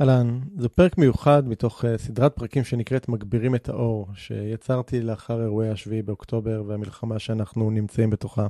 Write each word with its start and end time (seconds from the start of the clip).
אהלן, 0.00 0.40
זה 0.58 0.68
פרק 0.68 0.98
מיוחד 0.98 1.48
מתוך 1.48 1.84
uh, 1.84 1.88
סדרת 1.98 2.36
פרקים 2.36 2.64
שנקראת 2.64 3.08
מגבירים 3.08 3.54
את 3.54 3.68
האור, 3.68 4.08
שיצרתי 4.14 5.02
לאחר 5.02 5.42
אירועי 5.42 5.68
השביעי 5.68 6.02
באוקטובר 6.02 6.62
והמלחמה 6.66 7.18
שאנחנו 7.18 7.70
נמצאים 7.70 8.10
בתוכה. 8.10 8.46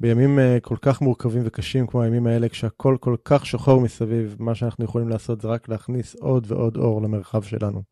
בימים 0.00 0.38
uh, 0.38 0.60
כל 0.60 0.76
כך 0.82 1.00
מורכבים 1.00 1.42
וקשים 1.44 1.86
כמו 1.86 2.02
הימים 2.02 2.26
האלה, 2.26 2.48
כשהכול 2.48 2.96
כל 2.96 3.16
כך 3.24 3.46
שחור 3.46 3.80
מסביב, 3.80 4.36
מה 4.38 4.54
שאנחנו 4.54 4.84
יכולים 4.84 5.08
לעשות 5.08 5.40
זה 5.40 5.48
רק 5.48 5.68
להכניס 5.68 6.14
עוד 6.14 6.46
ועוד 6.48 6.76
אור 6.76 7.02
למרחב 7.02 7.42
שלנו. 7.42 7.82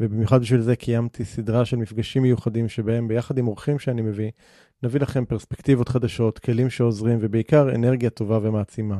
ובמיוחד 0.00 0.40
בשביל 0.40 0.60
זה 0.60 0.76
קיימתי 0.76 1.24
סדרה 1.24 1.64
של 1.64 1.76
מפגשים 1.76 2.22
מיוחדים 2.22 2.68
שבהם 2.68 3.08
ביחד 3.08 3.38
עם 3.38 3.48
אורחים 3.48 3.78
שאני 3.78 4.02
מביא, 4.02 4.30
נביא 4.82 5.00
לכם 5.00 5.24
פרספקטיבות 5.24 5.88
חדשות, 5.88 6.38
כלים 6.38 6.70
שעוזרים 6.70 7.18
ובעיקר 7.20 7.74
אנרגיה 7.74 8.10
טובה 8.10 8.38
ומעצימה. 8.42 8.98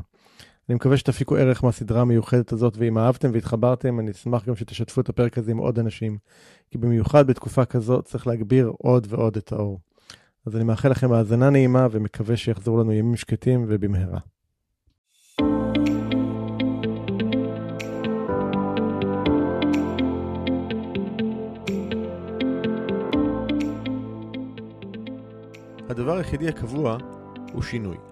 אני 0.68 0.74
מקווה 0.74 0.96
שתפיקו 0.96 1.36
ערך 1.36 1.64
מהסדרה 1.64 2.00
המיוחדת 2.00 2.52
הזאת, 2.52 2.74
ואם 2.76 2.98
אהבתם 2.98 3.30
והתחברתם, 3.32 4.00
אני 4.00 4.10
אשמח 4.10 4.48
גם 4.48 4.56
שתשתפו 4.56 5.00
את 5.00 5.08
הפרק 5.08 5.38
הזה 5.38 5.50
עם 5.50 5.58
עוד 5.58 5.78
אנשים, 5.78 6.18
כי 6.70 6.78
במיוחד 6.78 7.26
בתקופה 7.26 7.64
כזאת 7.64 8.04
צריך 8.04 8.26
להגביר 8.26 8.72
עוד 8.78 9.06
ועוד 9.10 9.36
את 9.36 9.52
האור. 9.52 9.80
אז 10.46 10.56
אני 10.56 10.64
מאחל 10.64 10.88
לכם 10.88 11.12
האזנה 11.12 11.50
נעימה 11.50 11.86
ומקווה 11.90 12.36
שיחזרו 12.36 12.80
לנו 12.80 12.92
ימים 12.92 13.16
שקטים 13.16 13.64
ובמהרה. 13.68 14.18
הדבר 25.88 26.16
היחידי 26.16 26.48
הקבוע 26.48 26.98
הוא 27.52 27.62
שינוי. 27.62 28.11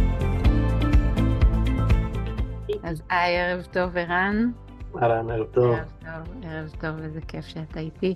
אז 2.91 3.01
היי, 3.09 3.41
ערב 3.41 3.65
טוב, 3.65 3.97
ערן. 3.97 4.51
אהלן, 5.01 5.29
ערב 5.29 5.47
טוב. 5.53 5.75
ערב 5.75 5.87
טוב, 5.99 6.43
ערב 6.43 6.69
טוב, 6.81 7.03
איזה 7.03 7.21
כיף 7.21 7.45
שאתה 7.45 7.79
איתי. 7.79 8.15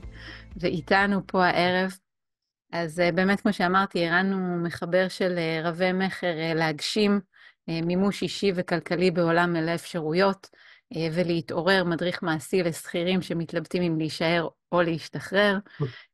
ואיתנו 0.57 1.21
פה 1.27 1.45
הערב. 1.45 1.97
אז 2.71 2.99
uh, 2.99 3.15
באמת, 3.15 3.41
כמו 3.41 3.53
שאמרתי, 3.53 4.05
ערן 4.07 4.33
הוא 4.33 4.63
מחבר 4.63 5.07
של 5.07 5.37
uh, 5.37 5.67
רבי 5.67 5.91
מכר 5.93 6.33
uh, 6.51 6.57
להגשים 6.57 7.19
מימוש 7.67 8.21
אישי 8.21 8.51
וכלכלי 8.55 9.11
בעולם 9.11 9.53
מלא 9.53 9.75
אפשרויות, 9.75 10.49
ולהתעורר 11.13 11.83
מדריך 11.83 12.23
מעשי 12.23 12.63
לשכירים 12.63 13.21
שמתלבטים 13.21 13.83
אם 13.83 13.97
להישאר 13.97 14.47
או 14.75 14.81
להשתחרר. 14.81 15.57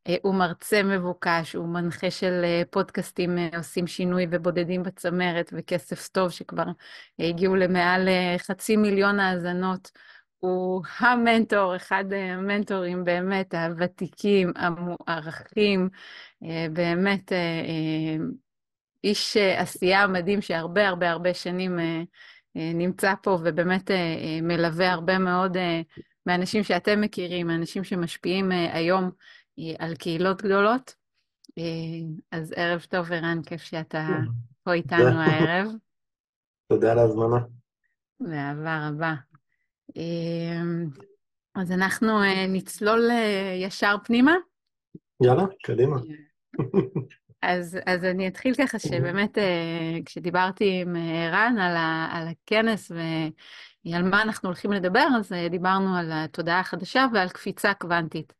אה, 0.07 0.15
הוא 0.21 0.35
מרצה 0.35 0.83
מבוקש, 0.83 1.55
הוא 1.55 1.67
מנחה 1.67 2.11
של 2.11 2.41
אה, 2.43 2.61
פודקאסטים 2.69 3.37
אה, 3.37 3.49
עושים 3.57 3.87
שינוי 3.87 4.27
ובודדים 4.31 4.83
בצמרת 4.83 5.53
וכסף 5.53 6.07
טוב 6.07 6.29
שכבר 6.29 6.65
הגיעו 7.19 7.55
למעל 7.55 8.09
חצי 8.37 8.77
מיליון 8.77 9.19
האזנות. 9.19 9.91
הוא 10.39 10.83
המנטור, 10.99 11.75
אחד 11.75 12.03
המנטורים 12.13 13.03
באמת 13.03 13.53
הוותיקים, 13.53 14.51
המוערכים, 14.55 15.89
באמת 16.73 17.31
איש 19.03 19.37
עשייה 19.37 20.07
מדהים 20.07 20.41
שהרבה 20.41 20.87
הרבה 20.87 21.09
הרבה 21.09 21.33
שנים 21.33 21.79
נמצא 22.55 23.13
פה 23.23 23.37
ובאמת 23.43 23.91
מלווה 24.41 24.91
הרבה 24.91 25.17
מאוד 25.17 25.57
מאנשים 26.25 26.63
שאתם 26.63 27.01
מכירים, 27.01 27.47
מאנשים 27.47 27.83
שמשפיעים 27.83 28.51
היום 28.51 29.11
על 29.79 29.95
קהילות 29.95 30.41
גדולות. 30.41 30.95
אז 32.31 32.53
ערב 32.55 32.85
טוב, 32.89 33.11
ערן, 33.11 33.43
כיף 33.45 33.61
שאתה 33.61 34.07
פה 34.63 34.73
איתנו 34.73 35.21
הערב. 35.21 35.67
תודה 36.69 36.91
על 36.91 36.99
ההזמנה. 36.99 37.37
באהבה 38.19 38.89
רבה. 38.89 39.13
אז 41.55 41.71
אנחנו 41.71 42.07
נצלול 42.47 43.09
ישר 43.61 43.95
פנימה. 44.03 44.35
יאללה, 45.23 45.43
קדימה. 45.63 45.97
אז, 47.41 47.77
אז 47.85 48.03
אני 48.03 48.27
אתחיל 48.27 48.55
ככה 48.55 48.79
שבאמת 48.79 49.37
כשדיברתי 50.05 50.81
עם 50.81 50.95
ערן 50.95 51.57
על, 51.59 51.77
על 52.11 52.27
הכנס 52.27 52.91
ועל 53.85 54.03
מה 54.03 54.21
אנחנו 54.21 54.49
הולכים 54.49 54.71
לדבר, 54.71 55.07
אז 55.17 55.31
דיברנו 55.49 55.97
על 55.97 56.11
התודעה 56.11 56.59
החדשה 56.59 57.05
ועל 57.13 57.29
קפיצה 57.29 57.73
קוונטית. 57.73 58.33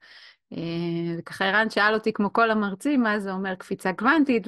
וככה 1.19 1.45
ערן 1.45 1.69
שאל 1.69 1.93
אותי, 1.93 2.13
כמו 2.13 2.33
כל 2.33 2.51
המרצים, 2.51 3.03
מה 3.03 3.19
זה 3.19 3.31
אומר 3.31 3.55
קפיצה 3.55 3.93
קוונטית, 3.93 4.47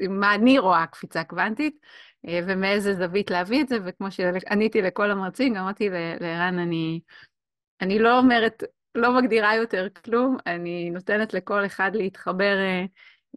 ומה 0.00 0.34
אני 0.34 0.58
רואה 0.58 0.86
קפיצה 0.86 1.24
קוונטית, 1.24 1.76
ומאיזה 2.24 2.94
זווית 2.94 3.30
להביא 3.30 3.62
את 3.62 3.68
זה, 3.68 3.78
וכמו 3.84 4.10
שעניתי 4.10 4.82
לכל 4.82 5.10
המרצים, 5.10 5.54
גם 5.54 5.62
אמרתי 5.62 5.88
לערן, 6.20 6.58
אני, 6.58 7.00
אני 7.80 7.98
לא 7.98 8.18
אומרת, 8.18 8.62
לא 8.94 9.12
מגדירה 9.12 9.54
יותר 9.54 9.86
כלום, 10.04 10.36
אני 10.46 10.90
נותנת 10.90 11.34
לכל 11.34 11.66
אחד 11.66 11.90
להתחבר 11.94 12.56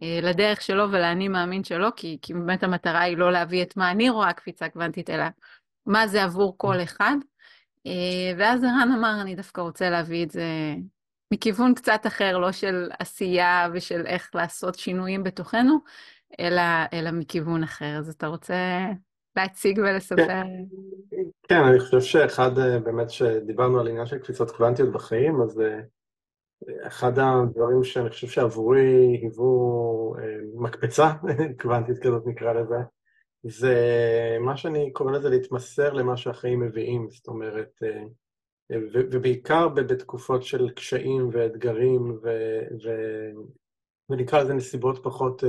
לדרך 0.02 0.62
שלו 0.62 0.90
ולאני 0.92 1.28
מאמין 1.28 1.64
שלו, 1.64 1.88
כי, 1.96 2.18
כי 2.22 2.34
באמת 2.34 2.62
המטרה 2.62 3.00
היא 3.00 3.16
לא 3.16 3.32
להביא 3.32 3.62
את 3.62 3.76
מה 3.76 3.90
אני 3.90 4.10
רואה 4.10 4.32
קפיצה 4.32 4.68
קוונטית, 4.68 5.10
אלא 5.10 5.24
מה 5.86 6.06
זה 6.06 6.22
עבור 6.24 6.54
כל 6.56 6.82
אחד. 6.82 7.16
ואז 8.38 8.64
ערן 8.64 8.92
אמר, 8.98 9.20
אני 9.20 9.34
דווקא 9.34 9.60
רוצה 9.60 9.90
להביא 9.90 10.24
את 10.24 10.30
זה 10.30 10.44
מכיוון 11.32 11.74
קצת 11.74 12.00
אחר, 12.06 12.38
לא 12.38 12.52
של 12.52 12.90
עשייה 12.98 13.68
ושל 13.72 14.06
איך 14.06 14.30
לעשות 14.34 14.74
שינויים 14.74 15.22
בתוכנו, 15.22 15.78
אלא, 16.40 16.62
אלא 16.92 17.10
מכיוון 17.10 17.62
אחר. 17.62 17.98
אז 17.98 18.08
אתה 18.08 18.26
רוצה 18.26 18.86
להציג 19.36 19.78
ולספר? 19.78 20.42
כן, 21.10 21.16
כן, 21.48 21.64
אני 21.64 21.80
חושב 21.80 22.00
שאחד, 22.00 22.50
באמת, 22.84 23.10
שדיברנו 23.10 23.80
על 23.80 23.88
עניין 23.88 24.06
של 24.06 24.18
קפיצות 24.18 24.50
קוונטיות 24.50 24.92
בחיים, 24.92 25.42
אז 25.42 25.62
אחד 26.82 27.18
הדברים 27.18 27.84
שאני 27.84 28.10
חושב 28.10 28.26
שעבורי 28.26 29.18
היוו 29.22 30.14
מקפצה 30.54 31.12
קוונטית 31.60 31.98
כזאת 31.98 32.26
נקרא 32.26 32.52
לזה, 32.52 32.76
זה 33.44 33.76
מה 34.40 34.56
שאני 34.56 34.92
קורא 34.92 35.12
לזה 35.12 35.28
להתמסר 35.28 35.92
למה 35.92 36.16
שהחיים 36.16 36.60
מביאים, 36.60 37.10
זאת 37.10 37.26
אומרת, 37.26 37.82
ובעיקר 38.92 39.68
בתקופות 39.68 40.42
של 40.42 40.70
קשיים 40.70 41.28
ואתגרים 41.32 42.18
ו... 42.22 42.28
ו... 42.84 42.90
ונקרא 44.10 44.42
לזה 44.42 44.54
נסיבות 44.54 45.00
פחות, 45.02 45.44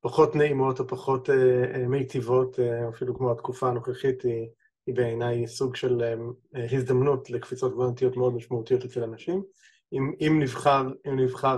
פחות 0.00 0.36
נעימות 0.36 0.80
או 0.80 0.86
פחות 0.86 1.28
מיטיבות, 1.88 2.58
אפילו 2.88 3.16
כמו 3.16 3.32
התקופה 3.32 3.68
הנוכחית, 3.68 4.22
היא, 4.22 4.48
היא 4.86 4.94
בעיניי 4.94 5.46
סוג 5.46 5.76
של 5.76 6.02
הזדמנות 6.54 7.30
לקפיצות 7.30 7.72
קוונטיות 7.72 8.16
מאוד 8.16 8.34
משמעותיות 8.34 8.84
אצל 8.84 9.02
אנשים, 9.02 9.42
אם, 9.92 10.12
אם 10.20 10.38
נבחר, 10.42 10.82
אם 11.08 11.20
נבחר 11.20 11.56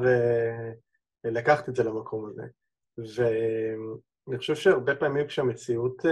לקחת 1.24 1.68
את 1.68 1.76
זה 1.76 1.84
למקום 1.84 2.26
הזה. 2.26 2.42
ואני 4.26 4.38
חושב 4.38 4.54
שהרבה 4.54 4.94
פעמים 4.94 5.26
כשהמציאות 5.26 6.02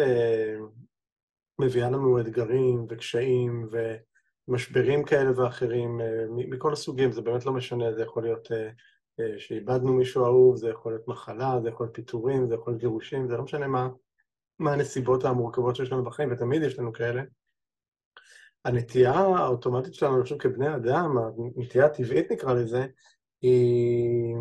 מביאה 1.60 1.90
לנו 1.90 2.20
אתגרים 2.20 2.86
וקשיים 2.88 3.68
ו... 3.72 3.96
משברים 4.50 5.04
כאלה 5.04 5.30
ואחרים, 5.40 6.00
מכל 6.30 6.72
הסוגים, 6.72 7.12
זה 7.12 7.22
באמת 7.22 7.46
לא 7.46 7.52
משנה, 7.52 7.94
זה 7.94 8.02
יכול 8.02 8.22
להיות 8.22 8.48
שאיבדנו 9.38 9.92
מישהו 9.92 10.24
אהוב, 10.24 10.56
זה 10.56 10.68
יכול 10.68 10.92
להיות 10.92 11.08
מחלה, 11.08 11.60
זה 11.62 11.68
יכול 11.68 11.86
להיות 11.86 11.96
פיטורים, 11.96 12.46
זה 12.46 12.54
יכול 12.54 12.72
להיות 12.72 12.80
גירושים, 12.80 13.28
זה 13.28 13.36
לא 13.36 13.42
משנה 13.42 13.68
מה, 13.68 13.88
מה 14.58 14.72
הנסיבות 14.72 15.24
המורכבות 15.24 15.76
שיש 15.76 15.92
לנו 15.92 16.04
בחיים, 16.04 16.32
ותמיד 16.32 16.62
יש 16.62 16.78
לנו 16.78 16.92
כאלה. 16.92 17.22
הנטייה 18.64 19.12
האוטומטית 19.12 19.94
שלנו, 19.94 20.14
אני 20.14 20.22
חושב, 20.22 20.38
כבני 20.38 20.76
אדם, 20.76 21.18
הנטייה 21.56 21.86
הטבעית 21.86 22.32
נקרא 22.32 22.54
לזה, 22.54 22.86
היא, 23.42 24.34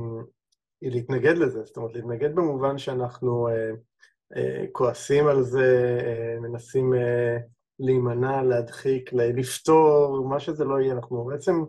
היא 0.82 0.92
להתנגד 0.92 1.38
לזה. 1.38 1.64
זאת 1.64 1.78
אומרת, 1.78 1.96
להתנגד 1.96 2.36
במובן 2.36 2.78
שאנחנו 2.78 3.48
אה, 3.48 3.72
אה, 4.36 4.66
כועסים 4.72 5.28
על 5.28 5.44
זה, 5.44 6.00
אה, 6.06 6.40
מנסים 6.40 6.94
אה, 6.94 7.38
להימנע, 7.80 8.44
להדחיק, 8.44 9.14
לפתור, 9.14 10.28
מה 10.30 10.40
שזה 10.40 10.66
לא 10.66 10.82
יהיה. 10.82 10.94
אנחנו 10.94 11.26
בעצם, 11.26 11.64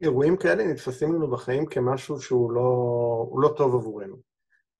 אירועים 0.00 0.36
כאלה 0.36 0.64
נתפסים 0.64 1.12
לנו 1.12 1.30
בחיים 1.30 1.66
כמשהו 1.66 2.20
שהוא 2.20 2.52
לא, 2.52 3.42
לא 3.42 3.54
טוב 3.56 3.74
עבורנו. 3.74 4.32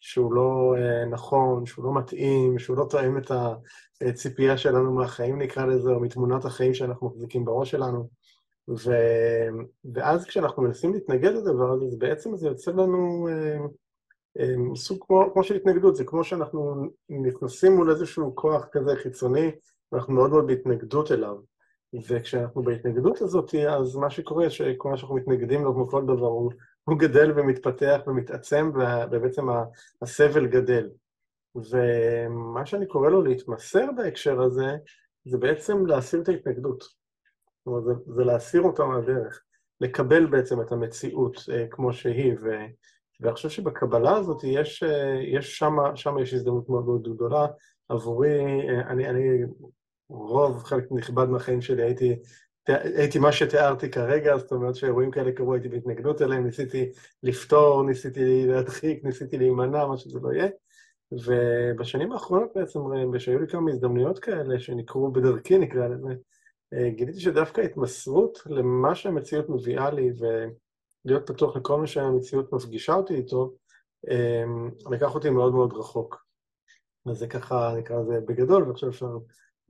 שהוא 0.05 0.33
לא 0.33 0.75
uh, 0.77 1.09
נכון, 1.11 1.67
שהוא 1.67 1.85
לא 1.85 1.95
מתאים, 1.95 2.59
שהוא 2.59 2.77
לא 2.77 2.87
תואם 2.91 3.19
את 3.19 3.31
הציפייה 4.01 4.57
שלנו 4.57 4.93
מהחיים, 4.93 5.43
נקרא 5.43 5.67
לזה, 5.67 5.91
או 5.91 6.01
מתמונת 6.01 6.45
החיים 6.45 6.75
שאנחנו 6.75 7.07
מחזיקים 7.09 7.45
בראש 7.45 7.71
שלנו. 7.71 8.09
ו... 8.69 8.91
ואז 9.95 10.25
כשאנחנו 10.25 10.63
מנסים 10.63 10.93
להתנגד 10.93 11.31
לדבר 11.31 11.71
הזה, 11.73 11.85
אז 11.85 11.99
בעצם 11.99 12.37
זה 12.37 12.49
יוצר 12.49 12.73
לנו 12.73 13.29
uh, 13.29 13.69
uh, 14.39 14.77
סוג 14.77 14.99
כמו, 15.07 15.31
כמו 15.33 15.45
של 15.45 15.57
התנגדות, 15.57 15.97
זה 15.97 16.05
כמו 16.05 16.25
שאנחנו 16.25 16.85
נכנסים 17.09 17.73
מול 17.73 17.91
איזשהו 17.91 18.37
כוח 18.37 18.67
כזה 18.73 18.97
חיצוני, 18.97 19.51
ואנחנו 19.93 20.15
מאוד 20.15 20.31
מאוד 20.31 20.47
בהתנגדות 20.47 21.13
אליו. 21.13 21.37
וכשאנחנו 22.09 22.63
בהתנגדות 22.63 23.21
הזאת, 23.21 23.55
אז 23.55 23.97
מה 23.97 24.11
שקורה, 24.11 24.51
שכל 24.51 24.91
מה 24.91 24.97
שאנחנו 24.97 25.17
מתנגדים 25.17 25.65
לו, 25.65 25.75
כמו 25.75 25.89
כל 25.89 26.03
דבר, 26.03 26.27
הוא 26.27 26.53
הוא 26.85 26.99
גדל 26.99 27.33
ומתפתח 27.37 28.01
ומתעצם, 28.07 28.71
ובעצם 29.11 29.47
הסבל 30.03 30.47
גדל. 30.47 30.89
ומה 31.55 32.67
שאני 32.67 32.87
קורא 32.87 33.11
לו 33.11 33.23
להתמסר 33.23 33.87
בהקשר 33.97 34.43
הזה, 34.43 34.77
זה 35.25 35.39
בעצם 35.39 35.87
להסיר 35.87 36.21
את 36.21 36.29
ההתנגדות. 36.29 37.02
זאת 37.67 37.67
אומרת, 37.67 37.85
זה, 37.85 38.13
זה 38.15 38.25
להסיר 38.25 38.63
אותה 38.63 38.85
מהדרך, 38.85 39.43
לקבל 39.81 40.27
בעצם 40.27 40.61
את 40.61 40.73
המציאות 40.73 41.37
אה, 41.53 41.67
כמו 41.71 41.93
שהיא, 41.93 42.35
ו, 42.43 42.49
ואני 43.21 43.35
חושב 43.35 43.49
שבקבלה 43.49 44.17
הזאת 44.17 44.45
יש, 44.45 44.83
אה, 44.83 45.21
יש 45.23 45.59
שם, 45.59 45.77
שם 45.95 46.19
יש 46.19 46.35
הזדמנות 46.35 46.69
מאוד 46.69 46.87
מאוד 46.87 47.15
גדולה. 47.15 47.47
עבורי, 47.89 48.69
אה, 48.69 48.81
אני, 48.89 49.09
אני 49.09 49.29
רוב, 50.09 50.63
חלק 50.65 50.85
נכבד 50.91 51.29
מהחיים 51.29 51.61
שלי 51.61 51.83
הייתי 51.83 52.17
הייתי 52.67 53.19
מה 53.19 53.33
שתיארתי 53.33 53.91
כרגע, 53.91 54.37
זאת 54.37 54.53
אומרת 54.53 54.75
שאירועים 54.75 55.11
כאלה 55.11 55.33
קרו, 55.33 55.55
הייתי 55.55 55.69
בהתנגדות 55.69 56.23
אליהם, 56.23 56.47
ניסיתי 56.47 56.91
לפתור, 57.23 57.83
ניסיתי 57.83 58.47
להדחיק, 58.47 59.05
ניסיתי 59.05 59.39
להימנע, 59.39 59.87
מה 59.87 59.97
שזה 59.97 60.19
לא 60.23 60.33
יהיה. 60.33 60.49
ובשנים 61.13 62.13
האחרונות 62.13 62.51
בעצם, 62.55 62.81
שהיו 63.19 63.39
לי 63.39 63.49
כמה 63.49 63.71
הזדמנויות 63.71 64.19
כאלה 64.19 64.59
שנקרו 64.59 65.13
בדרכי, 65.13 65.59
נקרא 65.59 65.89
לזה, 65.89 66.09
גיליתי 66.89 67.21
שדווקא 67.21 67.61
התמסרות 67.61 68.39
למה 68.47 68.95
שהמציאות 68.95 69.49
מביאה 69.49 69.91
לי 69.91 70.11
ולהיות 70.19 71.27
פתוח 71.27 71.57
לכל 71.57 71.81
מה 71.81 71.87
שהמציאות 71.87 72.53
מפגישה 72.53 72.95
אותי 72.95 73.15
איתו, 73.15 73.55
לקח 74.91 75.15
אותי 75.15 75.31
מאוד 75.31 75.53
מאוד 75.53 75.73
רחוק. 75.73 76.27
אז 77.11 77.19
זה 77.19 77.27
ככה, 77.27 77.75
נקרא 77.79 77.97
לזה 78.01 78.21
בגדול, 78.29 78.69
ועכשיו 78.69 78.89
אפשר 78.89 79.07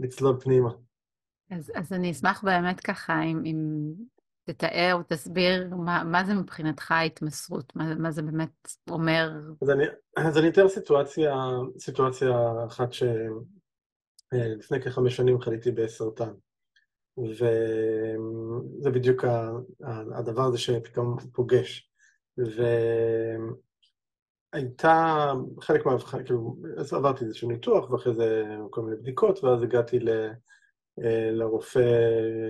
לצלול 0.00 0.40
פנימה. 0.40 0.70
אז, 1.50 1.72
אז 1.74 1.92
אני 1.92 2.10
אשמח 2.10 2.44
באמת 2.44 2.80
ככה, 2.80 3.22
אם, 3.22 3.42
אם 3.44 3.92
תתאר 4.44 4.90
או 4.94 5.02
תסביר 5.08 5.74
מה, 5.76 6.04
מה 6.04 6.24
זה 6.24 6.34
מבחינתך 6.34 6.90
ההתמסרות, 6.90 7.76
מה, 7.76 7.94
מה 7.94 8.10
זה 8.10 8.22
באמת 8.22 8.68
אומר. 8.90 9.30
אז 9.62 9.70
אני, 9.70 9.84
אז 10.16 10.38
אני 10.38 10.48
אתאר 10.48 10.68
סיטואציה, 10.68 11.34
סיטואציה 11.78 12.30
אחת 12.66 12.92
שלפני 12.92 14.78
אה, 14.78 14.82
כחמש 14.84 15.16
שנים 15.16 15.40
חליתי 15.40 15.70
בסרטן. 15.70 16.32
וזה 17.18 18.90
בדיוק 18.90 19.24
הדבר 20.14 20.42
הזה 20.42 20.58
שפתאום 20.58 21.16
פוגש. 21.32 21.90
והייתה 24.52 25.32
חלק 25.60 25.86
מה... 25.86 25.98
כאילו, 26.24 26.56
אז 26.76 26.92
עברתי 26.92 27.24
איזשהו 27.24 27.50
ניתוח, 27.50 27.90
ואחרי 27.90 28.14
זה 28.14 28.44
כל 28.70 28.82
מיני 28.82 28.96
בדיקות, 28.96 29.44
ואז 29.44 29.62
הגעתי 29.62 29.98
ל... 29.98 30.30
אה, 31.00 31.30
לרופא 31.30 31.80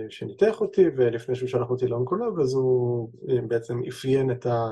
שניתח 0.09 0.61
אותי, 0.61 0.85
ולפני 0.95 1.35
שהוא 1.35 1.49
שלח 1.49 1.69
אותי 1.69 1.87
לאונקולוג, 1.87 2.39
אז 2.39 2.53
הוא 2.53 3.09
אה, 3.29 3.41
בעצם 3.47 3.81
אפיין 3.89 4.31
את 4.31 4.45
ה... 4.45 4.71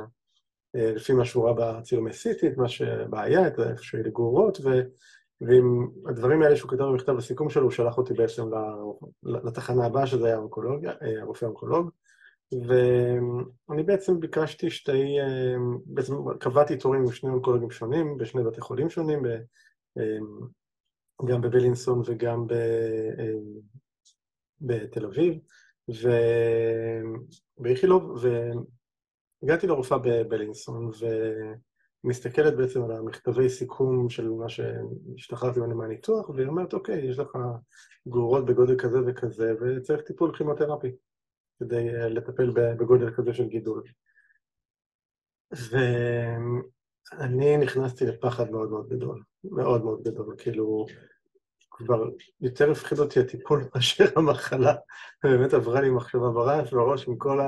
אה, 0.76 0.94
לפי 0.96 1.14
מה 1.14 1.26
שהוא 1.26 1.50
ראה 1.50 1.54
בצילומי 1.54 2.14
סיטי, 2.14 2.48
את 2.48 2.58
מה 2.58 2.70
שבעיה, 2.70 3.48
את 3.48 3.60
איפה 3.60 3.84
שהיו 3.84 4.12
גרורות. 4.12 4.60
ועם 5.42 5.88
הדברים 6.08 6.42
האלה 6.42 6.56
שהוא 6.56 6.72
כתב 6.72 6.84
במכתב 6.84 7.14
לסיכום 7.14 7.50
שלו, 7.50 7.64
הוא 7.64 7.72
שלח 7.72 7.98
אותי 7.98 8.14
בעצם 8.14 8.44
לתחנה 9.24 9.86
הבאה, 9.86 10.08
שזה 10.08 10.26
היה 10.26 10.36
האונקולוג, 10.36 10.86
הרופא 11.22 11.46
האונקולוג, 11.46 11.90
ואני 12.52 13.84
בעצם 13.84 14.20
ביקשתי 14.20 14.70
שתי, 14.70 15.16
בעצם 15.86 16.14
קבעתי 16.40 16.78
תורים 16.78 17.02
עם 17.02 17.12
שני 17.12 17.30
אונקולוגים 17.30 17.72
שונים, 17.72 18.18
בשני 18.18 18.44
בתי 18.44 18.62
חולים 18.62 18.90
שונים, 18.90 19.24
גם 21.26 21.42
בבלינסון 21.42 22.02
וגם 22.06 22.48
ב, 22.48 22.54
אה, 23.20 23.34
בתל 24.62 25.06
אביב, 25.06 25.34
ובאיכילוב, 27.60 28.26
והגעתי 29.42 29.68
לרופאה 29.68 29.98
בבלינסון, 29.98 30.92
ומסתכלת 32.04 32.58
בעצם 32.58 32.84
על 32.84 32.92
המכתבי 32.92 33.50
סיכום 33.50 34.10
של 34.10 34.30
מה 34.30 34.50
שהשתחררתי 34.50 35.60
ממנו 35.60 35.76
מהניתוח, 35.76 36.30
והיא 36.30 36.48
אומרת, 36.48 36.74
אוקיי, 36.74 37.06
יש 37.06 37.20
לך 37.20 37.38
גרורות 38.08 38.46
בגודל 38.46 38.78
כזה 38.78 38.98
וכזה, 39.08 39.54
וצריך 39.62 40.02
טיפול 40.02 40.38
כימותרפי 40.38 40.92
כדי 41.60 41.90
אה, 41.90 42.10
לטפל 42.10 42.52
בגודל 42.54 43.14
כזה 43.14 43.34
של 43.34 43.48
גידול. 43.48 43.84
ואני 45.52 47.58
נכנסתי 47.58 48.06
לפחד 48.06 48.52
מאוד 48.52 48.70
מאוד 48.70 48.90
גדול, 48.90 49.24
מאוד 49.44 49.84
מאוד 49.84 50.04
גדול, 50.04 50.36
כאילו, 50.38 50.86
כבר 51.72 52.10
יותר 52.42 52.72
הפחיד 52.72 53.00
אותי 53.00 53.20
הטיפול 53.20 53.64
מאשר 53.76 54.06
המחלה. 54.16 54.76
באמת 55.24 55.54
עברה 55.54 55.82
לי 55.82 55.90
מחשבה 55.90 56.30
ברעש 56.30 56.74
בראש 56.74 57.08
עם 57.08 57.18
כל 57.18 57.40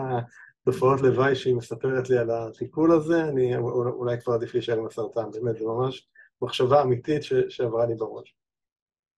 התופעות 0.68 1.02
לוואי 1.02 1.36
שהיא 1.36 1.56
מספרת 1.56 2.10
לי 2.10 2.18
על 2.18 2.30
הטיפול 2.30 2.92
הזה, 2.92 3.24
אני 3.24 3.58
אולי 3.58 4.22
כבר 4.22 4.34
עדיף 4.34 4.54
להישאר 4.54 4.78
עם 4.78 4.86
הסרטן, 4.86 5.32
באמת, 5.32 5.58
זו 5.58 5.76
ממש 5.76 6.08
מחשבה 6.42 6.82
אמיתית 6.82 7.24
ש, 7.24 7.34
שעברה 7.50 7.86
לי 7.86 7.96
בראש. 7.96 8.36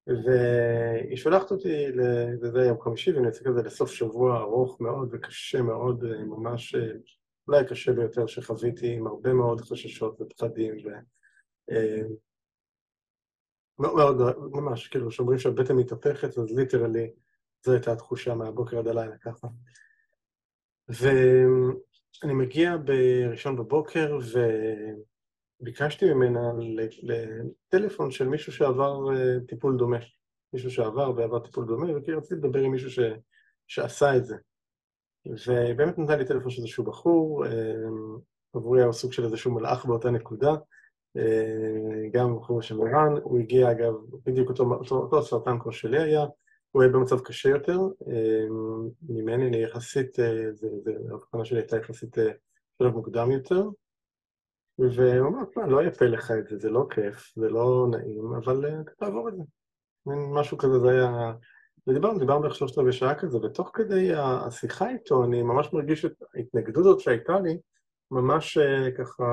והיא 0.07 1.17
שולחת 1.17 1.51
אותי, 1.51 1.85
וזה 2.41 2.59
יום 2.59 2.81
חמישי, 2.81 3.11
ואני 3.11 3.27
יוצא 3.27 3.43
כזה 3.45 3.61
לסוף 3.61 3.91
שבוע 3.91 4.39
ארוך 4.39 4.81
מאוד 4.81 5.09
וקשה 5.11 5.61
מאוד, 5.61 6.03
ממש 6.03 6.75
אולי 7.47 7.59
הקשה 7.59 7.93
ביותר 7.93 8.25
שחוויתי, 8.25 8.93
עם 8.93 9.07
הרבה 9.07 9.33
מאוד 9.33 9.61
חששות 9.61 10.21
ופחדים, 10.21 10.75
ו... 10.85 10.89
מאוד, 13.79 14.21
ממש, 14.51 14.87
כאילו, 14.87 15.09
כשאומרים 15.09 15.39
שהבטן 15.39 15.75
מתהפכת, 15.75 16.37
אז 16.37 16.51
ליטרלי 16.55 17.11
זו 17.65 17.71
הייתה 17.71 17.91
התחושה 17.91 18.35
מהבוקר 18.35 18.79
עד 18.79 18.87
הלילה 18.87 19.17
ככה. 19.17 19.47
ואני 20.89 22.33
מגיע 22.33 22.75
בראשון 22.85 23.55
בבוקר, 23.55 24.17
וביקשתי 25.61 26.13
ממנה 26.13 26.51
לטלפון 27.03 28.11
של 28.11 28.27
מישהו 28.27 28.51
שעבר 28.51 29.15
אה, 29.15 29.39
טיפול 29.47 29.77
דומה. 29.77 29.97
מישהו 30.53 30.71
שעבר 30.71 31.11
ועבר 31.15 31.39
טיפול 31.39 31.65
דומה, 31.65 31.97
וכי 31.97 32.11
רציתי 32.11 32.35
לדבר 32.35 32.59
עם 32.59 32.71
מישהו 32.71 32.89
ש... 32.89 32.99
שעשה 33.67 34.17
את 34.17 34.25
זה. 34.25 34.35
ובאמת 35.25 35.97
נתן 35.97 36.19
לי 36.19 36.25
טלפון 36.25 36.49
של 36.49 36.61
איזשהו 36.61 36.83
בחור, 36.83 37.45
אה, 37.45 37.51
עבורי 38.53 38.81
היה 38.81 38.91
סוג 38.91 39.13
של 39.13 39.25
איזשהו 39.25 39.51
מלאך 39.51 39.85
באותה 39.85 40.11
נקודה. 40.11 40.55
אה, 41.17 42.09
גם 42.11 42.35
בחור 42.35 42.61
של 42.61 42.75
ערן, 42.81 43.17
הוא 43.23 43.39
הגיע 43.39 43.71
אגב, 43.71 43.93
בדיוק 44.25 44.49
אותו, 44.49 44.63
אותו, 44.63 44.95
אותו 44.95 45.23
סרטן 45.23 45.59
כמו 45.59 45.71
שלי 45.71 46.01
היה, 46.01 46.25
הוא 46.75 46.83
היה 46.83 46.91
במצב 46.91 47.19
קשה 47.19 47.49
יותר 47.49 47.79
אה, 48.07 48.45
ממני, 49.09 49.47
אני 49.47 49.57
יחסית, 49.57 50.19
אה, 50.19 50.43
ההבחנה 51.11 51.45
שלי 51.45 51.59
הייתה 51.59 51.77
יחסית 51.77 52.15
שלב 52.77 52.93
מוקדם 52.93 53.31
יותר, 53.31 53.63
והוא 54.79 55.27
אמר, 55.27 55.39
מה, 55.55 55.67
לא 55.67 55.83
יפה 55.83 56.05
לך 56.05 56.31
את 56.31 56.47
זה, 56.47 56.57
זה 56.57 56.69
לא 56.69 56.87
כיף, 56.89 57.33
זה 57.35 57.49
לא 57.49 57.87
נעים, 57.91 58.33
אבל 58.33 58.65
תעבור 58.99 59.29
את 59.29 59.33
זה. 59.35 59.43
משהו 60.33 60.57
כזה, 60.57 60.79
זה 60.79 60.89
היה... 60.89 61.33
ודיברנו, 61.87 62.19
דיברנו 62.19 62.41
בערך 62.41 62.55
שלושת 62.55 62.77
רבעי 62.77 62.93
שעה 62.93 63.15
כזה, 63.15 63.37
ותוך 63.37 63.71
כדי 63.73 64.13
השיחה 64.15 64.89
איתו, 64.89 65.23
אני 65.23 65.43
ממש 65.43 65.73
מרגיש 65.73 66.05
את 66.05 66.13
ההתנגדות 66.35 66.85
הזאת 66.85 66.99
שהייתה 66.99 67.39
לי, 67.39 67.57
ממש 68.11 68.57
אה, 68.57 68.91
ככה, 68.91 69.23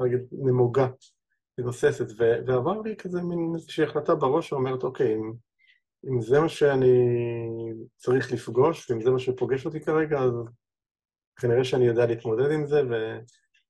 נגיד, 0.00 0.20
נמוגה, 0.32 0.88
מבוססת, 1.58 2.06
ועבר 2.46 2.80
לי 2.80 2.96
כזה 2.96 3.22
מין 3.22 3.52
איזושהי 3.54 3.84
החלטה 3.84 4.14
בראש 4.14 4.48
שאומרת, 4.48 4.82
אוקיי, 4.82 5.14
אם, 5.14 5.32
אם 6.08 6.20
זה 6.20 6.40
מה 6.40 6.48
שאני 6.48 6.94
צריך 7.96 8.32
לפגוש, 8.32 8.90
ואם 8.90 9.00
זה 9.00 9.10
מה 9.10 9.18
שפוגש 9.18 9.66
אותי 9.66 9.80
כרגע, 9.80 10.18
אז 10.18 10.32
כנראה 11.36 11.64
שאני 11.64 11.86
יודע 11.86 12.06
להתמודד 12.06 12.50
עם 12.50 12.66
זה, 12.66 12.82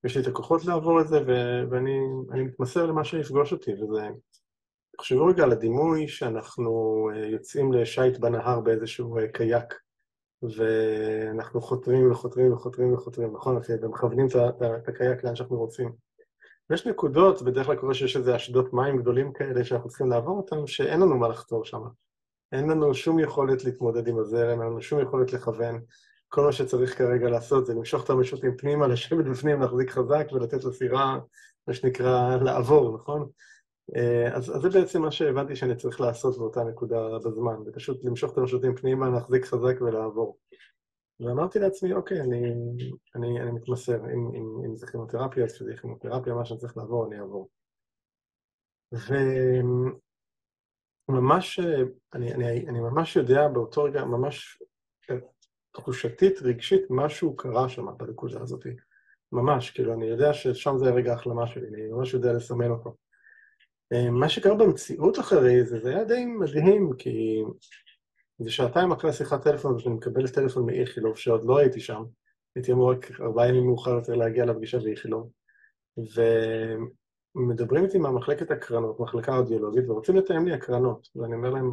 ויש 0.05 0.17
לי 0.17 0.23
את 0.23 0.27
הכוחות 0.27 0.65
לעבור 0.65 1.01
את 1.01 1.09
זה, 1.09 1.23
ו, 1.27 1.31
ואני 1.71 2.43
מתמסר 2.45 2.87
למה 2.87 3.05
שיפגוש 3.05 3.53
אותי, 3.53 3.73
וזה 3.73 4.09
תחשבו 4.97 5.27
רגע 5.27 5.43
על 5.43 5.53
הדימוי 5.53 6.09
שאנחנו 6.09 7.09
יוצאים 7.15 7.73
לשייט 7.73 8.19
בנהר 8.19 8.61
באיזשהו 8.61 9.17
קייק, 9.33 9.75
ואנחנו 10.43 11.61
חותרים 11.61 12.11
וחותרים 12.11 12.53
וחותרים 12.53 12.95
וחותרים, 12.95 13.33
נכון? 13.33 13.61
ומכוונים 13.83 14.27
את 14.77 14.89
הקייק 14.89 15.25
לאן 15.25 15.37
שאנחנו 15.37 15.57
רוצים. 15.57 15.93
ויש 16.71 16.87
נקודות, 16.87 17.43
בדרך 17.43 17.67
כלל 17.67 17.77
קורה 17.77 17.95
שיש 17.95 18.17
איזה 18.17 18.37
אשדות 18.37 18.73
מים 18.73 18.99
גדולים 18.99 19.33
כאלה 19.33 19.65
שאנחנו 19.65 19.89
צריכים 19.89 20.09
לעבור 20.09 20.37
אותם, 20.37 20.67
שאין 20.67 21.01
לנו 21.01 21.19
מה 21.19 21.29
לחתור 21.29 21.65
שם. 21.65 21.83
אין 22.53 22.71
לנו 22.71 22.95
שום 22.95 23.19
יכולת 23.19 23.65
להתמודד 23.65 24.09
עם 24.09 24.19
הזרם, 24.19 24.61
אין 24.61 24.69
לנו 24.71 24.83
שום 24.83 25.01
יכולת 25.01 25.33
לכוון. 25.33 25.81
כל 26.29 26.45
מה 26.45 26.53
שצריך 26.53 26.99
כרגע 26.99 27.31
לעשות 27.31 27.67
זה 27.67 27.75
למשוך 27.75 28.05
את 28.05 28.11
המשוטים 28.11 28.57
פנימה, 28.57 28.87
לשבת 28.87 29.25
בפנים, 29.25 29.61
להחזיק 29.61 29.91
חזק 29.91 30.27
ולתת 30.33 30.65
לסירה, 30.65 31.19
מה 31.67 31.75
שנקרא, 31.75 32.37
לעבור, 32.37 32.97
נכון? 32.97 33.29
אה, 33.97 34.37
אז, 34.37 34.57
אז 34.57 34.63
זה 34.63 34.69
בעצם 34.69 35.03
מה 35.03 35.11
שהבנתי 35.11 35.57
שאני 35.57 35.77
צריך 35.77 36.01
לעשות 36.01 36.39
באותה 36.39 36.65
נקודה 36.65 37.19
בזמן, 37.25 37.65
זה 37.65 37.73
פשוט 37.73 38.05
למשוך 38.05 38.33
את 38.33 38.39
המשוטים 38.39 38.77
פנימה, 38.77 39.09
להחזיק 39.09 39.45
חזק 39.45 39.81
ולעבור. 39.81 40.39
ואמרתי 41.21 41.59
לעצמי, 41.59 41.93
אוקיי, 41.93 42.21
אני, 42.21 42.53
אני, 43.17 43.41
אני 43.41 43.51
מתמסר, 43.51 43.97
אם, 43.97 44.31
אם, 44.35 44.65
אם 44.67 44.77
זה 44.77 44.87
כימותרפיה, 44.87 45.45
אז 45.45 45.53
כשזה 45.53 45.77
כימותרפיה, 45.81 46.35
מה 46.35 46.45
שאני 46.45 46.61
צריך 46.61 46.77
לעבור, 46.77 47.07
אני 47.07 47.21
אעבור. 47.21 47.49
וממש, 51.15 51.61
אני, 52.15 52.35
אני, 52.35 52.69
אני 52.69 52.81
ממש 52.81 53.17
יודע 53.17 53.49
באותו 53.49 53.83
רגע, 53.83 54.05
ממש 54.05 54.63
תחושתית, 55.73 56.43
רגשית, 56.43 56.83
משהו 56.91 57.37
קרה 57.37 57.69
שם 57.69 57.87
בנקודה 57.97 58.41
הזאת. 58.41 58.67
ממש, 59.33 59.71
כאילו, 59.71 59.95
אני 59.95 60.07
יודע 60.07 60.33
ששם 60.33 60.79
זה 60.79 60.89
הרגע 60.89 61.13
ההחלמה 61.13 61.47
שלי, 61.47 61.69
אני 61.69 61.87
ממש 61.87 62.15
יודע 62.15 62.33
לסמן 62.33 62.71
אותו. 62.71 62.97
מה 64.11 64.29
שקרה 64.29 64.55
במציאות 64.55 65.19
אחרי 65.19 65.65
זה, 65.65 65.81
זה 65.81 65.91
היה 65.91 66.05
די 66.05 66.25
מדהים, 66.25 66.91
כי 66.99 67.43
זה 68.39 68.51
שעתיים 68.51 68.93
אחרי 68.93 69.13
שיחת 69.13 69.43
טלפון, 69.45 69.77
ואני 69.77 69.95
מקבל 69.95 70.29
טלפון 70.29 70.67
מאיכילוב, 70.67 71.17
שעוד 71.17 71.45
לא 71.45 71.59
הייתי 71.59 71.81
שם, 71.81 72.03
הייתי 72.57 72.73
אמור 72.73 72.93
רק 72.93 73.21
ארבעה 73.21 73.49
ימים 73.49 73.67
מאוחר 73.67 73.91
יותר 73.91 74.15
להגיע 74.15 74.47
לפגישה 74.47 74.79
באיכילוב, 74.79 75.31
ומדברים 77.35 77.85
איתי 77.85 77.99
מהמחלקת 77.99 78.51
הקרנות, 78.51 79.01
מחלקה 79.01 79.37
אודיולוגית, 79.37 79.89
ורוצים 79.89 80.17
לתאם 80.17 80.47
לי 80.47 80.53
הקרנות, 80.53 81.09
ואני 81.17 81.35
אומר 81.35 81.51
להם, 81.51 81.71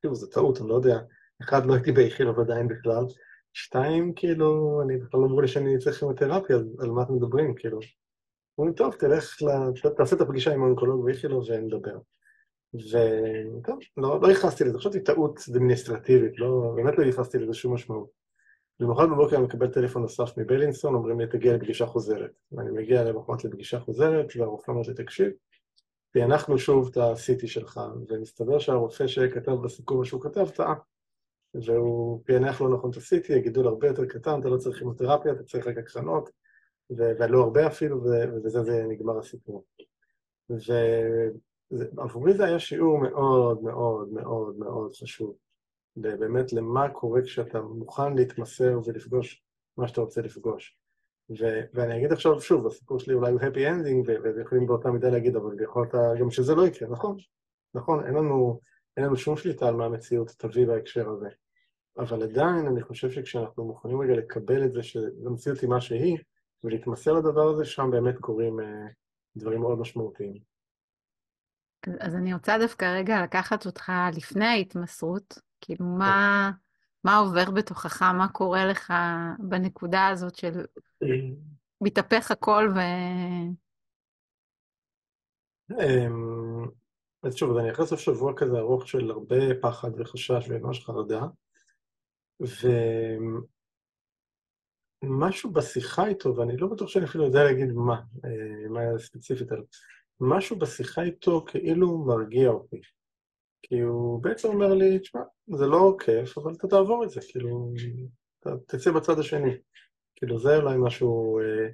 כאילו, 0.00 0.14
זו 0.14 0.26
טעות, 0.26 0.60
אני 0.60 0.68
לא 0.68 0.74
יודע, 0.74 0.98
אחד, 1.42 1.66
לא 1.66 1.74
הייתי 1.74 1.92
באיכילוב 1.92 2.40
עדיין 2.40 2.68
בכלל, 2.68 3.04
שתיים, 3.52 4.12
כאילו, 4.16 4.80
אני 4.82 4.96
בכלל 4.96 5.20
לא 5.20 5.26
אמרו 5.26 5.40
לי 5.40 5.48
שאני 5.48 5.78
צריך 5.78 5.98
כימותרפיה, 5.98 6.56
על, 6.78 6.90
מה 6.90 7.02
אתם 7.02 7.14
מדברים, 7.14 7.54
כאילו. 7.54 7.78
אומרים, 8.58 8.74
טוב, 8.74 8.94
תלך, 8.94 9.36
תעשה 9.96 10.16
את 10.16 10.20
הפגישה 10.20 10.54
עם 10.54 10.62
האונקולוג 10.62 11.04
באיכילוב 11.04 11.44
ונדבר. 11.48 11.98
וטוב, 12.74 13.78
לא, 13.96 14.20
לא 14.22 14.30
נכנסתי 14.30 14.64
לזה, 14.64 14.78
חשבתי 14.78 15.00
טעות 15.00 15.40
אדמיניסטרטיבית, 15.50 16.38
לא, 16.38 16.72
באמת 16.76 16.98
לא 16.98 17.04
נכנסתי 17.04 17.38
לזה 17.38 17.54
שום 17.54 17.74
משמעות. 17.74 18.10
למחרת 18.80 19.08
בבוקר 19.08 19.36
אני 19.36 19.44
מקבל 19.44 19.68
טלפון 19.68 20.02
נוסף 20.02 20.38
מבלינסון, 20.38 20.94
אומרים 20.94 21.20
לי, 21.20 21.26
תגיע 21.26 21.56
לפגישה 21.56 21.86
חוזרת. 21.86 22.30
ואני 22.52 22.70
מגיע 22.70 23.04
למחרת 23.04 23.44
לפגישה 23.44 23.80
חוזרת, 23.80 24.26
והרופא 24.36 24.70
אומר 24.70 24.82
לי, 24.88 24.94
תקשיב, 24.94 25.32
פענחנו 26.12 26.58
שוב 26.58 26.88
את 26.90 26.96
ה-CT 26.96 27.46
שלך, 27.46 27.80
ומסתבר 28.08 28.58
שהרופא 28.58 29.06
שכתב 29.06 29.52
בסיכום 29.52 30.04
שהוא 30.04 30.22
כתב 30.22 30.48
טעה. 30.48 30.74
והוא 31.54 32.22
פענח 32.24 32.60
לא 32.60 32.68
נכון 32.68 32.90
את 32.90 32.96
ה-CT, 32.96 33.34
הגידול 33.34 33.66
הרבה 33.66 33.88
יותר 33.88 34.06
קטן, 34.06 34.40
אתה 34.40 34.48
לא 34.48 34.56
צריך 34.56 34.78
כימותרפיה, 34.78 35.32
אתה 35.32 35.42
צריך 35.42 35.66
רק 35.66 35.78
הקרנות, 35.78 36.30
ולא 36.90 37.42
הרבה 37.42 37.66
אפילו, 37.66 37.96
ובזה 37.96 38.62
זה 38.62 38.84
נגמר 38.88 39.18
הסיפור. 39.18 39.64
ועבורי 41.70 42.34
זה 42.34 42.44
היה 42.44 42.58
שיעור 42.58 42.98
מאוד 42.98 43.62
מאוד 43.62 44.12
מאוד 44.12 44.58
מאוד 44.58 44.92
חשוב, 44.94 45.36
באמת 46.00 46.52
למה 46.52 46.88
קורה 46.88 47.22
כשאתה 47.22 47.60
מוכן 47.60 48.14
להתמסר 48.14 48.80
ולפגוש 48.84 49.42
מה 49.76 49.88
שאתה 49.88 50.00
רוצה 50.00 50.20
לפגוש. 50.20 50.78
ו- 51.40 51.60
ואני 51.74 51.96
אגיד 51.96 52.12
עכשיו 52.12 52.40
שוב, 52.40 52.66
הסיפור 52.66 52.98
שלי 52.98 53.14
אולי 53.14 53.32
הוא 53.32 53.40
happy 53.40 53.56
ending, 53.56 54.10
ויכולים 54.22 54.66
באותה 54.66 54.90
מידה 54.90 55.10
להגיד, 55.10 55.36
אבל 55.36 55.62
יכולת 55.62 55.94
גם 56.20 56.30
שזה 56.30 56.54
לא 56.54 56.66
יקרה, 56.66 56.88
נכון? 56.88 57.16
נכון, 57.74 58.06
אין 58.06 58.14
לנו, 58.14 58.60
אין 58.96 59.04
לנו 59.04 59.16
שום 59.16 59.36
שליטה 59.36 59.68
על 59.68 59.74
מה 59.74 59.84
המציאות 59.84 60.28
תביא 60.38 60.66
בהקשר 60.66 61.08
הזה. 61.08 61.28
אבל 61.98 62.22
עדיין 62.22 62.66
אני 62.66 62.82
חושב 62.82 63.10
שכשאנחנו 63.10 63.64
מוכנים 63.64 64.00
רגע 64.00 64.14
לקבל 64.16 64.64
את 64.64 64.72
זה 64.72 64.82
שהמציאות 64.82 65.60
היא 65.60 65.70
מה 65.70 65.80
שהיא, 65.80 66.18
ולהתמסר 66.64 67.12
לדבר 67.12 67.48
הזה, 67.48 67.64
שם 67.64 67.90
באמת 67.90 68.18
קורים 68.18 68.60
uh, 68.60 68.62
דברים 69.36 69.60
מאוד 69.60 69.78
משמעותיים. 69.78 70.38
אז 72.00 72.14
אני 72.14 72.34
רוצה 72.34 72.58
דווקא 72.58 72.84
רגע 72.84 73.22
לקחת 73.22 73.66
אותך 73.66 73.92
לפני 74.16 74.44
ההתמסרות, 74.44 75.38
כאילו 75.60 75.86
מה, 75.86 76.50
מה 77.04 77.16
עובר 77.16 77.50
בתוכך, 77.50 78.02
מה 78.02 78.28
קורה 78.28 78.66
לך 78.66 78.92
בנקודה 79.38 80.08
הזאת 80.08 80.34
של 80.34 80.64
מתהפך 81.80 82.30
הכל 82.30 82.68
ו... 82.74 82.78
אמ, 85.70 86.66
אז 87.22 87.34
שוב, 87.34 87.56
אני 87.56 87.70
אחרי 87.70 87.86
סוף 87.86 88.00
שבוע 88.00 88.32
כזה 88.36 88.58
ארוך 88.58 88.88
של 88.88 89.10
הרבה 89.10 89.36
פחד 89.62 89.90
וחשש 89.98 90.46
וממש 90.48 90.84
חרדה, 90.84 91.22
ומשהו 95.04 95.52
בשיחה 95.52 96.06
איתו, 96.06 96.36
ואני 96.36 96.56
לא 96.56 96.68
בטוח 96.68 96.88
שאני 96.88 97.04
אפילו 97.04 97.24
יודע 97.24 97.44
להגיד 97.44 97.72
מה, 97.72 98.00
אה, 98.24 98.68
מה 98.68 98.98
ספציפית 98.98 99.52
עליו, 99.52 99.64
משהו 100.20 100.58
בשיחה 100.58 101.02
איתו 101.02 101.44
כאילו 101.48 101.98
מרגיע 101.98 102.48
אותי. 102.48 102.80
כי 103.62 103.80
הוא 103.80 104.22
בעצם 104.22 104.48
אומר 104.48 104.74
לי, 104.74 104.98
תשמע, 104.98 105.20
זה 105.56 105.66
לא 105.66 105.96
כיף, 105.98 106.38
אבל 106.38 106.52
אתה 106.52 106.68
תעבור 106.68 107.04
את 107.04 107.10
זה, 107.10 107.20
כאילו, 107.28 107.72
אתה 108.40 108.50
תצא 108.66 108.90
בצד 108.90 109.18
השני. 109.18 109.56
כאילו, 110.16 110.38
זה 110.38 110.56
אולי 110.56 110.76
משהו 110.78 111.40
אה, 111.40 111.68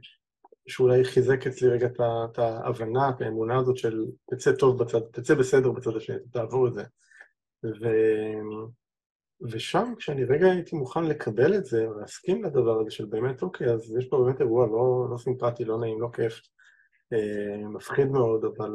שאולי 0.68 1.04
חיזק 1.04 1.46
אצלי 1.46 1.68
רגע 1.68 1.86
את 1.86 2.38
ההבנה, 2.38 3.10
את 3.10 3.20
האמונה 3.20 3.58
הזאת 3.58 3.76
של 3.76 4.04
תצא 4.30 4.52
טוב 4.52 4.82
בצד, 4.82 5.00
תצא 5.00 5.34
בסדר 5.34 5.70
בצד 5.70 5.96
השני, 5.96 6.16
תעבור 6.32 6.68
את 6.68 6.74
זה. 6.74 6.82
ו... 7.64 7.88
ושם, 9.50 9.92
כשאני 9.98 10.24
רגע 10.24 10.46
הייתי 10.46 10.76
מוכן 10.76 11.04
לקבל 11.04 11.54
את 11.54 11.64
זה, 11.64 11.86
להסכים 12.00 12.44
לדבר 12.44 12.80
הזה 12.80 12.90
של 12.90 13.04
באמת, 13.04 13.42
אוקיי, 13.42 13.72
אז 13.72 13.96
יש 13.98 14.08
פה 14.08 14.24
באמת 14.24 14.40
אירוע 14.40 14.66
לא, 14.66 15.06
לא 15.10 15.18
סימפטי, 15.18 15.64
לא 15.64 15.78
נעים, 15.78 16.00
לא 16.00 16.08
כיף, 16.12 16.40
אה, 17.12 17.68
מפחיד 17.68 18.08
מאוד, 18.08 18.44
אבל 18.44 18.70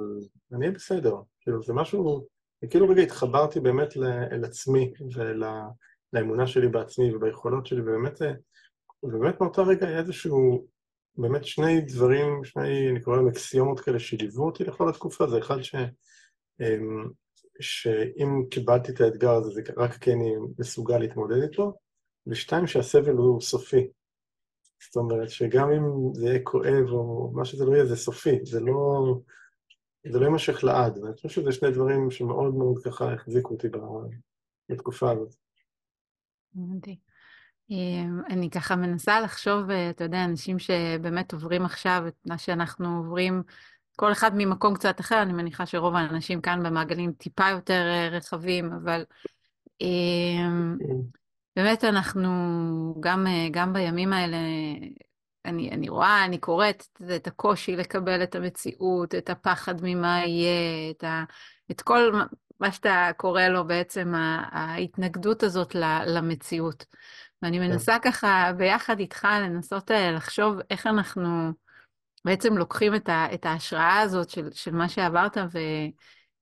אני 0.54 0.72
בסדר. 0.72 1.16
כאילו, 1.40 1.64
זה 1.64 1.74
משהו, 1.74 2.28
כאילו 2.70 2.90
רגע 2.90 3.02
התחברתי 3.02 3.60
באמת 3.60 3.98
אל 4.32 4.46
עצמי 4.46 4.94
ולאמונה 6.14 6.48
שלי 6.48 6.68
בעצמי 6.68 7.16
וביכולות 7.16 7.66
שלי, 7.66 7.82
ובאמת, 7.82 8.22
ובאמת 9.04 9.42
מאותו 9.42 9.64
רגע 9.68 9.88
היה 9.88 10.00
איזשהו, 10.00 10.68
באמת 11.18 11.46
שני 11.46 11.82
דברים, 11.82 12.44
שני, 12.44 12.90
אני 12.90 13.02
קורא 13.02 13.18
להם 13.18 13.28
אקסיומות 13.28 13.80
כאלה 13.80 14.00
שליוו 14.00 14.46
אותי 14.46 14.64
לכל 14.64 14.90
התקופה, 14.90 15.28
זה 15.28 15.38
אחד 15.38 15.62
ש... 15.62 15.76
אה, 16.62 16.78
שאם 17.60 18.46
קיבלתי 18.52 18.92
את 18.92 19.02
האתגר 19.02 19.32
הזה, 19.32 19.50
זה 19.50 19.62
רק 19.78 19.94
כי 19.94 20.14
אני 20.14 20.36
מסוגל 20.60 20.98
להתמודד 20.98 21.42
איתו, 21.42 21.74
ושתיים, 22.28 22.68
שהסבל 22.68 23.12
הוא 23.12 23.42
סופי. 23.42 23.88
זאת 24.86 24.96
אומרת 24.96 25.30
שגם 25.30 25.72
אם 25.72 26.14
זה 26.14 26.26
יהיה 26.26 26.40
כואב 26.44 26.90
או 26.92 27.32
מה 27.34 27.46
שזה 27.46 27.66
לא 27.66 27.76
יהיה, 27.76 27.86
זה 27.86 27.96
סופי, 27.96 28.40
זה 28.44 28.60
לא, 28.60 29.16
זה 30.08 30.20
לא 30.20 30.26
יימשך 30.26 30.64
לעד. 30.64 30.98
ואני 30.98 31.14
חושב 31.14 31.30
שזה 31.30 31.52
שני 31.52 31.72
דברים 31.72 32.12
שמאוד 32.12 32.56
מאוד 32.56 32.84
ככה 32.84 33.14
החזיקו 33.14 33.54
אותי 33.54 33.68
בתקופה 34.70 35.12
הזאת. 35.12 35.36
אמ, 37.70 38.22
אני 38.30 38.50
ככה 38.50 38.76
מנסה 38.76 39.22
לחשוב, 39.22 39.70
אה, 39.70 39.90
אתה 39.90 40.04
יודע, 40.04 40.26
אנשים 40.26 40.60
שבאמת 40.60 41.34
עוברים 41.34 41.66
עכשיו 41.66 42.04
את 42.08 42.16
מה 42.26 42.38
שאנחנו 42.38 42.98
עוברים 42.98 43.44
כל 43.96 44.12
אחד 44.12 44.32
ממקום 44.36 44.76
קצת 44.76 45.00
אחר, 45.00 45.22
אני 45.22 45.34
מניחה 45.34 45.66
שרוב 45.66 45.96
האנשים 45.96 46.42
כאן 46.42 46.64
במעגלים 46.64 47.12
טיפה 47.12 47.50
יותר 47.50 47.82
אה, 47.88 48.10
רחבים, 48.12 48.74
אבל 48.74 49.06
אמ, 49.82 50.78
באמת 51.56 51.84
אנחנו, 51.84 52.30
גם, 53.00 53.28
אה, 53.28 53.48
גם 53.52 53.74
בימים 53.74 54.14
האלה, 54.14 54.38
אני, 55.46 55.72
אני 55.72 55.90
רואה, 55.90 56.26
אני 56.26 56.38
קוראת 56.38 56.84
את 57.16 57.28
הקושי 57.28 57.76
לקבל 57.76 58.24
את 58.24 58.36
המציאות, 58.36 59.16
את 59.16 59.30
הפחד 59.30 59.76
ממה 59.84 60.20
יהיה, 60.26 60.92
את, 60.92 61.04
ה, 61.04 61.24
את 61.72 61.82
כל 61.82 62.12
מה 62.60 62.72
שאתה 62.72 63.10
קורא 63.18 63.44
לו 63.44 63.68
בעצם 63.68 64.14
ההתנגדות 64.52 65.44
הזאת 65.44 65.76
למציאות. 66.06 66.86
ואני 67.42 67.60
כן. 67.60 67.68
מנסה 67.68 67.98
ככה 68.02 68.52
ביחד 68.58 69.00
איתך 69.00 69.28
לנסות 69.42 69.92
אה, 69.92 70.12
לחשוב 70.12 70.56
איך 70.70 70.88
אנחנו... 70.88 71.52
בעצם 72.26 72.58
לוקחים 72.58 72.96
את, 72.96 73.10
ה, 73.10 73.28
את 73.34 73.46
ההשראה 73.46 74.00
הזאת 74.00 74.30
של, 74.30 74.50
של 74.52 74.72
מה 74.72 74.90
שעברת, 74.90 75.38
ו, 75.38 75.58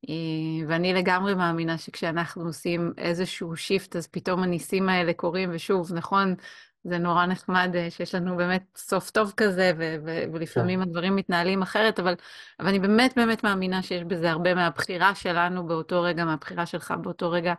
אה, 0.09 0.67
ואני 0.67 0.93
לגמרי 0.93 1.35
מאמינה 1.35 1.77
שכשאנחנו 1.77 2.45
עושים 2.45 2.93
איזשהו 2.97 3.55
שיפט, 3.55 3.95
אז 3.95 4.07
פתאום 4.07 4.43
הניסים 4.43 4.89
האלה 4.89 5.13
קורים, 5.13 5.49
ושוב, 5.53 5.93
נכון, 5.93 6.35
זה 6.83 6.97
נורא 6.97 7.25
נחמד 7.25 7.71
אה, 7.75 7.91
שיש 7.91 8.15
לנו 8.15 8.37
באמת 8.37 8.63
סוף 8.77 9.09
טוב 9.09 9.33
כזה, 9.37 9.71
ו- 9.77 9.95
ו- 10.05 10.23
ולפעמים 10.33 10.79
כן. 10.79 10.89
הדברים 10.89 11.15
מתנהלים 11.15 11.61
אחרת, 11.61 11.99
אבל, 11.99 12.15
אבל 12.59 12.67
אני 12.67 12.79
באמת 12.79 13.13
באמת 13.15 13.43
מאמינה 13.43 13.83
שיש 13.83 14.03
בזה 14.03 14.31
הרבה 14.31 14.55
מהבחירה 14.55 15.15
שלנו 15.15 15.67
באותו 15.67 16.01
רגע, 16.01 16.25
מהבחירה 16.25 16.65
שלך 16.65 16.93
באותו 17.01 17.31
רגע, 17.31 17.53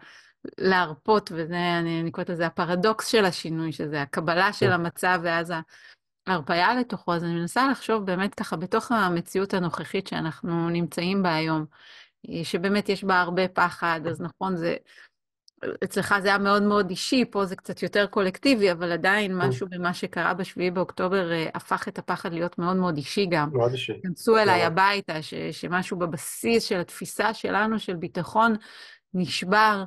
להרפות, 0.59 1.33
וזה, 1.35 1.79
אני, 1.79 2.01
אני 2.01 2.11
קוראת 2.11 2.31
לזה 2.31 2.47
הפרדוקס 2.47 3.07
של 3.07 3.25
השינוי, 3.25 3.73
שזה 3.73 4.03
הקבלה 4.03 4.53
של 4.53 4.67
כן. 4.67 4.73
המצב 4.73 5.21
ואז 5.23 5.53
ההרפאיה 6.27 6.75
לתוכו, 6.75 7.15
אז 7.15 7.25
אני 7.25 7.35
מנסה 7.35 7.69
לחשוב 7.71 8.07
באמת 8.07 8.35
ככה 8.35 8.57
בתוך 8.57 8.93
המציאות 8.93 9.55
הנוכחית 9.55 10.07
שאנחנו 10.07 10.69
נמצאים 10.69 11.23
בה 11.23 11.35
היום, 11.35 11.65
אה, 12.29 12.45
שבאמת 12.45 12.89
יש 12.89 13.05
בה 13.05 13.21
הרבה 13.21 13.49
פחד, 13.49 14.01
אז 14.11 14.21
נכון, 14.21 14.57
זה... 14.57 14.77
אצלך 15.85 16.15
זה 16.23 16.29
היה 16.29 16.39
מאוד 16.39 16.63
מאוד 16.63 16.91
אישי, 16.91 17.25
פה 17.31 17.45
זה 17.45 17.57
קצת 17.57 17.83
יותר 17.83 18.07
קולקטיבי, 18.07 18.73
אבל 18.73 18.93
עדיין 18.93 19.33
כן. 19.33 19.49
משהו 19.49 19.67
במה 19.71 19.95
שקרה 19.95 20.35
ב-7 20.35 20.71
באוקטובר 20.73 21.33
אה, 21.33 21.49
הפך 21.55 21.89
את 21.89 21.99
הפחד 21.99 22.33
להיות 22.33 22.59
מאוד 22.59 22.77
מאוד 22.77 22.97
אישי 22.97 23.27
גם. 23.27 23.51
מאוד 23.53 23.73
אישי. 23.73 23.93
כנסו 24.03 24.37
אליי 24.37 24.65
הביתה, 24.65 25.23
ש, 25.23 25.35
שמשהו 25.35 25.99
בבסיס 25.99 26.65
של 26.65 26.81
התפיסה 26.81 27.35
שלנו 27.35 27.79
של 27.79 27.97
ביטחון 27.97 28.55
נשבר. 29.15 29.85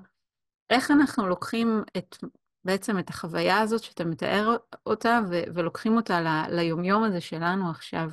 איך 0.69 0.91
אנחנו 0.91 1.27
לוקחים 1.27 1.83
את, 1.97 2.17
בעצם 2.65 2.99
את 2.99 3.09
החוויה 3.09 3.59
הזאת 3.59 3.83
שאתה 3.83 4.05
מתאר 4.05 4.55
אותה, 4.85 5.19
ו, 5.29 5.41
ולוקחים 5.53 5.95
אותה 5.95 6.21
ל, 6.21 6.27
ליומיום 6.55 7.03
הזה 7.03 7.21
שלנו 7.21 7.69
עכשיו? 7.69 8.09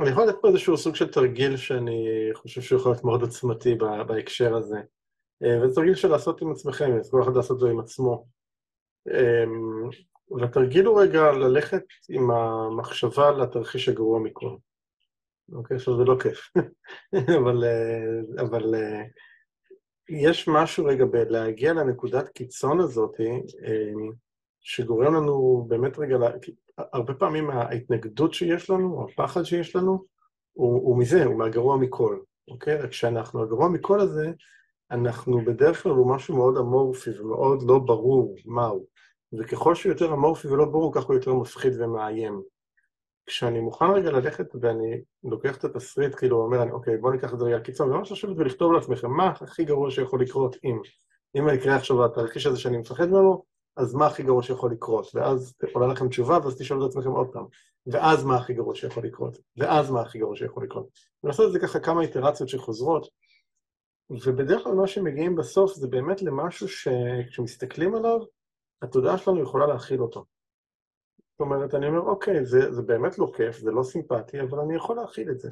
אני 0.00 0.10
יכול 0.10 0.24
לתת 0.24 0.38
פה 0.40 0.48
איזשהו 0.48 0.76
סוג 0.76 0.94
של 0.94 1.12
תרגיל 1.12 1.56
שאני 1.56 2.30
חושב 2.34 2.60
שהוא 2.60 2.80
יכול 2.80 2.92
להיות 2.92 3.04
מאוד 3.04 3.22
עוצמתי 3.22 3.74
בהקשר 4.06 4.56
הזה. 4.56 4.78
אה, 5.44 5.62
וזה 5.62 5.74
תרגיל 5.74 5.94
של 5.94 6.08
לעשות 6.08 6.42
עם 6.42 6.50
עצמכם, 6.52 6.98
אז 7.00 7.10
כל 7.10 7.22
אחד 7.22 7.36
לעשות 7.36 7.56
את 7.56 7.60
זה 7.60 7.70
עם 7.70 7.80
עצמו. 7.80 8.26
אמ, 9.08 9.88
והתרגיל 10.30 10.86
הוא 10.86 11.00
רגע 11.00 11.32
ללכת 11.32 11.84
עם 12.08 12.30
המחשבה 12.30 13.30
לתרחיש 13.30 13.88
הגרוע 13.88 14.20
מכל. 14.20 14.56
אוקיי, 15.52 15.76
עכשיו 15.76 15.96
זה 15.96 16.04
לא 16.04 16.16
כיף, 16.22 16.50
אבל, 17.38 17.64
אה, 17.64 18.42
אבל 18.44 18.74
אה, 18.74 19.02
יש 20.08 20.48
משהו 20.48 20.84
רגע 20.84 21.04
בלהגיע 21.04 21.72
לנקודת 21.72 22.28
קיצון 22.28 22.80
הזאת, 22.80 23.20
שגורם 24.60 25.14
לנו 25.14 25.64
באמת 25.68 25.98
רגע, 25.98 26.16
הרבה 26.78 27.14
פעמים 27.14 27.50
ההתנגדות 27.50 28.34
שיש 28.34 28.70
לנו, 28.70 29.06
הפחד 29.08 29.42
שיש 29.42 29.76
לנו, 29.76 30.04
הוא, 30.52 30.74
הוא 30.74 30.98
מזה, 30.98 31.24
הוא 31.24 31.38
מהגרוע 31.38 31.76
מכל, 31.76 32.18
אוקיי? 32.48 32.76
רק 32.76 32.90
כשאנחנו, 32.90 33.42
הגרוע 33.42 33.68
מכל 33.68 34.00
הזה, 34.00 34.32
אנחנו 34.90 35.44
בדרך 35.44 35.82
כלל 35.82 35.92
הוא 35.92 36.14
משהו 36.14 36.36
מאוד 36.36 36.56
אמורפי 36.56 37.20
ומאוד 37.20 37.62
לא 37.62 37.78
ברור 37.78 38.34
מהו. 38.46 38.86
וככל 39.38 39.74
שהוא 39.74 39.92
יותר 39.92 40.12
אמורפי 40.12 40.48
ולא 40.48 40.64
ברור, 40.64 40.94
כך 40.94 41.04
הוא 41.04 41.14
יותר 41.16 41.34
מפחיד 41.34 41.80
ומאיים. 41.80 42.42
כשאני 43.26 43.60
מוכן 43.60 43.84
רגע 43.84 44.10
ללכת 44.10 44.46
ואני 44.60 45.00
לוקח 45.24 45.56
את 45.56 45.64
התסריט, 45.64 46.14
כאילו 46.14 46.42
אומר, 46.42 46.62
אני, 46.62 46.70
אוקיי, 46.70 46.96
בוא 46.96 47.12
ניקח 47.12 47.34
את 47.34 47.38
זה 47.38 47.44
רגע 47.44 47.60
קיצון, 47.60 47.92
וממש 47.92 48.12
לשבת 48.12 48.36
ולכתוב 48.38 48.72
לעצמכם 48.72 49.10
מה 49.10 49.32
הכי 49.40 49.64
גרוע 49.64 49.90
שיכול 49.90 50.22
לקרות 50.22 50.56
אם. 50.64 50.80
אם 51.38 51.48
יקרה 51.48 51.76
עכשיו 51.76 52.04
התרחיש 52.04 52.46
הזה 52.46 52.58
שאני 52.58 52.78
מפחד 52.78 53.08
ממנו, 53.08 53.44
אז 53.76 53.94
מה 53.94 54.06
הכי 54.06 54.22
גרוע 54.22 54.42
שיכול 54.42 54.72
לקרות? 54.72 55.10
ואז 55.14 55.54
עולה 55.72 55.86
לכם 55.86 56.08
תשובה, 56.08 56.38
ואז 56.44 56.56
תשאלו 56.58 56.86
את 56.86 56.90
עצמכם 56.90 57.10
עוד 57.10 57.28
פעם. 57.32 57.46
ואז 57.86 58.24
מה 58.24 58.36
הכי 58.36 58.54
גרוע 58.54 58.74
שיכול 58.74 59.04
לקרות? 59.04 59.38
ואז 59.56 59.90
מה 59.90 60.00
הכי 60.00 60.18
גרוע 60.18 60.36
שיכול 60.36 60.64
לקרות? 60.64 60.88
ולעשות 61.24 61.46
את 61.46 61.52
זה 61.52 61.58
ככה 61.58 61.80
כמה 61.80 62.02
איטרציות 62.02 62.48
שחוזרות, 62.48 63.08
ובדרך 64.10 64.64
כלל 64.64 64.72
מה 64.72 64.86
שמגיעים 64.86 65.36
בסוף 65.36 65.74
זה 65.74 65.88
באמת 65.88 66.22
למשהו 66.22 66.68
שכשמסתכלים 66.68 67.94
עליו, 67.94 68.20
התודעה 68.82 69.18
שלנו 69.18 69.42
יכולה 69.42 69.66
להכיל 69.66 70.02
אותו. 70.02 70.24
זאת 71.18 71.40
אומרת, 71.40 71.74
אני 71.74 71.88
אומר, 71.88 72.00
אוקיי, 72.00 72.44
זה, 72.44 72.72
זה 72.72 72.82
באמת 72.82 73.18
לא 73.18 73.32
כיף, 73.36 73.58
זה 73.58 73.70
לא 73.70 73.82
סימפטי, 73.82 74.40
אבל 74.40 74.58
אני 74.58 74.76
יכול 74.76 74.96
להכיל 74.96 75.30
את 75.30 75.38
זה. 75.38 75.48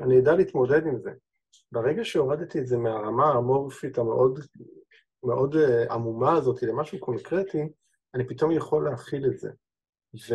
אני 0.00 0.18
אדע 0.18 0.34
להתמודד 0.34 0.86
עם 0.86 0.98
זה. 0.98 1.10
ברגע 1.72 2.04
שהורדתי 2.04 2.58
את 2.58 2.66
זה 2.66 2.76
מהרמה 2.76 3.26
האמורפית 3.26 3.98
המאוד 3.98 4.40
מאוד 5.24 5.54
uh, 5.54 5.92
עמומה 5.92 6.32
הזאת 6.32 6.62
למשהו 6.62 7.00
קונקרטי, 7.00 7.68
אני 8.14 8.26
פתאום 8.28 8.50
יכול 8.50 8.84
להכיל 8.84 9.26
את 9.26 9.38
זה. 9.38 9.50
ו... 10.14 10.34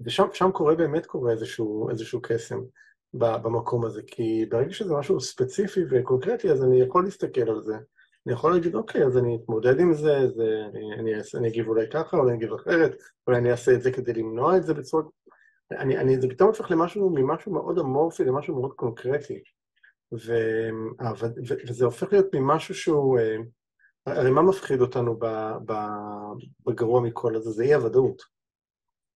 ושם 0.00 0.50
קורה, 0.52 0.74
באמת 0.74 1.06
קורה 1.06 1.32
איזשהו, 1.32 1.90
איזשהו 1.90 2.20
קסם 2.22 2.60
במקום 3.14 3.84
הזה, 3.84 4.02
כי 4.06 4.46
ברגע 4.50 4.72
שזה 4.72 4.94
משהו 4.94 5.20
ספציפי 5.20 5.80
וקונקרטי, 5.90 6.50
אז 6.50 6.64
אני 6.64 6.80
יכול 6.80 7.04
להסתכל 7.04 7.50
על 7.50 7.60
זה. 7.62 7.74
אני 8.26 8.34
יכול 8.34 8.52
להגיד, 8.52 8.74
אוקיי, 8.74 9.04
אז 9.04 9.18
אני 9.18 9.36
אתמודד 9.36 9.80
עם 9.80 9.94
זה, 9.94 10.28
זה 10.28 10.66
אני, 10.70 10.94
אני, 10.94 11.12
אני 11.34 11.48
אגיב 11.48 11.68
אולי 11.68 11.90
ככה, 11.90 12.16
אולי 12.16 12.30
אני 12.30 12.38
אגיב 12.38 12.52
אחרת, 12.52 12.96
אולי 13.26 13.38
אני 13.38 13.50
אעשה 13.50 13.74
את 13.74 13.82
זה 13.82 13.92
כדי 13.92 14.12
למנוע 14.12 14.56
את 14.56 14.64
זה 14.64 14.74
בצורה... 14.74 15.02
אני, 15.72 15.98
אני, 15.98 16.20
זה 16.20 16.28
פתאום 16.28 16.48
הופך 16.48 16.70
למשהו, 16.70 17.10
ממשהו 17.10 17.52
מאוד 17.52 17.78
אמורפי 17.78 18.24
למשהו 18.24 18.60
מאוד 18.60 18.72
קונקרטי. 18.72 19.42
ו... 20.14 20.32
ו... 21.20 21.54
וזה 21.68 21.84
הופך 21.84 22.12
להיות 22.12 22.26
ממשהו 22.34 22.74
שהוא... 22.74 23.18
אה, 23.18 23.36
הרי 24.06 24.30
מה 24.30 24.42
מפחיד 24.42 24.80
אותנו. 24.80 25.18
בגרוע 26.66 27.00
מכל 27.00 27.36
הזה? 27.36 27.50
זה 27.50 27.64
אי 27.64 27.74
הוודאות, 27.74 28.22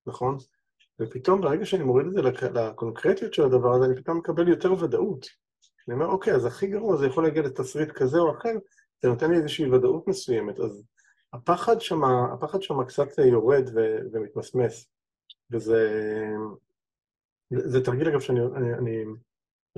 נכון? 0.07 0.37
ופתאום 1.01 1.41
ברגע 1.41 1.67
שאני 1.67 1.85
מוריד 1.85 2.07
את 2.07 2.13
זה 2.13 2.49
לקונקרטיות 2.51 3.35
של 3.35 3.43
הדבר 3.43 3.75
הזה, 3.75 3.85
אני 3.85 3.97
פתאום 3.97 4.19
מקבל 4.19 4.49
יותר 4.49 4.73
ודאות. 4.73 5.27
אני 5.89 5.95
אומר, 5.95 6.07
אוקיי, 6.07 6.35
אז 6.35 6.47
הכי 6.47 6.67
גרוע 6.67 6.97
זה 6.97 7.07
יכול 7.07 7.25
להגיע 7.25 7.43
לתסריט 7.43 7.91
כזה 7.91 8.19
או 8.19 8.37
אחר, 8.39 8.55
זה 9.03 9.09
נותן 9.09 9.31
לי 9.31 9.37
איזושהי 9.37 9.71
ודאות 9.71 10.09
מסוימת. 10.09 10.61
אז 10.61 10.83
הפחד 11.33 11.81
שם, 11.81 12.05
הפחד 12.05 12.63
שם 12.63 12.85
קצת 12.85 13.19
יורד 13.19 13.71
ו... 13.75 13.97
ומתמסמס. 14.13 14.91
וזה... 15.51 15.91
זה 17.51 17.85
תרגיל, 17.85 18.09
אגב, 18.09 18.21
שאני 18.21 18.41
אני, 18.79 19.05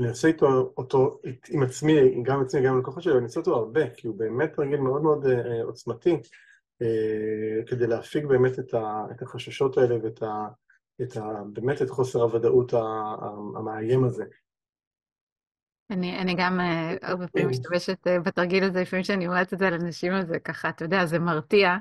אני 0.00 0.08
אני 0.08 0.10
עושה 0.10 0.28
איתו, 0.28 0.72
אותו 0.76 1.20
עם 1.48 1.62
עצמי, 1.62 2.22
גם 2.22 2.36
עם 2.36 2.42
עצמי, 2.42 2.62
גם 2.62 2.72
עם 2.72 2.78
לקוחות 2.78 3.02
שלי, 3.02 3.12
ואני 3.12 3.24
עושה 3.24 3.40
אותו 3.40 3.56
הרבה, 3.56 3.90
כי 3.90 4.06
הוא 4.06 4.18
באמת 4.18 4.58
רגיל 4.58 4.80
מאוד 4.80 5.02
מאוד 5.02 5.24
uh, 5.24 5.28
עוצמתי, 5.62 6.16
uh, 6.82 7.66
כדי 7.66 7.86
להפיג 7.86 8.26
באמת 8.26 8.58
את, 8.58 8.74
ה, 8.74 9.06
את 9.10 9.22
החששות 9.22 9.78
האלה 9.78 9.96
ואת 10.02 10.22
ה, 10.22 10.46
את 11.02 11.16
ה, 11.16 11.42
באמת 11.52 11.82
את 11.82 11.90
חוסר 11.90 12.22
הוודאות 12.22 12.72
המאיים 13.56 14.04
הזה. 14.04 14.24
אני, 15.90 16.18
אני 16.18 16.34
גם 16.34 16.60
uh, 16.60 16.98
הרבה 17.02 17.28
פעמים 17.28 17.48
כן. 17.48 17.50
משתמשת 17.50 18.06
uh, 18.06 18.20
בתרגיל 18.20 18.64
הזה, 18.64 18.80
לפעמים 18.80 19.04
שאני 19.04 19.26
אומרת 19.26 19.52
את 19.52 19.58
זה 19.58 19.70
לאנשים, 19.70 20.12
אז 20.12 20.28
זה 20.28 20.38
ככה, 20.38 20.68
אתה 20.68 20.84
יודע, 20.84 21.06
זה 21.06 21.18
מרתיע. 21.18 21.76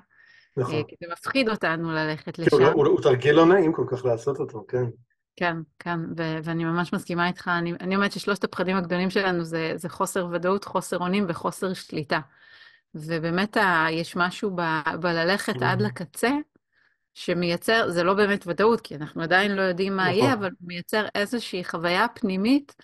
נכון. 0.57 0.83
כי 0.83 0.95
זה 1.01 1.07
מפחיד 1.11 1.49
אותנו 1.49 1.91
ללכת 1.91 2.39
לשם. 2.39 2.55
הוא, 2.55 2.65
הוא, 2.65 2.87
הוא 2.87 3.01
תרגיל 3.01 3.35
לא 3.35 3.45
נעים 3.45 3.73
כל 3.73 3.85
כך 3.91 4.05
לעשות 4.05 4.39
אותו, 4.39 4.65
כן. 4.67 4.83
כן, 5.39 5.57
כן, 5.79 5.99
ו- 6.17 6.37
ואני 6.43 6.63
ממש 6.63 6.93
מסכימה 6.93 7.27
איתך. 7.27 7.47
אני, 7.47 7.73
אני 7.81 7.95
אומרת 7.95 8.11
ששלושת 8.11 8.43
הפחדים 8.43 8.77
הגדולים 8.77 9.09
שלנו 9.09 9.43
זה, 9.43 9.73
זה 9.75 9.89
חוסר 9.89 10.27
ודאות, 10.31 10.65
חוסר 10.65 10.97
אונים 10.97 11.25
וחוסר 11.27 11.73
שליטה. 11.73 12.19
ובאמת 12.95 13.57
ה- 13.57 13.87
יש 13.91 14.15
משהו 14.15 14.51
ב- 14.55 14.95
בללכת. 14.99 15.61
עד 15.61 15.81
לקצה, 15.81 16.31
שמייצר, 17.13 17.89
זה 17.89 18.03
לא 18.03 18.13
באמת 18.13 18.47
ודאות, 18.47 18.81
כי 18.81 18.95
אנחנו 18.95 19.21
עדיין 19.21 19.51
לא 19.55 19.61
יודעים 19.61 19.95
מה 19.95 20.11
יהיה, 20.11 20.23
נכון. 20.23 20.31
אבל 20.31 20.49
מייצר 20.61 21.05
איזושהי 21.15 21.63
חוויה 21.63 22.07
פנימית 22.13 22.75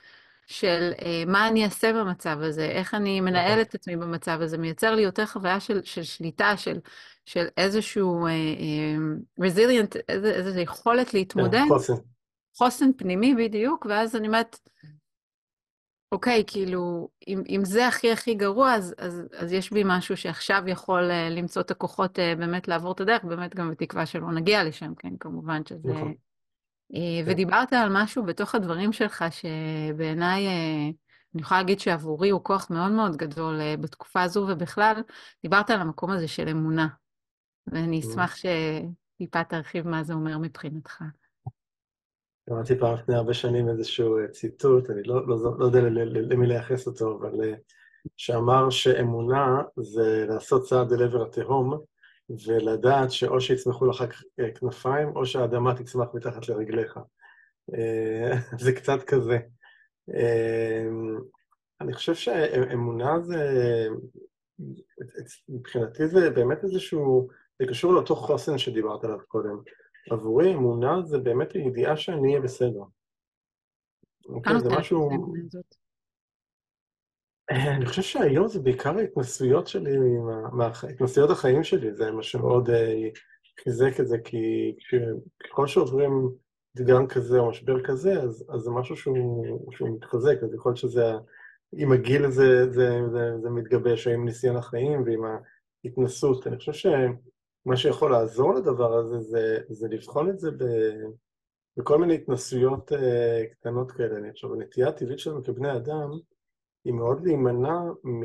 של 0.47 0.91
אה, 1.01 1.23
מה 1.27 1.47
אני 1.47 1.65
אעשה 1.65 1.93
במצב 1.93 2.37
הזה, 2.41 2.65
איך 2.65 2.93
אני 2.93 3.21
מנהל 3.21 3.51
נכון. 3.51 3.61
את 3.61 3.75
עצמי 3.75 3.95
במצב 3.95 4.37
הזה, 4.41 4.57
מייצר 4.57 4.95
לי 4.95 5.01
יותר 5.01 5.25
חוויה 5.25 5.59
של, 5.59 5.83
של 5.83 6.03
שליטה, 6.03 6.57
של, 6.57 6.77
של 7.25 7.45
איזשהו 7.57 8.25
אה, 8.25 8.31
אה, 8.31 9.47
resilient, 9.47 9.95
איזו, 10.09 10.27
איזו 10.27 10.59
יכולת 10.59 11.13
להתמודד. 11.13 11.59
כן, 11.59 11.67
חוסן. 11.67 11.93
חוסן 12.57 12.93
פנימי 12.97 13.35
בדיוק, 13.35 13.85
ואז 13.89 14.15
אני 14.15 14.27
אומרת, 14.27 14.59
אוקיי, 16.11 16.43
כאילו, 16.47 17.09
אם, 17.27 17.43
אם 17.49 17.65
זה 17.65 17.87
הכי 17.87 18.11
הכי 18.11 18.35
גרוע, 18.35 18.73
אז, 18.73 18.95
אז, 18.97 19.21
אז 19.37 19.53
יש 19.53 19.73
בי 19.73 19.83
משהו 19.85 20.17
שעכשיו 20.17 20.63
יכול 20.67 21.11
uh, 21.11 21.33
למצוא 21.33 21.61
את 21.61 21.71
הכוחות 21.71 22.19
uh, 22.19 22.21
באמת 22.37 22.67
לעבור 22.67 22.91
את 22.91 23.01
הדרך, 23.01 23.23
באמת 23.23 23.55
גם 23.55 23.71
בתקווה 23.71 24.05
שלא 24.05 24.31
נגיע 24.31 24.63
לשם, 24.63 24.95
כן, 24.95 25.17
כמובן 25.19 25.61
שזה... 25.65 25.93
נכון. 25.93 26.13
Uh, 26.93 26.97
ודיברת 27.25 27.73
על 27.73 27.89
משהו 27.91 28.23
בתוך 28.23 28.55
הדברים 28.55 28.93
שלך, 28.93 29.25
שבעיניי, 29.31 30.47
uh, 30.47 30.93
אני 31.33 31.41
יכולה 31.41 31.59
להגיד 31.59 31.79
שעבורי 31.79 32.29
הוא 32.29 32.43
כוח 32.43 32.69
מאוד 32.69 32.91
מאוד 32.91 33.15
גדול 33.15 33.59
uh, 33.61 33.81
בתקופה 33.81 34.21
הזו, 34.21 34.47
ובכלל, 34.49 35.01
דיברת 35.43 35.69
על 35.69 35.81
המקום 35.81 36.11
הזה 36.11 36.27
של 36.27 36.49
אמונה, 36.49 36.87
ואני 37.67 37.99
אשמח 37.99 38.35
שטיפה 38.35 39.43
תרחיב 39.43 39.87
מה 39.87 40.03
זה 40.03 40.13
אומר 40.13 40.37
מבחינתך. 40.37 41.03
קראתי 42.49 42.79
פעם 42.79 42.95
לפני 42.95 43.15
הרבה 43.15 43.33
שנים 43.33 43.69
איזשהו 43.69 44.17
אה, 44.17 44.27
ציטוט, 44.27 44.89
אני 44.89 45.03
לא, 45.03 45.27
לא, 45.27 45.59
לא 45.59 45.65
יודע 45.65 45.81
למי 46.05 46.47
לייחס 46.47 46.87
אותו, 46.87 47.19
אבל 47.19 47.43
אה, 47.43 47.53
שאמר 48.17 48.69
שאמונה 48.69 49.61
זה 49.77 50.25
לעשות 50.29 50.63
צעד 50.63 50.93
אל 50.93 51.03
עבר 51.03 51.23
התהום, 51.23 51.79
ולדעת 52.47 53.11
שאו 53.11 53.41
שיצמחו 53.41 53.85
לך 53.85 54.03
אה, 54.39 54.51
כנפיים, 54.51 55.15
או 55.15 55.25
שהאדמה 55.25 55.75
תצמח 55.75 56.07
מתחת 56.13 56.49
לרגליך. 56.49 56.99
זה 58.63 58.71
קצת 58.71 59.03
כזה. 59.03 59.37
אני 61.81 61.93
חושב 61.93 62.15
שאמונה 62.15 63.19
זה, 63.19 63.87
מבחינתי 65.49 66.07
זה 66.07 66.29
באמת 66.29 66.63
איזשהו, 66.63 67.27
זה 67.59 67.67
קשור 67.67 67.93
לאותו 67.93 68.15
חוסן 68.15 68.57
שדיברת 68.57 69.03
עליו 69.03 69.19
קודם. 69.27 69.61
עבורי 70.11 70.53
אמונה 70.53 71.01
זה 71.05 71.17
באמת 71.17 71.51
הידיעה 71.51 71.97
שאני 71.97 72.29
אהיה 72.29 72.41
בסדר. 72.41 72.83
אוקיי, 74.25 74.59
זה 74.59 74.69
משהו... 74.79 75.09
אני 77.49 77.85
חושב 77.85 78.01
שהיום 78.01 78.47
זה 78.47 78.59
בעיקר 78.59 78.97
ההתנסויות 78.97 79.67
שלי, 79.67 79.91
התנסויות 80.89 81.29
החיים 81.29 81.63
שלי, 81.63 81.93
זה 81.93 82.11
מה 82.11 82.23
שמאוד 82.23 82.69
אה, 82.69 83.09
חיזק 83.63 83.99
את 83.99 84.07
זה, 84.07 84.17
כי 84.23 84.75
ככל 85.43 85.67
שעוברים 85.67 86.29
אתגר 86.75 87.07
כזה 87.09 87.39
או 87.39 87.49
משבר 87.49 87.83
כזה, 87.83 88.13
אז, 88.21 88.45
אז 88.49 88.61
זה 88.61 88.71
משהו 88.71 88.95
שהוא, 88.95 89.71
שהוא 89.71 89.95
מתחזק, 89.97 90.43
אז 90.43 90.53
יכול 90.53 90.69
להיות 90.69 90.77
שזה, 90.77 91.11
עם 91.73 91.91
הגיל 91.91 92.29
זה, 92.29 92.71
זה, 92.71 92.99
זה, 93.11 93.31
זה 93.41 93.49
מתגבש, 93.49 94.07
או 94.07 94.13
עם 94.13 94.25
ניסיון 94.25 94.55
החיים 94.55 95.03
ועם 95.05 95.21
ההתנסות. 95.85 96.47
אני 96.47 96.57
חושב 96.57 96.73
שמה 97.65 97.77
שיכול 97.77 98.11
לעזור 98.11 98.53
לדבר 98.53 98.93
הזה, 98.93 99.19
זה, 99.19 99.57
זה 99.69 99.87
לבחון 99.87 100.29
את 100.29 100.39
זה 100.39 100.51
ב, 100.51 100.63
בכל 101.77 101.97
מיני 101.97 102.15
התנסויות 102.15 102.91
uh, 102.91 102.95
קטנות 103.51 103.91
כאלה. 103.91 104.17
אני 104.17 104.31
חושב, 104.31 104.47
הנטייה 104.53 104.87
הטבעית 104.87 105.19
שלנו 105.19 105.43
כבני 105.43 105.75
אדם, 105.75 106.09
היא 106.85 106.93
מאוד 106.93 107.25
להימנע 107.25 107.79
מ... 108.03 108.23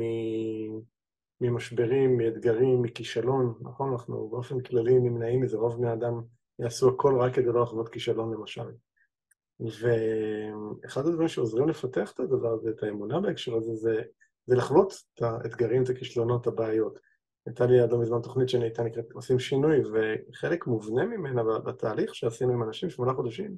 ממשברים, 1.41 2.17
מאתגרים, 2.17 2.81
מכישלון, 2.81 3.53
נכון? 3.61 3.91
אנחנו 3.91 4.29
באופן 4.29 4.61
כללי 4.61 4.99
נמנעים 4.99 5.41
מזה, 5.41 5.57
רוב 5.57 5.77
בני 5.77 5.93
אדם 5.93 6.21
יעשו 6.59 6.89
הכל 6.89 7.19
רק 7.19 7.33
כדי 7.33 7.45
לא 7.45 7.61
לחוות 7.61 7.89
כישלון 7.89 8.33
למשל. 8.33 8.71
ואחד 9.59 11.07
הדברים 11.07 11.27
שעוזרים 11.27 11.69
לפתח 11.69 12.11
את 12.11 12.19
הדבר 12.19 12.49
הזה, 12.53 12.69
את 12.69 12.83
האמונה 12.83 13.19
בהקשר 13.19 13.55
הזה, 13.55 13.75
זה, 13.75 14.01
זה 14.45 14.55
לחוות 14.55 14.93
את 15.13 15.21
האתגרים, 15.21 15.83
את 15.83 15.89
הכישלונות, 15.89 16.47
הבעיות. 16.47 17.10
הייתה 17.45 17.65
לי 17.65 17.79
עד 17.79 17.91
לא 17.91 17.99
מזמן 17.99 18.21
תוכנית 18.21 18.49
שנהייתה 18.49 18.83
נקראת 18.83 19.11
עושים 19.11 19.39
שינוי, 19.39 19.81
וחלק 19.93 20.67
מובנה 20.67 21.05
ממנה 21.05 21.43
בתהליך 21.43 22.15
שעשינו 22.15 22.53
עם 22.53 22.63
אנשים 22.63 22.89
שמונה 22.89 23.13
חודשים, 23.13 23.55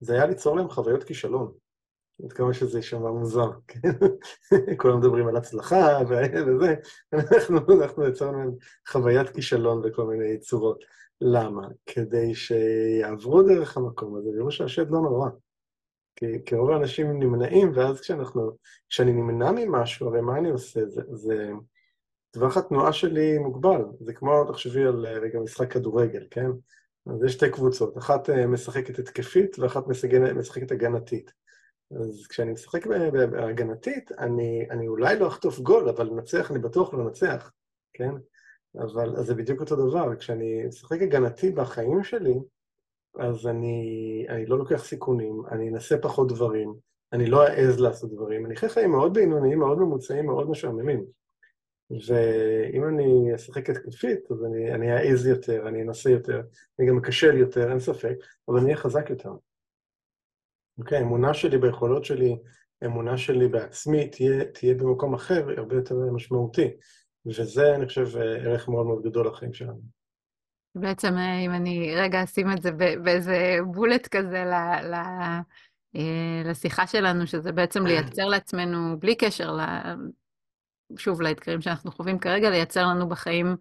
זה 0.00 0.14
היה 0.14 0.26
ליצור 0.26 0.56
להם 0.56 0.68
חוויות 0.68 1.04
כישלון. 1.04 1.52
עד 2.24 2.32
כמה 2.32 2.54
שזה 2.54 2.78
יישמע 2.78 3.10
מוזר, 3.10 3.50
כן? 3.68 3.90
כולם 4.80 4.98
מדברים 4.98 5.28
על 5.28 5.36
הצלחה 5.36 5.98
וזה, 6.08 6.74
אנחנו, 7.12 7.82
אנחנו 7.82 8.08
יצרנו 8.08 8.58
חוויית 8.88 9.30
כישלון 9.30 9.82
בכל 9.82 10.06
מיני 10.06 10.38
צורות. 10.38 10.84
למה? 11.20 11.68
כדי 11.86 12.34
שיעברו 12.34 13.42
דרך 13.42 13.76
המקום 13.76 14.16
הזה 14.16 14.30
ויראו 14.30 14.50
שהשד 14.50 14.90
לא 14.90 15.00
נורא. 15.00 15.28
כי, 16.16 16.26
כי 16.46 16.54
רוב 16.54 16.70
האנשים 16.70 17.22
נמנעים, 17.22 17.72
ואז 17.74 18.00
כשאנחנו, 18.00 18.56
כשאני 18.88 19.12
נמנע 19.12 19.50
ממשהו, 19.52 20.08
הרי 20.08 20.20
מה 20.20 20.38
אני 20.38 20.50
עושה? 20.50 20.86
זה, 20.86 21.02
זה 21.12 21.50
טווח 22.36 22.56
התנועה 22.56 22.92
שלי 22.92 23.38
מוגבל. 23.38 23.84
זה 24.00 24.12
כמו, 24.12 24.44
תחשבי 24.44 24.82
על 24.82 25.06
רגע 25.06 25.40
משחק 25.40 25.72
כדורגל, 25.72 26.26
כן? 26.30 26.50
אז 27.06 27.24
יש 27.24 27.32
שתי 27.32 27.50
קבוצות, 27.50 27.98
אחת 27.98 28.30
אה, 28.30 28.46
משחקת 28.46 28.98
התקפית 28.98 29.58
ואחת 29.58 29.84
משחקת 30.36 30.70
הגנתית. 30.70 31.32
אז 31.90 32.26
כשאני 32.28 32.52
משחק 32.52 32.86
בהגנתית, 32.86 34.12
אני, 34.12 34.66
אני 34.70 34.88
אולי 34.88 35.18
לא 35.18 35.28
אחטוף 35.28 35.58
גול, 35.58 35.88
אבל 35.88 36.06
לנצח 36.06 36.50
אני 36.50 36.58
בטוח 36.58 36.94
לא 36.94 37.04
לנצח, 37.04 37.52
כן? 37.92 38.10
אבל 38.78 39.16
אז 39.16 39.26
זה 39.26 39.34
בדיוק 39.34 39.60
אותו 39.60 39.88
דבר, 39.88 40.16
כשאני 40.16 40.66
משחק 40.66 41.02
הגנתי 41.02 41.50
בחיים 41.50 42.04
שלי, 42.04 42.34
אז 43.18 43.46
אני, 43.46 44.26
אני 44.28 44.46
לא 44.46 44.58
לוקח 44.58 44.84
סיכונים, 44.84 45.42
אני 45.50 45.68
אנסה 45.68 45.98
פחות 45.98 46.28
דברים, 46.28 46.74
אני 47.12 47.26
לא 47.26 47.46
אעז 47.46 47.80
לעשות 47.80 48.10
דברים, 48.10 48.46
אני 48.46 48.56
חי 48.56 48.68
חיים 48.68 48.90
מאוד 48.90 49.14
בינוניים, 49.14 49.58
מאוד 49.58 49.78
ממוצעים, 49.78 50.26
מאוד 50.26 50.50
משעממים. 50.50 51.04
ואם 51.90 52.88
אני 52.88 53.34
אשחק 53.34 53.70
התקפית, 53.70 54.30
אז 54.30 54.44
אני, 54.44 54.74
אני 54.74 54.92
אעז 54.92 55.26
יותר, 55.26 55.68
אני 55.68 55.82
אנסה 55.82 56.10
יותר, 56.10 56.42
אני 56.78 56.88
גם 56.88 56.98
אכשל 56.98 57.36
יותר, 57.36 57.70
אין 57.70 57.80
ספק, 57.80 58.14
אבל 58.48 58.58
אני 58.58 58.66
אהיה 58.66 58.76
חזק 58.76 59.10
יותר. 59.10 59.30
אוקיי, 60.78 60.98
האמונה 60.98 61.34
שלי 61.34 61.58
ביכולות 61.58 62.04
שלי, 62.04 62.36
האמונה 62.82 63.18
שלי 63.18 63.48
בעצמי, 63.48 64.08
תהיה, 64.08 64.44
תהיה 64.44 64.74
במקום 64.74 65.14
אחר, 65.14 65.46
הרבה 65.56 65.76
יותר 65.76 65.94
משמעותי. 65.94 66.70
וזה, 67.26 67.74
אני 67.74 67.86
חושב, 67.86 68.16
ערך 68.16 68.68
מאוד 68.68 68.86
מאוד 68.86 69.02
גדול 69.02 69.26
לחיים 69.26 69.52
שלנו. 69.52 69.80
בעצם, 70.74 71.14
אם 71.46 71.50
אני 71.50 71.94
רגע 71.96 72.24
אשים 72.24 72.52
את 72.52 72.62
זה 72.62 72.72
באיזה 73.02 73.58
בולט 73.74 74.06
כזה 74.06 74.44
ל, 74.44 74.54
ל, 74.90 74.94
אה, 75.96 76.42
לשיחה 76.44 76.86
שלנו, 76.86 77.26
שזה 77.26 77.52
בעצם 77.52 77.86
לייצר 77.86 78.24
לעצמנו, 78.24 79.00
בלי 79.00 79.14
קשר, 79.14 79.56
שוב, 80.96 81.22
לאתגרים 81.22 81.60
שאנחנו 81.60 81.92
חווים 81.92 82.18
כרגע, 82.18 82.50
לייצר 82.50 82.86
לנו 82.86 83.08
בחיים 83.08 83.56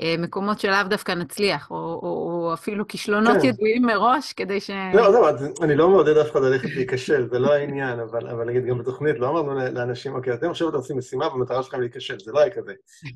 אה, 0.00 0.14
מקומות 0.18 0.60
שלאו 0.60 0.88
דווקא 0.88 1.12
נצליח, 1.12 1.70
או, 1.70 1.76
או, 1.76 2.00
או 2.02 2.54
אפילו 2.54 2.88
כישלונות 2.88 3.36
כן. 3.42 3.48
ידועים 3.48 3.86
מראש, 3.86 4.32
כדי 4.32 4.60
ש... 4.60 4.70
לא, 4.94 5.12
לא, 5.12 5.30
אני 5.62 5.76
לא 5.76 5.88
מעודד 5.88 6.16
אף 6.16 6.30
אחד 6.30 6.42
ללכת 6.42 6.68
להיכשל, 6.74 7.28
זה 7.30 7.38
לא 7.38 7.52
העניין, 7.52 8.00
אבל, 8.00 8.28
אבל 8.28 8.44
נגיד 8.44 8.66
גם 8.66 8.78
בתוכנית, 8.78 9.18
לא 9.18 9.28
אמרנו 9.28 9.54
לאנשים, 9.54 10.14
אוקיי, 10.14 10.34
אתם 10.34 10.50
עכשיו 10.50 10.68
אתם 10.68 10.76
עושים 10.76 10.98
משימה 10.98 11.28
והמטרה 11.28 11.62
שלכם 11.62 11.80
להיכשל, 11.80 12.18
זה 12.18 12.32
לא 12.32 12.40
היה 12.40 12.50
כזה. 12.50 12.72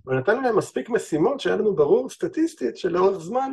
אבל 0.06 0.18
נתנו 0.18 0.40
להם 0.40 0.56
מספיק 0.58 0.88
משימות 0.88 1.40
שהיה 1.40 1.56
לנו 1.56 1.76
ברור 1.76 2.10
סטטיסטית 2.10 2.76
שלאורך 2.76 3.18
זמן, 3.18 3.52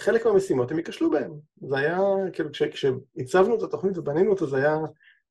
חלק 0.00 0.26
מהמשימות 0.26 0.70
הם 0.70 0.78
ייכשלו 0.78 1.10
בהן. 1.10 1.30
זה 1.68 1.78
היה, 1.78 1.98
כאילו, 2.32 2.50
כשהצבנו 2.72 3.54
את 3.54 3.62
התוכנית 3.62 3.98
ובנינו 3.98 4.30
אותה, 4.30 4.46
זה 4.46 4.56
היה... 4.56 4.76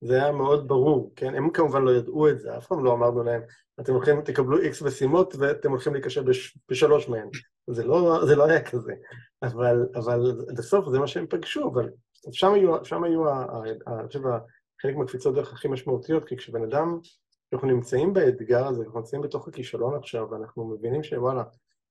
זה 0.04 0.16
היה 0.16 0.32
מאוד 0.32 0.68
ברור, 0.68 1.14
כן? 1.16 1.36
הם 1.36 1.50
כמובן 1.50 1.82
לא 1.82 1.92
ידעו 1.92 2.30
את 2.30 2.40
זה, 2.40 2.58
אף 2.58 2.68
פעם 2.68 2.84
לא 2.84 2.94
אמרנו 2.94 3.24
להם, 3.24 3.42
אתם 3.80 3.94
הולכים, 3.94 4.22
תקבלו 4.22 4.60
איקס 4.60 4.82
משימות 4.82 5.36
ואתם 5.40 5.70
הולכים 5.70 5.94
להיכשל 5.94 6.24
בש, 6.24 6.58
בשלוש 6.70 7.10
מהן. 7.10 7.28
זה 7.70 7.84
לא, 7.84 8.26
זה 8.26 8.36
לא 8.36 8.46
היה 8.46 8.62
כזה. 8.62 8.94
אבל, 9.44 9.88
אבל 9.96 10.42
בסוף 10.58 10.90
זה 10.90 11.00
מה 11.00 11.08
שהם 11.08 11.26
פגשו, 11.30 11.68
אבל 11.74 11.90
שם 12.32 12.54
היו, 12.54 12.86
שם 12.86 13.04
היו, 13.04 13.30
אני 13.88 14.08
חושב, 14.08 14.20
חלק 14.82 14.96
מהקפיצות 14.96 15.36
דרך 15.36 15.54
הכי 15.54 15.68
משמעותיות, 15.68 16.26
כי 16.26 16.38
כשבן 16.38 16.64
אדם, 16.64 17.00
אנחנו 17.54 17.68
נמצאים 17.68 18.14
באתגר 18.14 18.68
הזה, 18.68 18.84
אנחנו 18.84 19.00
נמצאים 19.00 19.22
בתוך 19.22 19.48
הכישלון 19.48 19.96
עכשיו, 19.96 20.28
ואנחנו 20.32 20.66
מבינים 20.66 21.04
שוואלה, 21.04 21.44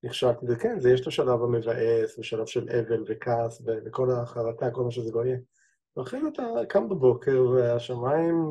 נכשלתי, 0.02 0.46
וכן, 0.48 0.80
זה 0.80 0.90
יש 0.90 1.00
את 1.00 1.06
השלב 1.06 1.42
המבאס, 1.42 2.18
ושלב 2.18 2.46
של 2.46 2.68
אבל 2.70 3.04
וכעס, 3.08 3.62
וכל 3.86 4.10
החרטה, 4.10 4.70
כל 4.70 4.84
מה 4.84 4.90
שזה 4.90 5.12
לא 5.12 5.24
יהיה. 5.24 5.36
ואחרי 5.96 6.20
אתה 6.32 6.42
קם 6.68 6.88
בבוקר 6.88 7.46
והשמיים 7.54 8.44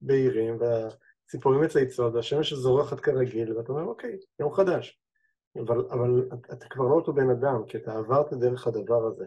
בהירים 0.00 0.58
והציפורים 0.60 1.60
מצייצות 1.60 2.14
והשמש 2.14 2.52
זורחת 2.52 3.00
כרגיל 3.00 3.56
ואתה 3.56 3.72
אומר 3.72 3.84
אוקיי, 3.84 4.16
יום 4.40 4.52
חדש. 4.54 5.00
אבל, 5.60 5.86
אבל 5.90 6.28
אתה 6.52 6.68
כבר 6.70 6.84
לא 6.84 6.94
אותו 6.94 7.12
בן 7.12 7.30
אדם, 7.30 7.66
כי 7.66 7.76
אתה 7.76 7.98
עברת 7.98 8.32
דרך 8.32 8.66
הדבר 8.66 9.06
הזה. 9.06 9.24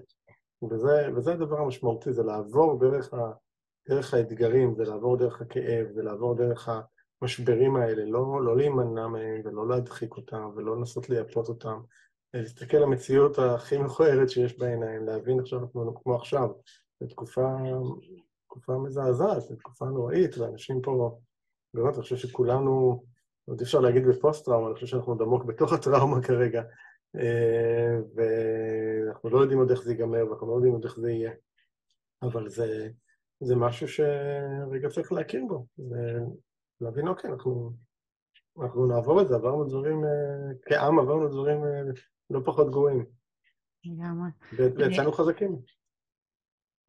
וזה, 0.72 1.10
וזה 1.16 1.34
הדבר 1.34 1.58
המשמעותי, 1.58 2.14
זה 2.14 2.24
לעבור 2.24 2.80
דרך, 2.80 3.14
ה, 3.14 3.32
דרך 3.90 4.14
האתגרים, 4.14 4.76
זה 4.76 4.84
לעבור 4.84 5.18
דרך 5.18 5.42
הכאב, 5.42 5.88
זה 5.92 6.04
לעבור 6.04 6.36
דרך 6.36 6.70
המשברים 7.22 7.76
האלה, 7.76 8.06
לא, 8.06 8.42
לא 8.44 8.58
להימנע 8.58 9.08
מהם 9.08 9.42
ולא 9.46 9.68
להדחיק 9.68 10.18
אותם 10.18 10.50
ולא 10.56 10.78
לנסות 10.78 11.10
לייפות 11.10 11.50
אותם, 11.50 11.80
להסתכל 12.34 12.78
על 12.78 12.84
המציאות 12.84 13.40
הכי 13.40 13.78
מכוערת 13.78 14.30
שיש 14.30 14.60
בעיניים, 14.60 15.06
להבין 15.06 15.40
עכשיו 15.40 15.60
כמו 16.04 16.16
עכשיו, 16.16 16.50
זו 17.00 17.08
תקופה, 17.08 17.56
תקופה 18.46 18.78
מזעזעת, 18.78 19.42
זו 19.42 19.56
תקופה 19.56 19.86
נוראית, 19.86 20.38
ואנשים 20.38 20.82
פה, 20.82 21.20
באמת, 21.74 21.94
אני 21.94 22.02
חושב 22.02 22.16
שכולנו, 22.16 23.04
עוד 23.46 23.60
אי 23.60 23.66
אפשר 23.66 23.80
להגיד 23.80 24.08
בפוסט-טראומה, 24.08 24.68
אני 24.68 24.74
חושב 24.74 24.88
שאנחנו 24.88 25.12
עוד 25.12 25.22
עמוק 25.22 25.46
בתוך 25.46 25.74
הטראומה 25.74 26.22
כרגע, 26.28 26.64
אה, 27.16 27.98
ואנחנו 28.16 29.30
לא 29.30 29.40
יודעים 29.40 29.60
עוד 29.60 29.72
איך 29.72 29.84
זה 29.84 29.92
ייגמר, 29.92 30.30
ואנחנו 30.30 30.48
לא 30.48 30.54
יודעים 30.54 30.74
עוד 30.74 30.84
איך 30.84 31.00
זה 31.00 31.12
יהיה, 31.12 31.32
אבל 32.22 32.50
זה, 32.50 32.90
זה 33.40 33.56
משהו 33.56 33.88
שרגע 33.88 34.90
צריך 34.90 35.12
להכיר 35.12 35.46
בו, 35.48 35.66
ולהבין, 36.82 37.08
אוקיי, 37.08 37.32
אנחנו, 37.32 37.72
אנחנו 38.62 38.86
נעבור 38.86 39.22
את 39.22 39.28
זה, 39.28 39.36
עברנו 39.36 39.64
דברים, 39.64 40.04
אה, 40.04 40.54
כעם 40.66 41.00
עברנו 41.00 41.30
דברים 41.30 41.64
אה, 41.64 41.82
לא 42.30 42.42
פחות 42.46 42.70
גרועים. 42.70 43.06
לגמרי. 43.86 44.30
ויצאנו 44.54 45.12
חזקים. 45.12 45.79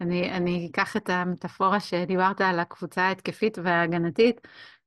אני, 0.00 0.32
אני 0.32 0.68
אקח 0.70 0.96
את 0.96 1.10
המטאפורה 1.10 1.80
שדיברת 1.80 2.40
על 2.40 2.60
הקבוצה 2.60 3.02
ההתקפית 3.02 3.58
וההגנתית, 3.64 4.40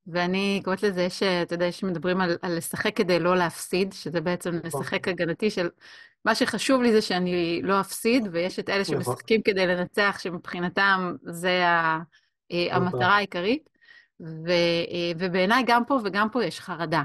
ואני 0.08 0.62
קוראת 0.64 0.84
לזה, 0.84 1.02
יש, 1.02 1.24
אתה 1.24 1.56
יודע, 1.56 1.72
שמדברים 1.72 2.22
על, 2.22 2.38
על 2.42 2.58
לשחק 2.58 2.96
כדי 2.96 3.20
לא 3.20 3.38
להפסיד, 3.38 3.94
שזה 3.94 4.22
בעצם 4.22 4.56
נכון. 4.64 4.82
לשחק 4.82 5.08
הגנתי 5.08 5.50
של... 5.50 5.70
מה 6.26 6.36
שחשוב 6.36 6.82
לי 6.82 6.92
זה 6.92 7.02
שאני 7.02 7.62
לא 7.64 7.82
אפסיד, 7.82 8.28
ויש 8.32 8.60
את 8.60 8.70
אלה 8.70 8.82
נכון. 8.82 8.96
שמשחקים 8.96 9.42
כדי 9.42 9.68
לנצח, 9.68 10.20
שמבחינתם 10.20 11.16
זה 11.24 11.68
ה, 11.68 12.00
אה, 12.52 12.76
המטרה 12.76 13.16
העיקרית. 13.16 13.70
ו, 14.22 14.50
אה, 14.92 15.12
ובעיניי 15.18 15.64
גם 15.68 15.86
פה 15.86 16.00
וגם 16.04 16.30
פה 16.30 16.44
יש 16.44 16.60
חרדה. 16.60 17.04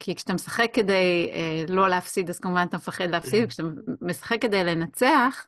כי 0.00 0.14
כשאתה 0.14 0.32
משחק 0.32 0.70
כדי 0.72 1.30
אה, 1.32 1.64
לא 1.68 1.88
להפסיד, 1.88 2.30
אז 2.30 2.38
כמובן 2.38 2.66
אתה 2.68 2.76
מפחד 2.76 3.10
להפסיד, 3.10 3.48
כשאתה 3.48 3.62
משחק 4.00 4.42
כדי 4.42 4.64
לנצח, 4.64 5.46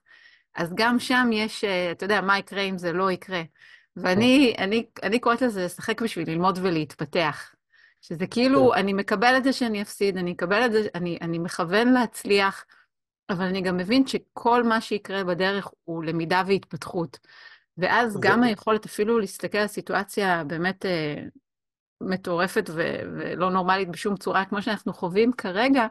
אז 0.56 0.72
גם 0.74 0.98
שם 0.98 1.30
יש, 1.32 1.64
אה, 1.64 1.90
אתה 1.90 2.04
יודע, 2.04 2.20
מה 2.20 2.38
יקרה 2.38 2.60
אם 2.62 2.78
זה 2.78 2.92
לא 2.92 3.10
יקרה. 3.10 3.42
ואני 3.96 4.54
אני, 4.58 4.86
אני 5.02 5.18
קוראת 5.20 5.42
לזה 5.42 5.64
לשחק 5.64 6.02
בשביל 6.02 6.30
ללמוד 6.30 6.58
ולהתפתח. 6.62 7.54
שזה 8.02 8.26
כאילו, 8.26 8.74
אני 8.74 8.92
מקבל 8.92 9.34
את 9.36 9.44
זה 9.44 9.52
שאני 9.52 9.82
אפסיד, 9.82 10.16
אני 10.16 10.32
אקבל 10.32 10.66
את 10.66 10.72
זה, 10.72 10.88
אני, 10.94 11.18
אני 11.22 11.38
מכוון 11.38 11.92
להצליח, 11.92 12.64
אבל 13.30 13.44
אני 13.44 13.60
גם 13.60 13.76
מבין 13.76 14.06
שכל 14.06 14.62
מה 14.62 14.80
שיקרה 14.80 15.24
בדרך 15.24 15.68
הוא 15.84 16.04
למידה 16.04 16.42
והתפתחות. 16.46 17.18
ואז 17.78 18.12
זה- 18.12 18.18
גם 18.22 18.42
היכולת 18.42 18.84
אפילו 18.84 19.18
להסתכל 19.18 19.58
על 19.58 19.66
סיטואציה 19.66 20.44
באמת 20.44 20.86
אה, 20.86 21.14
מטורפת 22.00 22.70
ו- 22.74 23.00
ולא 23.16 23.50
נורמלית 23.50 23.88
בשום 23.88 24.16
צורה, 24.16 24.44
כמו 24.44 24.62
שאנחנו 24.62 24.92
חווים 24.94 25.32
כרגע, 25.32 25.86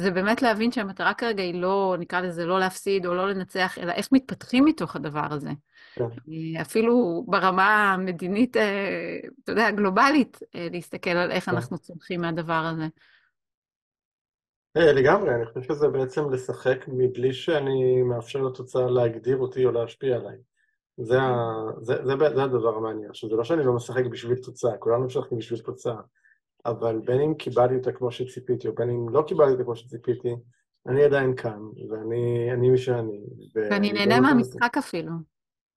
זה 0.00 0.10
באמת 0.10 0.42
להבין 0.42 0.72
שהמטרה 0.72 1.14
כרגע 1.14 1.42
היא 1.42 1.62
לא, 1.62 1.96
נקרא 1.98 2.20
לזה, 2.20 2.46
לא 2.46 2.60
להפסיד 2.60 3.06
או 3.06 3.14
לא 3.14 3.30
לנצח, 3.30 3.78
אלא 3.78 3.92
איך 3.92 4.08
מתפתחים 4.12 4.64
מתוך 4.64 4.96
הדבר 4.96 5.26
הזה. 5.30 5.50
כן. 5.94 6.04
אה, 6.04 6.62
אפילו 6.62 7.24
ברמה 7.26 7.92
המדינית, 7.92 8.56
אה, 8.56 9.18
אתה 9.44 9.52
יודע, 9.52 9.66
הגלובלית, 9.66 10.38
אה, 10.54 10.68
להסתכל 10.72 11.10
על 11.10 11.30
איך 11.30 11.44
כן. 11.44 11.50
אנחנו 11.50 11.78
צומחים 11.78 12.20
מהדבר 12.20 12.70
הזה. 12.72 12.86
לגמרי, 14.74 15.34
אני 15.34 15.46
חושב 15.46 15.62
שזה 15.62 15.88
בעצם 15.88 16.30
לשחק 16.30 16.84
מבלי 16.88 17.32
שאני 17.32 18.02
מאפשר 18.02 18.42
לתוצאה 18.42 18.90
להגדיר 18.90 19.36
אותי 19.36 19.64
או 19.64 19.70
להשפיע 19.70 20.16
עליי. 20.16 20.36
זה, 20.96 21.20
ה... 21.20 21.34
זה, 21.80 21.94
זה, 22.04 22.34
זה 22.34 22.42
הדבר 22.42 22.76
המעניין. 22.76 23.10
עכשיו, 23.10 23.30
זה 23.30 23.36
לא 23.36 23.44
שאני 23.44 23.64
לא 23.64 23.72
משחק 23.72 24.04
בשביל 24.04 24.36
תוצאה, 24.36 24.76
כולנו 24.76 25.04
משחקים 25.04 25.38
בשביל 25.38 25.60
תוצאה, 25.60 26.00
אבל 26.66 27.00
בין 27.04 27.20
אם 27.20 27.34
קיבלתי 27.34 27.74
אותה 27.74 27.92
כמו 27.92 28.10
שציפיתי, 28.10 28.68
או 28.68 28.74
בין 28.74 28.90
אם 28.90 29.08
לא 29.08 29.22
קיבלתי 29.26 29.52
אותה 29.52 29.64
כמו 29.64 29.76
שציפיתי, 29.76 30.28
אני 30.88 31.04
עדיין 31.04 31.36
כאן, 31.36 31.60
ואני 31.90 32.52
אני 32.52 32.70
מי 32.70 32.78
שאני. 32.78 33.20
ואני 33.54 33.92
נהנה 33.92 34.20
מהמשחק 34.20 34.76
אפילו. 34.78 35.12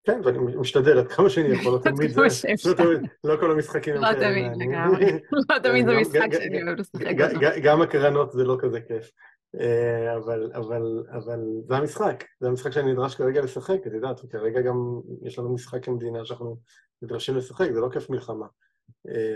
כן, 0.04 0.22
ואני 0.24 0.38
משתדל 0.38 0.98
עד 0.98 1.08
כמה 1.08 1.30
שאני 1.30 1.48
יכול, 1.56 1.74
לא 1.74 1.78
תמיד 1.78 2.10
זה, 2.10 2.22
לא. 2.70 2.74
תמיד, 2.74 3.10
לא 3.24 3.36
כל 3.40 3.52
המשחקים 3.52 3.96
הם 3.96 4.02
לא 4.02 4.08
כאלה 4.08 4.20
תמיד, 4.20 4.48
מעניינים. 4.48 4.72
לגמרי. 4.72 5.20
לא 5.52 5.60
תמיד 5.60 5.86
זה 5.86 5.98
משחק 6.02 6.34
שאני 6.34 6.64
אוהב 6.64 6.80
לשחק 6.80 7.06
אותו. 7.22 7.40
גם 7.64 7.82
הקרנות 7.82 8.32
זה 8.32 8.44
לא 8.44 8.58
כזה 8.60 8.82
כיף. 8.82 9.12
אה, 9.60 10.18
אבל, 10.18 10.52
אבל, 10.54 11.04
אבל 11.12 11.40
זה 11.68 11.76
המשחק, 11.76 12.24
זה 12.40 12.48
המשחק 12.48 12.72
שאני 12.72 12.94
נדרש 12.94 13.16
כרגע 13.16 13.42
לשחק, 13.42 13.88
את 13.88 13.94
יודעת, 13.94 14.20
כרגע 14.32 14.62
גם 14.62 15.00
יש 15.22 15.40
לנו 15.40 15.54
משחק 15.54 15.86
כמדינה 15.86 16.26
שאנחנו 16.26 16.58
נדרשים 17.02 17.38
לשחק, 17.38 17.72
זה 17.72 17.80
לא 17.80 17.90
כיף 17.90 18.10
מלחמה, 18.10 18.46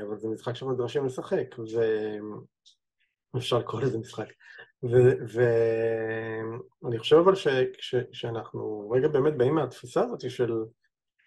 אבל 0.02 0.18
זה 0.18 0.28
משחק 0.28 0.56
שאנחנו 0.56 0.74
נדרשים 0.74 1.06
לשחק, 1.06 1.56
ואפשר 3.34 3.58
לקרוא 3.58 3.82
לזה 3.82 3.98
משחק. 3.98 4.28
ואני 6.84 7.00
חושב 7.00 7.16
אבל 7.16 7.34
שכשאנחנו 7.80 8.90
רגע 8.90 9.08
באמת 9.08 9.38
באים 9.38 9.56
מהתפיסה 9.56 10.02
הזאת 10.04 10.32
של 10.32 10.54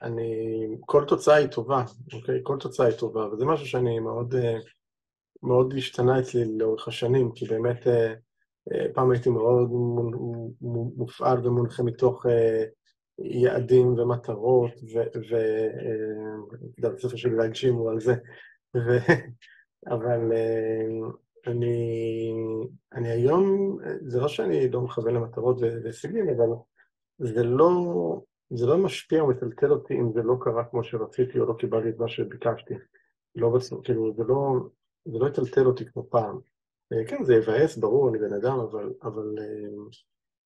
אני, 0.03 0.33
כל 0.81 1.05
תוצאה 1.09 1.35
היא 1.35 1.47
טובה, 1.49 1.85
אוקיי? 2.13 2.41
כל 2.43 2.57
תוצאה 2.61 2.87
היא 2.87 2.97
טובה, 2.97 3.27
וזה 3.27 3.45
משהו 3.45 3.67
שאני 3.67 3.99
מאוד, 3.99 4.35
אה, 4.35 4.59
מאוד 5.43 5.75
השתנה 5.77 6.21
אצלי 6.21 6.59
לאורך 6.59 6.89
השנים, 6.89 7.33
כי 7.35 7.47
באמת 7.47 7.87
אה, 7.87 8.15
אה, 8.73 8.87
פעם 8.95 9.11
הייתי 9.11 9.31
מאוד 9.31 9.71
מו- 9.71 10.51
מו- 10.61 10.93
מופעל 10.97 11.47
ומונחה 11.47 11.83
מתוך 11.83 12.27
אה, 12.27 12.65
יעדים 13.21 13.87
ומטרות, 13.87 14.71
והספר 16.79 17.17
שלי 17.17 17.37
להגשים 17.37 17.75
הוא 17.75 17.91
על 17.91 18.01
זה, 18.01 18.15
ו, 18.77 18.99
אבל 19.95 20.33
אה, 20.33 21.09
אני, 21.47 22.33
אני 22.93 23.09
היום, 23.09 23.79
זה 24.01 24.21
לא 24.21 24.29
שאני 24.29 24.69
לא 24.69 24.81
מכוון 24.81 25.15
למטרות 25.15 25.61
והישגים, 25.61 26.29
אבל 26.29 26.49
זה 27.19 27.43
לא, 27.43 27.71
זה 28.51 28.67
לא 28.67 28.79
משפיע 28.79 29.21
או 29.21 29.29
מטלטל 29.29 29.71
אותי 29.73 29.95
אם 29.95 30.13
זה 30.13 30.23
לא 30.23 30.35
קרה 30.41 30.65
כמו 30.65 30.85
שרציתי 30.85 31.39
או 31.39 31.47
לא 31.47 31.55
קיבלתי 31.59 31.89
את 31.89 31.99
מה 31.99 32.09
שביקשתי. 32.09 32.75
לא 33.35 33.49
בסוף, 33.49 33.85
כאילו, 33.85 34.15
זה 34.17 34.25
לא, 34.25 34.55
זה 35.05 35.19
לא 35.19 35.27
יטלטל 35.27 35.67
אותי 35.67 35.85
כמו 35.85 36.07
פעם. 36.11 36.39
אה, 36.93 37.05
כן, 37.05 37.25
זה 37.25 37.35
יבאס, 37.35 37.77
ברור, 37.77 38.09
אני 38.09 38.19
בן 38.19 38.35
אדם, 38.35 38.59
אבל, 38.59 38.93
אבל, 39.03 39.35
אה, 39.39 39.69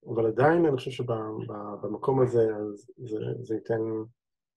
אבל 0.09 0.27
עדיין 0.27 0.67
אני 0.67 0.77
חושב 0.77 0.91
שבמקום 0.91 2.21
הזה, 2.21 2.43
אז 2.57 2.91
זה, 2.97 3.17
זה 3.43 3.55
ייתן, 3.55 3.81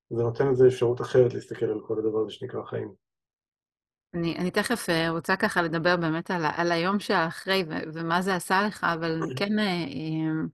זה 0.10 0.24
נותן 0.24 0.50
איזו 0.50 0.68
אפשרות 0.68 1.02
אחרת 1.02 1.34
להסתכל 1.34 1.66
על 1.66 1.82
כל 1.88 2.00
הדבר 2.00 2.20
הזה 2.20 2.32
שנקרא 2.32 2.64
חיים. 2.64 2.94
אני, 4.14 4.38
אני 4.38 4.52
תכף 4.52 4.90
אה, 4.90 5.10
רוצה 5.10 5.36
ככה 5.36 5.62
לדבר 5.62 5.98
באמת 5.98 6.32
על, 6.32 6.46
על 6.58 6.72
היום 6.72 7.00
שאחרי 7.00 7.64
ו, 7.70 7.74
ומה 7.94 8.22
זה 8.22 8.36
עשה 8.36 8.62
לך, 8.68 8.84
אבל 8.94 9.20
כן 9.36 9.60
אה, 9.60 9.66
אה, 9.66 10.46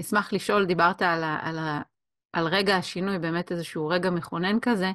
אשמח 0.00 0.32
לשאול, 0.32 0.66
דיברת 0.66 1.02
על, 1.02 1.24
ה, 1.24 1.38
על, 1.42 1.58
ה, 1.58 1.82
על 2.32 2.46
רגע 2.46 2.76
השינוי, 2.76 3.18
באמת 3.18 3.52
איזשהו 3.52 3.88
רגע 3.88 4.10
מכונן 4.10 4.60
כזה. 4.62 4.90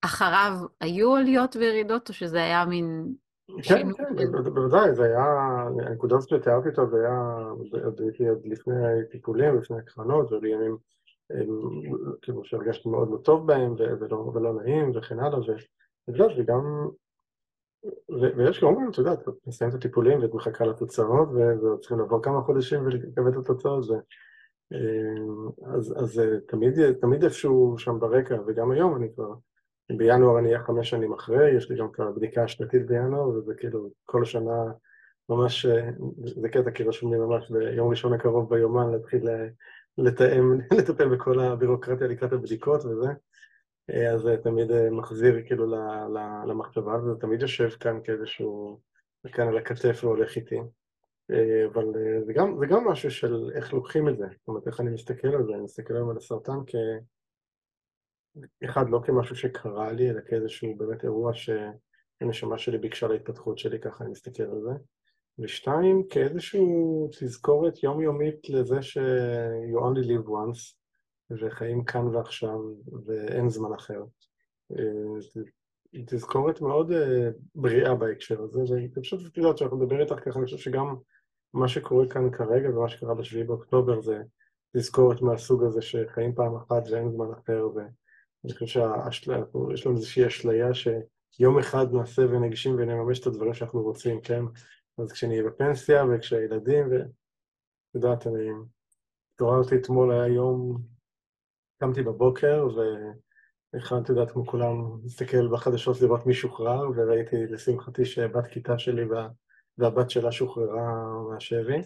אחריו 0.00 0.52
היו 0.80 1.16
עליות 1.16 1.56
וירידות, 1.56 2.08
או 2.08 2.14
שזה 2.14 2.42
היה 2.42 2.64
מין 2.64 3.14
כן, 3.62 3.88
כן, 4.16 4.32
בוודאי, 4.54 4.94
זה 4.94 5.04
היה, 5.04 5.24
הנקודה 5.86 6.16
הזאת 6.16 6.28
שתיארתי 6.28 6.68
אותה, 6.68 6.86
זה 6.86 6.96
היה, 6.96 7.48
עוד 7.84 8.00
לפני 8.44 8.74
טיפולים, 9.10 9.58
לפני 9.58 9.78
הקרנות, 9.78 10.32
ובימים, 10.32 10.76
הם, 11.30 11.48
כאילו, 12.22 12.44
שהרגשתי 12.44 12.88
מאוד 12.88 13.10
לא 13.10 13.16
טוב 13.16 13.46
בהם, 13.46 13.74
ולא, 14.34 14.54
נעים, 14.54 14.92
וכן 14.94 15.18
הלאה, 15.18 15.38
ו- 15.38 15.44
ואת 16.08 16.16
יודעת, 16.16 16.30
וגם, 16.38 16.88
ויש 18.36 18.60
כמובן, 18.60 18.88
את 18.90 18.98
יודעת, 18.98 19.28
את 19.28 19.34
מסיימת 19.46 19.74
את 19.74 19.78
הטיפולים 19.78 20.22
ואת 20.22 20.34
מחכה 20.34 20.64
לתוצאות, 20.64 21.28
וצריכים 21.28 21.98
לעבור 21.98 22.22
כמה 22.22 22.40
חודשים 22.40 22.86
ולקבל 22.86 23.28
את 23.28 23.36
התוצאות, 23.36 23.90
אה, 24.72 25.74
אז, 25.74 25.94
אז 25.96 26.20
אה, 26.20 26.40
תמיד, 26.48 26.92
תמיד 26.92 27.24
איפשהו 27.24 27.74
שם 27.78 27.98
ברקע, 28.00 28.36
וגם 28.46 28.70
היום 28.70 28.96
אני 28.96 29.14
כבר, 29.14 29.34
בינואר 29.96 30.38
אני 30.38 30.48
אהיה 30.48 30.64
חמש 30.64 30.90
שנים 30.90 31.12
אחרי, 31.12 31.50
יש 31.50 31.70
לי 31.70 31.76
גם 31.76 31.86
את 31.94 32.00
הבדיקה 32.00 32.44
השנתית 32.44 32.86
בינואר, 32.86 33.28
וזה 33.28 33.54
כאילו 33.54 33.90
כל 34.04 34.24
שנה 34.24 34.72
ממש, 35.28 35.66
זה 36.40 36.48
קטע 36.48 36.70
כי 36.70 36.82
רשום 36.82 37.12
לי 37.12 37.18
ממש 37.18 37.50
ביום 37.50 37.90
ראשון 37.90 38.12
הקרוב 38.12 38.50
ביומן 38.50 38.90
להתחיל 38.92 39.28
לתאם, 39.98 40.58
לטפל 40.78 41.08
בכל 41.08 41.40
הבירוקרטיה 41.40 42.06
לקראת 42.06 42.32
הבדיקות 42.32 42.84
וזה, 42.84 43.08
אז 44.14 44.20
זה 44.20 44.36
תמיד 44.42 44.70
אה, 44.70 44.90
מחזיר 44.90 45.42
כאילו 45.46 45.66
למחשבה, 46.46 46.96
וזה 46.96 47.20
תמיד 47.20 47.42
יושב 47.42 47.68
כאן 47.68 48.00
כאיזשהו, 48.04 48.80
כאן 49.32 49.48
על 49.48 49.58
הכתף 49.58 50.00
והולך 50.04 50.36
איתי. 50.36 50.60
אה, 51.30 51.66
אבל 51.72 51.84
אה, 51.96 52.24
זה 52.24 52.32
גם, 52.32 52.56
זה 52.58 52.66
גם 52.66 52.88
משהו 52.88 53.10
של 53.10 53.50
איך 53.54 53.72
לוקחים 53.72 54.08
את 54.08 54.18
זה, 54.18 54.26
זאת 54.38 54.48
אומרת, 54.48 54.66
איך 54.66 54.80
אני 54.80 54.90
מסתכל 54.90 55.28
על 55.28 55.46
זה, 55.46 55.52
אני 55.54 55.62
מסתכל 55.62 55.96
היום 55.96 56.10
על 56.10 56.16
הסרטן 56.16 56.58
כ... 56.66 56.74
אחד, 58.64 58.90
לא 58.90 59.00
כמשהו 59.04 59.36
שקרה 59.36 59.92
לי, 59.92 60.10
אלא 60.10 60.20
כאיזשהו 60.20 60.76
באמת 60.76 61.04
אירוע 61.04 61.32
שהנשמה 61.34 62.58
שלי 62.58 62.78
ביקשה 62.78 63.08
להתפתחות 63.08 63.58
שלי, 63.58 63.80
ככה 63.80 64.04
אני 64.04 64.10
מסתכל 64.10 64.42
על 64.42 64.60
זה. 64.60 64.70
ושתיים, 65.38 66.02
כאיזשהו 66.10 67.08
תזכורת 67.20 67.82
יומיומית 67.82 68.48
לזה 68.48 68.82
ש- 68.82 68.98
you 69.72 69.80
only 69.80 70.06
live 70.06 70.28
once, 70.28 70.74
וחיים 71.30 71.84
כאן 71.84 72.06
ועכשיו, 72.06 72.58
ואין 73.06 73.48
זמן 73.48 73.72
אחר. 73.72 74.02
אה, 74.72 75.44
תזכורת 76.06 76.60
מאוד 76.60 76.92
אה, 76.92 77.28
בריאה 77.54 77.94
בהקשר 77.94 78.42
הזה, 78.42 78.60
ואני 78.60 78.88
פשוט, 78.94 79.20
את 79.26 79.36
יודעת, 79.36 79.54
כשאנחנו 79.54 79.76
מדברים 79.76 80.00
איתך 80.00 80.14
ככה, 80.24 80.38
אני 80.38 80.44
חושב 80.44 80.58
שגם 80.58 80.96
מה 81.54 81.68
שקורה 81.68 82.08
כאן 82.08 82.30
כרגע 82.30 82.68
ומה 82.70 82.88
שקרה 82.88 83.14
בשביעי 83.14 83.44
באוקטובר 83.44 84.00
זה 84.00 84.22
תזכורת 84.76 85.22
מהסוג 85.22 85.64
הזה 85.64 85.82
שחיים 85.82 86.34
פעם 86.34 86.56
אחת 86.56 86.82
ואין 86.90 87.10
זמן 87.10 87.26
אחר, 87.32 87.68
ואני 88.44 88.54
חושב 88.54 88.66
שיש 89.10 89.86
לנו 89.86 89.96
איזושהי 89.96 90.26
אשליה 90.26 90.66
שיום 90.74 91.58
אחד 91.58 91.86
נעשה 91.92 92.22
ונגשים 92.22 92.74
ונממש 92.78 93.20
את 93.20 93.26
הדברים 93.26 93.54
שאנחנו 93.54 93.82
רוצים, 93.82 94.20
כן? 94.20 94.42
אז 94.98 95.12
כשנהיה 95.12 95.42
בפנסיה 95.42 96.04
וכשהילדים, 96.04 96.86
ואת 96.90 97.06
יודעת, 97.94 98.26
אני 98.26 98.48
התעוררתי 99.34 99.76
אתמול, 99.76 100.12
היה 100.12 100.26
יום, 100.26 100.82
קמתי 101.80 102.02
בבוקר 102.02 102.68
והכנתי, 103.72 104.02
את 104.02 104.08
יודעת, 104.08 104.30
כמו 104.30 104.46
כולם, 104.46 105.00
להסתכל 105.02 105.48
בחדשות 105.52 106.00
לראות 106.00 106.26
מי 106.26 106.34
שוחרר, 106.34 106.90
וראיתי 106.96 107.36
לשמחתי 107.46 108.04
שבת 108.04 108.46
כיתה 108.46 108.78
שלי 108.78 109.04
וה, 109.04 109.28
והבת 109.78 110.10
שלה 110.10 110.32
שוחררה 110.32 110.92
מהשבי. 111.30 111.80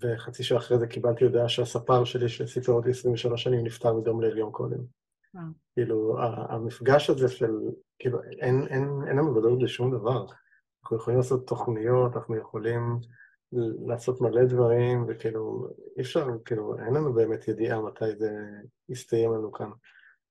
וחצי 0.00 0.42
שעה 0.42 0.58
אחרי 0.58 0.78
זה 0.78 0.86
קיבלתי 0.86 1.24
הודעה 1.24 1.48
שהספר 1.48 2.04
שלי, 2.04 2.28
שסיפר 2.28 2.72
אותי 2.72 2.90
23 2.90 3.42
שנים, 3.42 3.64
נפטר 3.64 3.92
מדום 3.94 4.22
לב 4.22 4.36
יום 4.36 4.52
קודם. 4.52 4.78
וואו. 5.34 5.46
כאילו, 5.74 6.18
ה- 6.18 6.54
המפגש 6.54 7.10
הזה 7.10 7.28
של, 7.28 7.50
כאילו, 7.98 8.22
אין, 8.22 8.66
אין, 8.66 8.88
אין 9.08 9.16
לנו 9.16 9.36
ודאות 9.36 9.62
לשום 9.62 9.98
דבר. 9.98 10.26
אנחנו 10.82 10.96
יכולים 10.96 11.18
לעשות 11.18 11.46
תוכניות, 11.46 12.16
אנחנו 12.16 12.36
יכולים 12.36 12.98
לעשות 13.86 14.20
מלא 14.20 14.44
דברים, 14.44 15.04
וכאילו, 15.08 15.68
אי 15.96 16.02
אפשר, 16.02 16.26
כאילו, 16.44 16.78
אין 16.78 16.94
לנו 16.94 17.12
באמת 17.12 17.48
ידיעה 17.48 17.80
מתי 17.80 18.16
זה 18.16 18.30
יסתיים 18.88 19.32
לנו 19.32 19.52
כאן. 19.52 19.70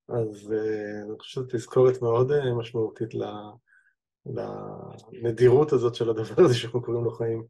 אז 0.10 0.54
אה, 0.54 1.02
אני 1.02 1.20
חושב 1.20 1.42
שזו 1.42 1.48
תזכורת 1.50 2.02
מאוד 2.02 2.32
אה, 2.32 2.54
משמעותית 2.54 3.10
לנדירות 5.14 5.74
הזאת 5.74 5.96
של 5.96 6.10
הדבר 6.10 6.44
הזה 6.44 6.54
שאנחנו 6.54 6.82
קוראים 6.82 7.04
לו 7.04 7.12
חיים. 7.12 7.44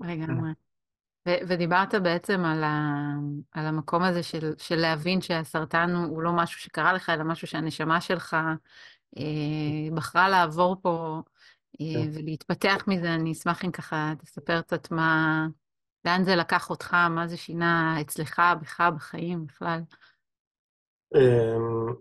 לגמרי. 0.00 0.50
ו- 1.26 1.48
ודיברת 1.48 1.94
בעצם 1.94 2.44
על, 2.44 2.64
ה, 2.64 2.94
על 3.52 3.66
המקום 3.66 4.02
הזה 4.02 4.22
של, 4.22 4.52
של 4.58 4.76
להבין 4.76 5.20
שהסרטן 5.20 5.94
הוא, 5.94 6.22
לא 6.22 6.32
משהו 6.32 6.60
שקרה 6.60 6.92
לך, 6.92 7.10
אלא 7.10 7.24
משהו 7.24 7.46
שהנשמה 7.46 8.00
שלך 8.00 8.36
בחרה 9.94 10.28
לעבור 10.28 10.76
פה 10.82 11.22
כן. 11.78 12.10
ולהתפתח 12.12 12.84
מזה. 12.86 13.14
אני 13.14 13.32
אשמח 13.32 13.64
אם 13.64 13.70
ככה 13.70 14.12
תספר 14.18 14.60
קצת 14.60 14.90
מה, 14.90 15.46
לאן 16.04 16.24
זה 16.24 16.36
לקח 16.36 16.70
אותך, 16.70 16.94
מה 16.94 17.26
זה 17.26 17.36
שינה 17.36 18.00
אצלך, 18.00 18.42
בך, 18.60 18.80
בחיים 18.96 19.46
בכלל. 19.46 19.80
אמ, 21.14 21.94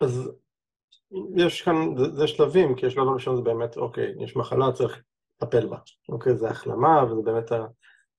אז 0.00 0.30
יש 1.36 1.62
כאן, 1.62 1.74
זה, 1.96 2.16
זה 2.16 2.26
שלבים, 2.26 2.76
כי 2.76 2.86
השלב 2.86 3.08
הראשון 3.08 3.36
זה 3.36 3.42
באמת, 3.42 3.76
אוקיי, 3.76 4.14
יש 4.24 4.36
מחלה, 4.36 4.72
צריך 4.72 5.02
לטפל 5.42 5.66
בה. 5.66 5.78
אוקיי, 6.08 6.36
זה 6.36 6.48
החלמה, 6.48 7.04
וזה 7.04 7.22
באמת 7.22 7.50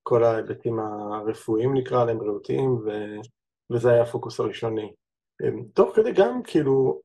כל 0.04 0.24
ההיבטים 0.24 0.80
הרפואיים 0.80 1.74
נקרא 1.74 2.06
להם, 2.06 2.20
בריאותיים, 2.20 2.72
ו, 2.72 2.90
וזה 3.72 3.92
היה 3.92 4.02
הפוקוס 4.02 4.40
הראשוני. 4.40 4.94
אמ, 5.44 5.64
תוך 5.74 5.96
כדי 5.96 6.12
גם, 6.12 6.42
כאילו, 6.44 7.02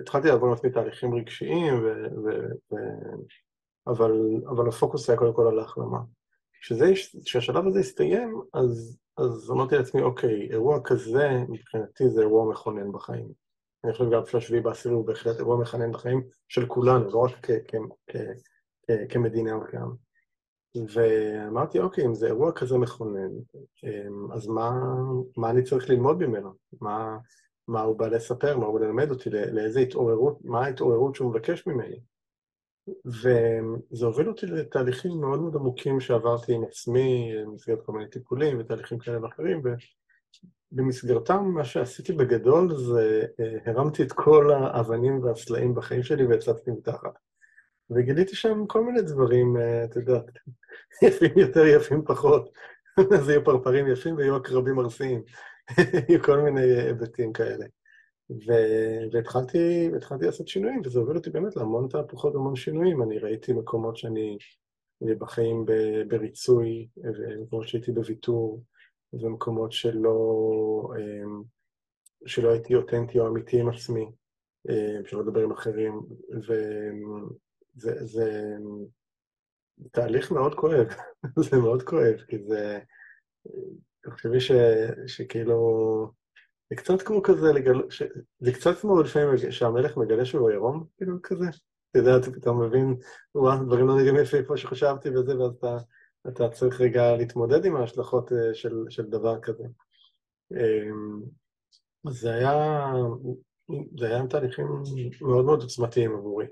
התחלתי 0.00 0.28
לעבור 0.28 0.48
עם 0.48 0.54
עצמי 0.54 0.70
תהליכים 0.70 1.14
רגשיים, 1.14 1.74
ו, 1.74 1.86
ו, 2.24 2.30
ו, 2.72 2.76
אבל, 3.86 4.12
אבל 4.48 4.68
הפוקוס 4.68 5.10
היה 5.10 5.18
קודם 5.18 5.34
כל 5.34 5.46
על 5.46 5.58
ההחלמה. 5.58 5.98
כשהשלב 7.24 7.66
הזה 7.66 7.80
הסתיים, 7.80 8.40
אז, 8.54 8.98
אז 9.16 9.50
אמרתי 9.50 9.76
לעצמי, 9.76 10.02
אוקיי, 10.02 10.48
אירוע 10.50 10.78
כזה, 10.84 11.28
מבחינתי 11.48 12.08
זה 12.08 12.20
אירוע 12.20 12.50
מכונן 12.50 12.92
בחיים. 12.92 13.28
אני 13.84 13.92
חושב 13.92 14.10
גם 14.10 14.26
שהשביעי 14.26 14.62
בעשירי 14.62 14.94
הוא 14.94 15.06
בהחלט 15.06 15.36
אירוע 15.38 15.60
מכונן 15.60 15.92
בחיים 15.92 16.22
של 16.48 16.66
כולנו, 16.66 17.10
לא 17.10 17.18
רק 17.18 17.46
כמדינה 19.08 19.56
וכעם. 19.58 20.10
ואמרתי, 20.74 21.80
אוקיי, 21.80 22.06
אם 22.06 22.14
זה 22.14 22.26
אירוע 22.26 22.52
כזה 22.52 22.78
מכונן, 22.78 23.30
אמ, 23.84 24.32
אז 24.32 24.46
מה, 24.46 24.70
מה 25.36 25.50
אני 25.50 25.62
צריך 25.62 25.90
ללמוד 25.90 26.26
ממנו? 26.26 26.52
מה, 26.80 27.18
מה 27.68 27.80
הוא 27.80 27.98
בא 27.98 28.06
לספר, 28.06 28.58
מה 28.58 28.66
הוא 28.66 28.80
בא 28.80 28.86
ללמד 28.86 29.10
אותי, 29.10 29.30
לאיזה 29.30 29.80
התעוררות, 29.80 30.38
מה 30.44 30.64
ההתעוררות 30.64 31.14
שהוא 31.14 31.30
מבקש 31.30 31.66
ממני? 31.66 32.00
וזה 33.06 34.06
הוביל 34.06 34.28
אותי 34.28 34.46
לתהליכים 34.46 35.20
מאוד 35.20 35.40
מאוד 35.40 35.56
עמוקים 35.56 36.00
שעברתי 36.00 36.52
עם 36.54 36.64
עצמי, 36.64 37.32
במסגרת 37.44 37.82
כל 37.86 37.92
מיני 37.92 38.10
טיפולים 38.10 38.58
ותהליכים 38.60 38.98
כאלה 38.98 39.22
ואחרים, 39.22 39.62
ובמסגרתם 40.72 41.44
מה 41.44 41.64
שעשיתי 41.64 42.12
בגדול 42.12 42.76
זה 42.76 43.26
אה, 43.40 43.72
הרמתי 43.72 44.02
את 44.02 44.12
כל 44.12 44.52
האבנים 44.52 45.24
והסלעים 45.24 45.74
בחיים 45.74 46.02
שלי 46.02 46.26
והצצתי 46.26 46.70
מתחת. 46.70 47.29
וגיליתי 47.90 48.36
שם 48.36 48.66
כל 48.66 48.84
מיני 48.84 49.02
דברים, 49.02 49.56
אה, 49.56 49.84
את 49.84 49.96
יודעת, 49.96 50.24
יפים 51.06 51.38
יותר, 51.38 51.66
יפים 51.66 52.04
פחות. 52.04 52.50
אז 53.18 53.28
יהיו 53.28 53.44
פרפרים 53.44 53.86
יפים 53.86 54.16
ויהיו 54.16 54.36
עקרבים 54.36 54.78
ארסיים. 54.78 55.22
יהיו 56.08 56.22
כל 56.22 56.40
מיני 56.40 56.60
היבטים 56.60 57.32
כאלה. 57.32 57.66
והתחלתי 59.12 60.26
לעשות 60.26 60.48
שינויים, 60.48 60.80
וזה 60.84 60.98
הוביל 60.98 61.16
אותי 61.16 61.30
באמת 61.30 61.56
להמון 61.56 61.88
תהפוכות 61.88 62.34
והמון 62.34 62.56
שינויים. 62.56 63.02
אני 63.02 63.18
ראיתי 63.18 63.52
מקומות 63.52 63.96
שאני 63.96 64.38
בחיים 65.18 65.64
בריצוי, 66.08 66.88
ומקומות 66.96 67.68
שהייתי 67.68 67.92
בוויתור, 67.92 68.62
ומקומות 69.12 69.72
שלא, 69.72 70.18
אמ, 70.98 71.42
שלא 72.26 72.50
הייתי 72.50 72.74
אותנטי 72.74 73.18
או 73.18 73.28
אמיתי 73.28 73.60
עם 73.60 73.68
עצמי, 73.68 74.10
אמ, 74.68 75.06
שלא 75.06 75.22
לדבר 75.22 75.42
עם 75.42 75.52
אחרים, 75.52 76.00
וזה 76.36 76.90
זה, 77.80 78.56
תהליך 79.92 80.32
מאוד 80.32 80.54
כואב, 80.54 80.86
זה 81.50 81.56
מאוד 81.56 81.82
כואב, 81.82 82.16
כי 82.28 82.38
זה... 82.48 82.78
תחשבי 84.02 84.38
שכאילו... 85.06 85.56
זה 86.70 86.76
קצת 86.76 87.02
כמו 87.02 87.22
כזה, 87.22 87.52
לגל... 87.52 87.90
ש... 87.90 88.02
זה 88.38 88.52
קצת 88.52 88.78
כמו 88.80 89.02
לפעמים 89.02 89.50
שהמלך 89.50 89.96
מגלה 89.96 90.24
שהוא 90.24 90.50
עירום, 90.50 90.84
כאילו 90.96 91.22
כזה. 91.22 91.44
אתה 91.90 91.98
יודע, 91.98 92.16
אתה 92.16 92.30
פתאום 92.30 92.62
מבין, 92.62 92.96
וואו, 93.34 93.64
דברים 93.64 93.86
לא 93.86 93.96
נראים 93.96 94.16
יפים 94.16 94.44
כמו 94.44 94.56
שחשבתי 94.56 95.08
וזה, 95.10 95.38
ואז 95.38 95.52
אתה, 95.58 95.76
אתה 96.28 96.48
צריך 96.48 96.80
רגע 96.80 97.16
להתמודד 97.16 97.64
עם 97.64 97.76
ההשלכות 97.76 98.32
אה, 98.32 98.54
של, 98.54 98.84
של 98.88 99.06
דבר 99.06 99.40
כזה. 99.40 99.64
אמ, 100.52 101.22
זה 102.08 102.34
היה, 102.34 102.84
זה 103.98 104.06
היה 104.06 104.26
תהליכים 104.26 104.66
מאוד 105.20 105.44
מאוד 105.44 105.62
עוצמתיים 105.62 106.16
עבורי. 106.16 106.46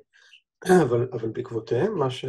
אבל, 0.83 1.09
אבל 1.13 1.29
בעקבותיהם, 1.29 1.99
מה, 1.99 2.11
ש, 2.11 2.25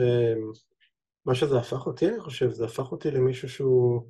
מה 1.26 1.36
שזה 1.36 1.60
הפך 1.60 1.86
אותי, 1.86 2.10
אני 2.10 2.20
חושב, 2.20 2.52
זה 2.52 2.66
הפך 2.66 2.92
אותי 2.92 3.12
למישהו 3.12 3.50
שהוא... 3.50 4.02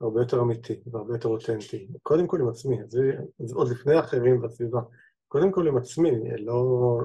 הרבה 0.00 0.20
יותר 0.20 0.40
אמיתי 0.40 0.80
והרבה 0.86 1.14
יותר 1.14 1.28
אותנטי. 1.28 1.88
קודם 2.02 2.26
כל 2.26 2.40
עם 2.40 2.48
עצמי, 2.48 2.76
זה, 2.88 3.12
זה 3.38 3.54
עוד 3.54 3.68
לפני 3.68 3.94
האחרים 3.94 4.40
בסביבה. 4.40 4.80
קודם 5.28 5.52
כל 5.52 5.68
עם 5.68 5.76
עצמי, 5.76 6.10
לא, 6.38 7.00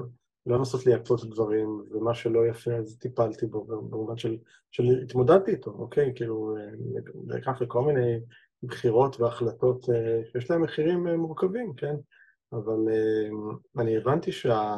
לא 0.46 0.58
לנסות 0.58 0.86
לייפות 0.86 1.24
דברים, 1.24 1.82
ומה 1.90 2.14
שלא 2.14 2.46
יפה 2.46 2.70
אז 2.72 2.98
טיפלתי 2.98 3.46
בו, 3.46 3.64
במובן 3.64 4.16
של, 4.16 4.36
של 4.70 4.84
התמודדתי 5.02 5.50
איתו, 5.50 5.70
אוקיי? 5.70 6.12
כאילו, 6.14 6.56
לקח 7.26 7.62
לכל 7.62 7.82
מיני 7.82 8.20
בחירות 8.62 9.20
והחלטות 9.20 9.90
אה, 9.90 10.20
שיש 10.32 10.50
להם 10.50 10.62
מחירים 10.62 11.08
אה, 11.08 11.16
מורכבים, 11.16 11.74
כן? 11.76 11.94
אבל 12.52 12.88
אה, 12.90 13.28
אני 13.82 13.96
הבנתי 13.96 14.32
שה... 14.32 14.76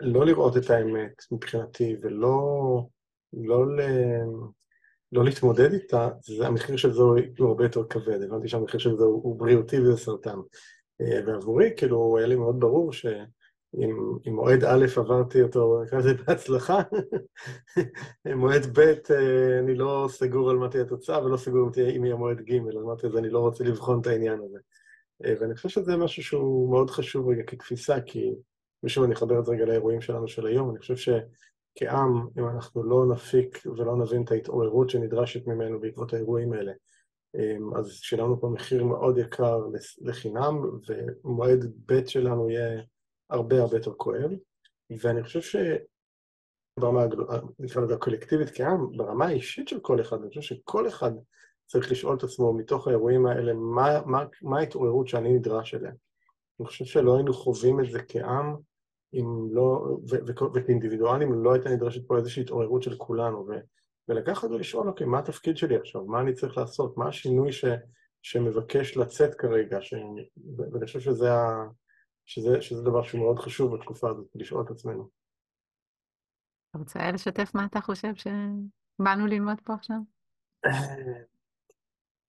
לא 0.00 0.26
לראות 0.26 0.56
את 0.56 0.70
האמת 0.70 1.12
מבחינתי, 1.32 1.96
ולא 2.02 2.40
לא 3.32 3.76
ל... 3.76 3.80
לא 5.12 5.24
להתמודד 5.24 5.72
איתה, 5.72 6.08
זה 6.22 6.46
המחיר 6.46 6.76
של 6.76 6.92
זה 6.92 7.02
הוא 7.02 7.48
הרבה 7.48 7.64
יותר 7.64 7.84
כבד. 7.84 8.22
הבנתי 8.22 8.48
שהמחיר 8.48 8.80
של 8.80 8.96
זה 8.96 9.04
הוא 9.04 9.38
בריאותי 9.38 9.80
וזה 9.80 9.96
סרטן. 9.96 10.38
אה, 11.00 11.20
ועבורי, 11.26 11.70
כאילו, 11.76 12.18
היה 12.18 12.26
לי 12.26 12.36
מאוד 12.36 12.60
ברור 12.60 12.92
שעם 12.92 14.18
מועד 14.26 14.64
א' 14.64 14.86
עברתי 14.96 15.42
אותו, 15.42 15.82
נקרא 15.82 15.98
לזה 15.98 16.14
בהצלחה, 16.14 16.82
מועד 18.36 18.78
ב', 18.78 18.80
אה, 18.80 19.58
אני 19.58 19.74
לא 19.74 20.06
סגור 20.10 20.50
על 20.50 20.56
מה 20.56 20.68
תהיה 20.68 20.82
התוצאה 20.82 21.24
ולא 21.24 21.36
סגור 21.36 21.70
אם 21.96 22.04
יהיה 22.04 22.16
מועד 22.16 22.40
ג', 22.40 22.54
אמרתי, 22.82 23.06
אז 23.06 23.16
אני 23.16 23.30
לא 23.30 23.38
רוצה 23.38 23.64
לבחון 23.64 24.00
את 24.00 24.06
העניין 24.06 24.40
הזה. 24.44 24.58
אה, 25.24 25.34
ואני 25.40 25.54
חושב 25.54 25.68
שזה 25.68 25.96
משהו 25.96 26.22
שהוא 26.22 26.70
מאוד 26.70 26.90
חשוב 26.90 27.28
רגע 27.28 27.42
כתפיסה, 27.46 28.00
כי, 28.00 28.34
ושוב, 28.84 29.04
אני 29.04 29.14
אחבר 29.14 29.38
את 29.38 29.44
זה 29.44 29.52
רגע 29.52 29.64
לאירועים 29.64 30.00
שלנו 30.00 30.28
של 30.28 30.46
היום, 30.46 30.70
אני 30.70 30.78
חושב 30.78 30.96
ש... 30.96 31.08
כעם, 31.78 32.28
אם 32.38 32.48
אנחנו 32.48 32.84
לא 32.84 33.06
נפיק 33.06 33.66
ולא 33.66 33.96
נבין 33.96 34.22
את 34.22 34.30
ההתעוררות 34.30 34.90
שנדרשת 34.90 35.46
ממנו 35.46 35.80
בעקבות 35.80 36.12
האירועים 36.12 36.52
האלה, 36.52 36.72
אמ, 37.34 37.76
אז 37.76 37.90
שילמנו 37.90 38.40
פה 38.40 38.48
מחיר 38.48 38.84
מאוד 38.84 39.18
יקר 39.18 39.60
לחינם, 40.00 40.62
ומועד 40.88 41.72
ב' 41.86 42.06
שלנו 42.06 42.50
יהיה 42.50 42.82
הרבה 43.30 43.60
הרבה 43.60 43.76
יותר 43.76 43.92
כואב. 43.94 44.30
ואני 45.00 45.22
חושב 45.22 45.60
שברמה, 46.78 47.04
נקרא 47.58 47.82
לזה 47.82 47.94
הקולקטיבית 47.94 48.50
כעם, 48.54 48.96
ברמה 48.96 49.26
האישית 49.26 49.68
של 49.68 49.80
כל 49.80 50.00
אחד, 50.00 50.16
אני 50.20 50.28
חושב 50.28 50.40
שכל 50.40 50.88
אחד 50.88 51.10
צריך 51.66 51.90
לשאול 51.92 52.16
את 52.16 52.22
עצמו 52.22 52.52
מתוך 52.52 52.88
האירועים 52.88 53.26
האלה, 53.26 53.54
מה, 53.54 54.00
מה, 54.06 54.24
מה 54.42 54.58
ההתעוררות 54.58 55.08
שאני 55.08 55.32
נדרש 55.32 55.74
אליה. 55.74 55.92
אני 56.60 56.66
חושב 56.66 56.84
שלא 56.84 57.14
היינו 57.16 57.32
חווים 57.32 57.80
את 57.80 57.90
זה 57.90 58.02
כעם, 58.08 58.56
אם 59.14 59.54
לא, 59.54 59.98
וכאינדיבידואלים 60.54 61.44
לא 61.44 61.52
הייתה 61.52 61.70
נדרשת 61.70 62.06
פה 62.06 62.18
איזושהי 62.18 62.42
התעוררות 62.42 62.82
של 62.82 62.96
כולנו, 62.96 63.46
ו, 63.48 63.52
ולקחת 64.08 64.50
ולשאול, 64.50 64.88
אוקיי, 64.88 65.06
מה 65.06 65.18
התפקיד 65.18 65.56
שלי 65.56 65.76
עכשיו? 65.76 66.04
מה 66.04 66.20
אני 66.20 66.34
צריך 66.34 66.58
לעשות? 66.58 66.96
מה 66.98 67.08
השינוי 67.08 67.52
ש, 67.52 67.64
שמבקש 68.22 68.96
לצאת 68.96 69.34
כרגע? 69.34 69.78
ש, 69.80 69.94
ואני 70.72 70.86
חושב 70.86 71.00
שזה, 71.00 71.32
ה, 71.32 71.66
שזה, 72.24 72.60
שזה 72.62 72.82
דבר 72.82 73.02
שהוא 73.02 73.20
מאוד 73.20 73.38
חשוב 73.38 73.76
בתקופה 73.76 74.10
הזאת, 74.10 74.26
לשאול 74.34 74.64
את 74.64 74.70
עצמנו. 74.70 75.08
אתה 76.70 76.78
רוצה 76.78 77.12
לשתף 77.12 77.54
מה 77.54 77.64
אתה 77.64 77.80
חושב 77.80 78.12
שבאנו 78.14 79.26
ללמוד 79.26 79.56
פה 79.64 79.74
עכשיו? 79.74 79.96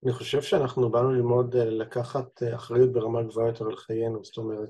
אני 0.06 0.13
חושב 0.13 0.41
שאנחנו 0.41 0.91
באנו 0.91 1.12
ללמוד 1.12 1.56
אה, 1.56 1.65
לקחת 1.65 2.43
אה, 2.43 2.56
אחריות 2.56 2.91
ברמה 2.91 3.24
גבוהה 3.24 3.48
יותר 3.48 3.65
על 3.65 3.76
חיינו, 3.76 4.24
זאת 4.24 4.38
אומרת, 4.38 4.69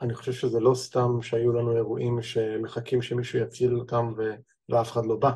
אני 0.00 0.14
חושב 0.14 0.32
שזה 0.32 0.60
לא 0.60 0.74
סתם 0.74 1.22
שהיו 1.22 1.52
לנו 1.52 1.76
אירועים 1.76 2.22
שמחכים 2.22 3.02
שמישהו 3.02 3.38
יציל 3.38 3.78
אותם. 3.78 4.12
ואף 4.68 4.92
אחד 4.92 5.06
לא 5.06 5.16
בא. 5.16 5.32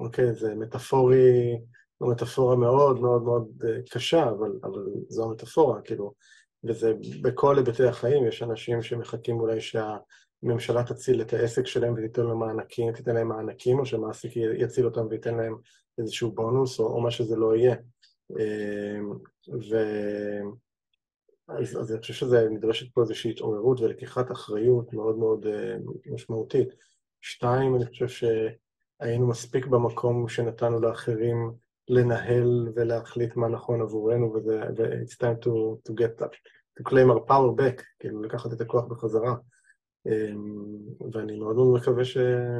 אוקיי, 0.00 0.34
זה 0.34 0.54
מטאפורי, 0.54 1.58
זו 2.00 2.06
מטאפורה 2.06 2.56
מאוד 2.56 3.00
מאוד 3.00 3.22
מאוד 3.22 3.48
אה, 3.64 3.78
קשה, 3.90 4.28
אבל, 4.28 4.58
אבל 4.62 4.86
זו 5.08 5.24
המטאפורה, 5.24 5.80
כאילו, 5.80 6.14
וזה 6.64 6.92
בכל 7.22 7.56
היבטי 7.56 7.84
החיים, 7.84 8.26
יש 8.26 8.42
אנשים 8.42 8.82
שמחכים 8.82 9.40
אולי 9.40 9.58
שהממשלה 9.60 10.84
תציל 10.84 11.22
את 11.22 11.32
העסק 11.32 11.66
שלהם 11.66 11.94
ותיתן 11.96 12.26
להם 12.26 12.38
מענקים, 12.38 12.92
תיתן 12.92 13.14
להם 13.14 13.28
מענקים, 13.28 13.78
או 13.78 13.86
שמעסיק 13.86 14.36
יציל 14.36 14.84
אותם 14.84 15.06
וייתן 15.10 15.36
להם 15.36 15.56
איזשהו 15.98 16.32
בונוס, 16.32 16.80
או, 16.80 16.86
או 16.86 17.00
מה 17.00 17.10
שזה 17.10 17.36
לא 17.36 17.56
יהיה. 17.56 17.76
אמ, 18.30 19.10
ו... 19.70 19.76
אז, 21.58 21.92
אני 21.92 22.00
חושב 22.00 22.14
שזה 22.14 22.48
נדרשת 22.50 22.94
פה 22.94 23.00
איזושהי 23.00 23.30
התעוררות 23.30 23.80
ולקיחת 23.80 24.32
אחריות 24.32 24.92
מאוד 24.92 25.18
מאוד 25.18 25.46
uh, 25.46 26.12
משמעותית. 26.12 26.68
שתיים, 27.20 27.76
אני 27.76 27.86
חושב 27.86 28.08
שהיינו 28.08 29.26
מספיק 29.26 29.66
במקום 29.66 30.28
שנתנו 30.28 30.80
לאחרים 30.80 31.52
לנהל 31.88 32.68
ולהחליט 32.74 33.36
מה 33.36 33.48
נכון 33.48 33.80
עבורנו, 33.80 34.32
וזה, 34.34 34.62
ו- 34.76 35.02
it's 35.02 35.14
time 35.14 35.44
to, 35.44 35.50
to 35.88 35.94
get 35.94 36.22
up, 36.22 36.32
to 36.78 36.90
claim 36.90 37.10
our 37.10 37.30
power 37.30 37.60
back, 37.60 37.82
כאילו 37.98 38.22
לקחת 38.22 38.52
את 38.52 38.60
הכוח 38.60 38.84
בחזרה. 38.84 39.34
ואני 41.12 41.38
מאוד 41.38 41.56
מאוד 41.56 41.80
מקווה 41.80 42.04
ש... 42.04 42.18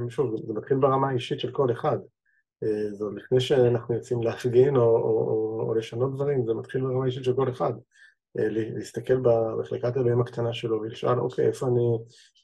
שוב, 0.08 0.36
זה 0.46 0.52
מתחיל 0.52 0.76
ברמה 0.76 1.08
האישית 1.08 1.40
של 1.40 1.52
כל 1.52 1.72
אחד. 1.72 1.98
זה 2.92 3.04
עוד 3.04 3.14
לפני 3.14 3.40
שאנחנו 3.40 3.94
יוצאים 3.94 4.22
להפגין 4.22 4.76
או, 4.76 4.82
או, 4.82 5.28
או, 5.28 5.64
או 5.68 5.74
לשנות 5.74 6.14
דברים, 6.14 6.46
זה 6.46 6.54
מתחיל 6.54 6.80
ברמה 6.80 7.02
האישית 7.02 7.24
של 7.24 7.36
כל 7.36 7.48
אחד. 7.50 7.72
להסתכל 8.34 9.20
בחלקת 9.58 9.96
אלוהים 9.96 10.20
הקטנה 10.20 10.52
שלו 10.52 10.80
ולשאול, 10.80 11.20
אוקיי, 11.20 11.46
איפה 11.46 11.66
אני, 11.66 11.98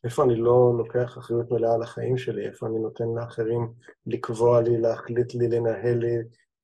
איפה 0.04 0.24
אני 0.24 0.36
לא 0.36 0.74
לוקח 0.78 1.18
אחריות 1.18 1.50
מלאה 1.50 1.74
על 1.74 1.82
החיים 1.82 2.18
שלי, 2.18 2.46
איפה 2.46 2.66
אני 2.66 2.78
נותן 2.78 3.04
לאחרים 3.16 3.72
לקבוע 4.06 4.60
לי, 4.60 4.78
להחליט 4.80 5.34
לי, 5.34 5.48
לנהל 5.48 5.98
לי, 5.98 6.16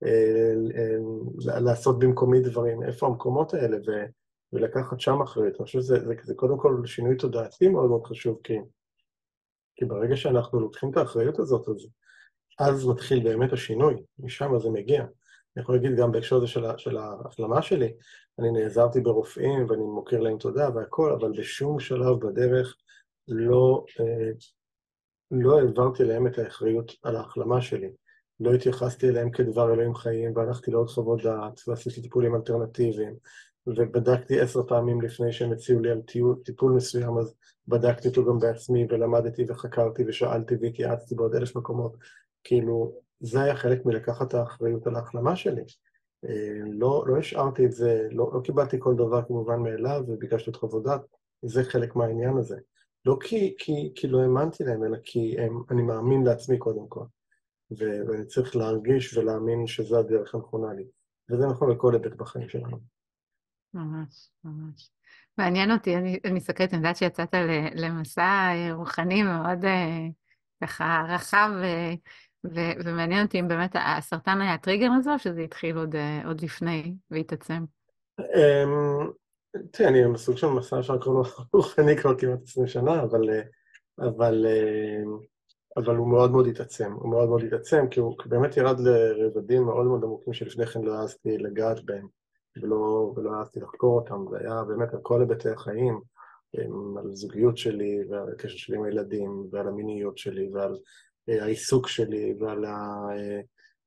אה, 0.05 0.53
אה, 0.77 1.61
לעשות 1.61 1.99
במקומי 1.99 2.41
דברים, 2.41 2.83
איפה 2.83 3.07
המקומות 3.07 3.55
האלה, 3.55 3.77
ו, 3.77 3.91
ולקחת 4.53 5.01
שם 5.01 5.23
אחריות. 5.23 5.55
אני 5.57 5.65
חושב 5.65 5.81
שזה 5.81 5.99
זה, 6.05 6.15
זה 6.23 6.35
קודם 6.35 6.59
כל 6.59 6.83
שינוי 6.87 7.17
תודעתי 7.17 7.69
מאוד 7.69 7.91
מאוד 7.91 8.05
חשוב, 8.07 8.39
כי, 8.45 8.55
כי 9.77 9.85
ברגע 9.85 10.17
שאנחנו 10.17 10.61
לוקחים 10.61 10.91
את 10.91 10.97
האחריות 10.97 11.39
הזאת, 11.39 11.69
אז, 11.69 11.87
אז 12.59 12.87
מתחיל 12.87 13.25
באמת 13.25 13.53
השינוי, 13.53 14.03
משם 14.19 14.59
זה 14.59 14.71
מגיע. 14.71 15.05
אני 15.57 15.63
יכול 15.63 15.75
להגיד 15.75 15.97
גם 15.97 16.13
בהקשר 16.13 16.37
הזה 16.37 16.47
של, 16.47 16.65
של 16.77 16.97
ההחלמה 16.97 17.63
שלי, 17.63 17.93
אני 18.39 18.51
נעזרתי 18.53 19.01
ברופאים 19.01 19.67
ואני 19.69 19.83
מוקיר 19.83 20.21
להם 20.21 20.39
תודה 20.39 20.69
והכל, 20.75 21.13
אבל 21.13 21.33
בשום 21.39 21.81
שלב 21.81 22.27
בדרך 22.27 22.77
לא, 23.29 23.85
אה, 24.01 24.31
לא 25.31 25.59
העברתי 25.59 26.05
להם 26.05 26.27
את 26.27 26.39
האחריות 26.39 26.93
על 27.03 27.17
ההחלמה 27.17 27.61
שלי. 27.61 27.91
לא 28.41 28.55
התייחסתי 28.55 29.09
אליהם 29.09 29.31
כדבר 29.31 29.73
אלוהים 29.73 29.95
חיים, 29.95 30.37
והלכתי 30.37 30.71
לעוד 30.71 30.89
חוות 30.89 31.23
דעת, 31.23 31.61
ועשיתי 31.69 32.03
טיפולים 32.03 32.35
אלטרנטיביים, 32.35 33.15
ובדקתי 33.67 34.41
עשר 34.41 34.63
פעמים 34.63 35.01
לפני 35.01 35.33
שהם 35.33 35.53
הציעו 35.53 35.81
לי 35.81 35.91
על 35.91 36.01
טיול, 36.01 36.37
טיפול 36.45 36.73
מסוים, 36.73 37.19
אז 37.19 37.35
בדקתי 37.69 38.09
אותו 38.09 38.25
גם 38.27 38.39
בעצמי, 38.39 38.87
ולמדתי 38.91 39.45
וחקרתי 39.49 40.05
ושאלתי 40.07 40.55
והתייעצתי 40.61 41.15
בעוד 41.15 41.35
אלף 41.35 41.57
מקומות. 41.57 41.97
כאילו, 42.45 43.02
זה 43.23 43.43
היה 43.43 43.57
חלק 43.57 43.87
מלקחת 43.87 44.35
האחריות 44.35 44.87
על 44.87 44.97
ההחלמה 44.97 45.37
שלי. 45.37 45.63
אה, 46.25 46.59
לא, 46.73 47.05
לא 47.07 47.19
השארתי 47.19 47.67
את 47.67 47.73
זה, 47.73 48.09
לא, 48.11 48.31
לא 48.35 48.41
קיבלתי 48.41 48.77
כל 48.81 48.95
דבר 48.95 49.23
כמובן 49.23 49.61
מאליו 49.61 50.03
וביקשתי 50.09 50.51
את 50.51 50.57
חוות 50.57 50.83
דעת, 50.83 51.01
זה 51.43 51.65
חלק 51.65 51.97
מהעניין 51.97 52.37
הזה. 52.37 52.57
לא 53.05 53.17
כי, 53.21 53.55
כי, 53.59 53.93
כי 53.95 54.09
לא 54.09 54.23
האמנתי 54.23 54.65
להם, 54.65 54.85
אלא 54.85 54.99
כי 55.05 55.37
הם, 55.41 55.63
אני 55.71 55.83
מאמין 55.83 56.23
לעצמי 56.23 56.59
קודם 56.59 56.89
כל. 56.89 57.05
ו- 57.79 58.01
ואני 58.09 58.27
צריך 58.27 58.57
להרגיש 58.57 59.17
ולהאמין 59.17 59.67
שזו 59.67 59.99
הדרך 59.99 60.35
הנכונה 60.35 60.73
לי. 60.75 60.85
וזה 61.31 61.47
נכון 61.47 61.71
לכל 61.71 61.93
היבט 61.95 62.17
בחיים 62.17 62.49
שלנו. 62.49 62.79
ממש, 63.75 64.31
ממש. 64.45 64.91
מעניין 65.39 65.71
אותי, 65.71 65.97
אני, 65.97 66.19
אני 66.25 66.33
מסתכלת, 66.33 66.71
אני 66.71 66.79
יודעת 66.79 66.97
שיצאת 66.97 67.35
למסע 67.75 68.23
אה, 68.23 68.75
רוחני 68.75 69.23
מאוד 69.23 69.65
אה, 69.65 70.09
ככה 70.63 71.05
רחב, 71.09 71.51
ו- 72.45 72.85
ומעניין 72.85 73.25
אותי 73.25 73.41
אם 73.41 73.49
באמת 73.49 73.77
הסרטן 73.99 74.41
היה 74.41 74.55
הטריגר 74.55 74.89
לזה, 74.99 75.13
או 75.13 75.19
שזה 75.19 75.41
התחיל 75.41 75.77
עוד, 75.77 75.97
אה, 75.97 76.23
עוד 76.27 76.41
לפני 76.41 76.95
והתעצם. 77.11 77.65
אמ, 78.21 79.11
תראה, 79.71 79.89
אני 79.89 80.13
בסוג 80.13 80.37
של 80.37 80.47
מסע 80.47 80.83
של 80.83 80.95
הכל 80.95 81.23
רוחני 81.53 81.97
כבר 82.01 82.19
כמעט 82.19 82.43
20 82.43 82.67
שנה, 82.67 83.03
אבל, 83.03 83.23
אבל 83.99 84.47
אבל 85.77 85.97
הוא 85.97 86.09
מאוד 86.09 86.31
מאוד 86.31 86.47
התעצם, 86.47 86.93
הוא 86.93 87.11
מאוד 87.11 87.29
מאוד 87.29 87.43
התעצם, 87.45 87.89
כי 87.91 88.01
הוא 88.01 88.17
באמת 88.27 88.57
ירד 88.57 88.81
לרבדים 88.81 89.65
מאוד 89.65 89.87
מאוד 89.87 90.05
עמוקים 90.05 90.33
שלפני 90.33 90.67
כן 90.67 90.83
לא 90.83 90.95
העזתי 90.95 91.39
לגעת 91.39 91.85
בהם, 91.85 92.07
ולא, 92.57 93.13
ולא 93.17 93.31
העזתי 93.35 93.61
לחקור 93.61 94.01
אותם, 94.01 94.25
זה 94.31 94.39
היה 94.39 94.65
באמת 94.65 94.95
על 94.95 95.01
כל 95.03 95.21
היבטי 95.21 95.49
החיים, 95.49 96.01
על 96.99 97.15
זוגיות 97.15 97.59
שלי, 97.59 98.05
ועל 98.11 98.29
הקשר 98.33 98.57
שלי 98.57 98.77
עם 98.77 98.85
הילדים, 98.85 99.47
ועל 99.51 99.69
המיניות 99.69 100.19
שלי, 100.19 100.51
ועל 100.53 100.73
אה, 100.73 100.79
העיסוק 101.29 101.89
שלי, 101.89 102.35
ועל 102.41 102.65
ה... 102.65 103.07
אה, 103.11 103.41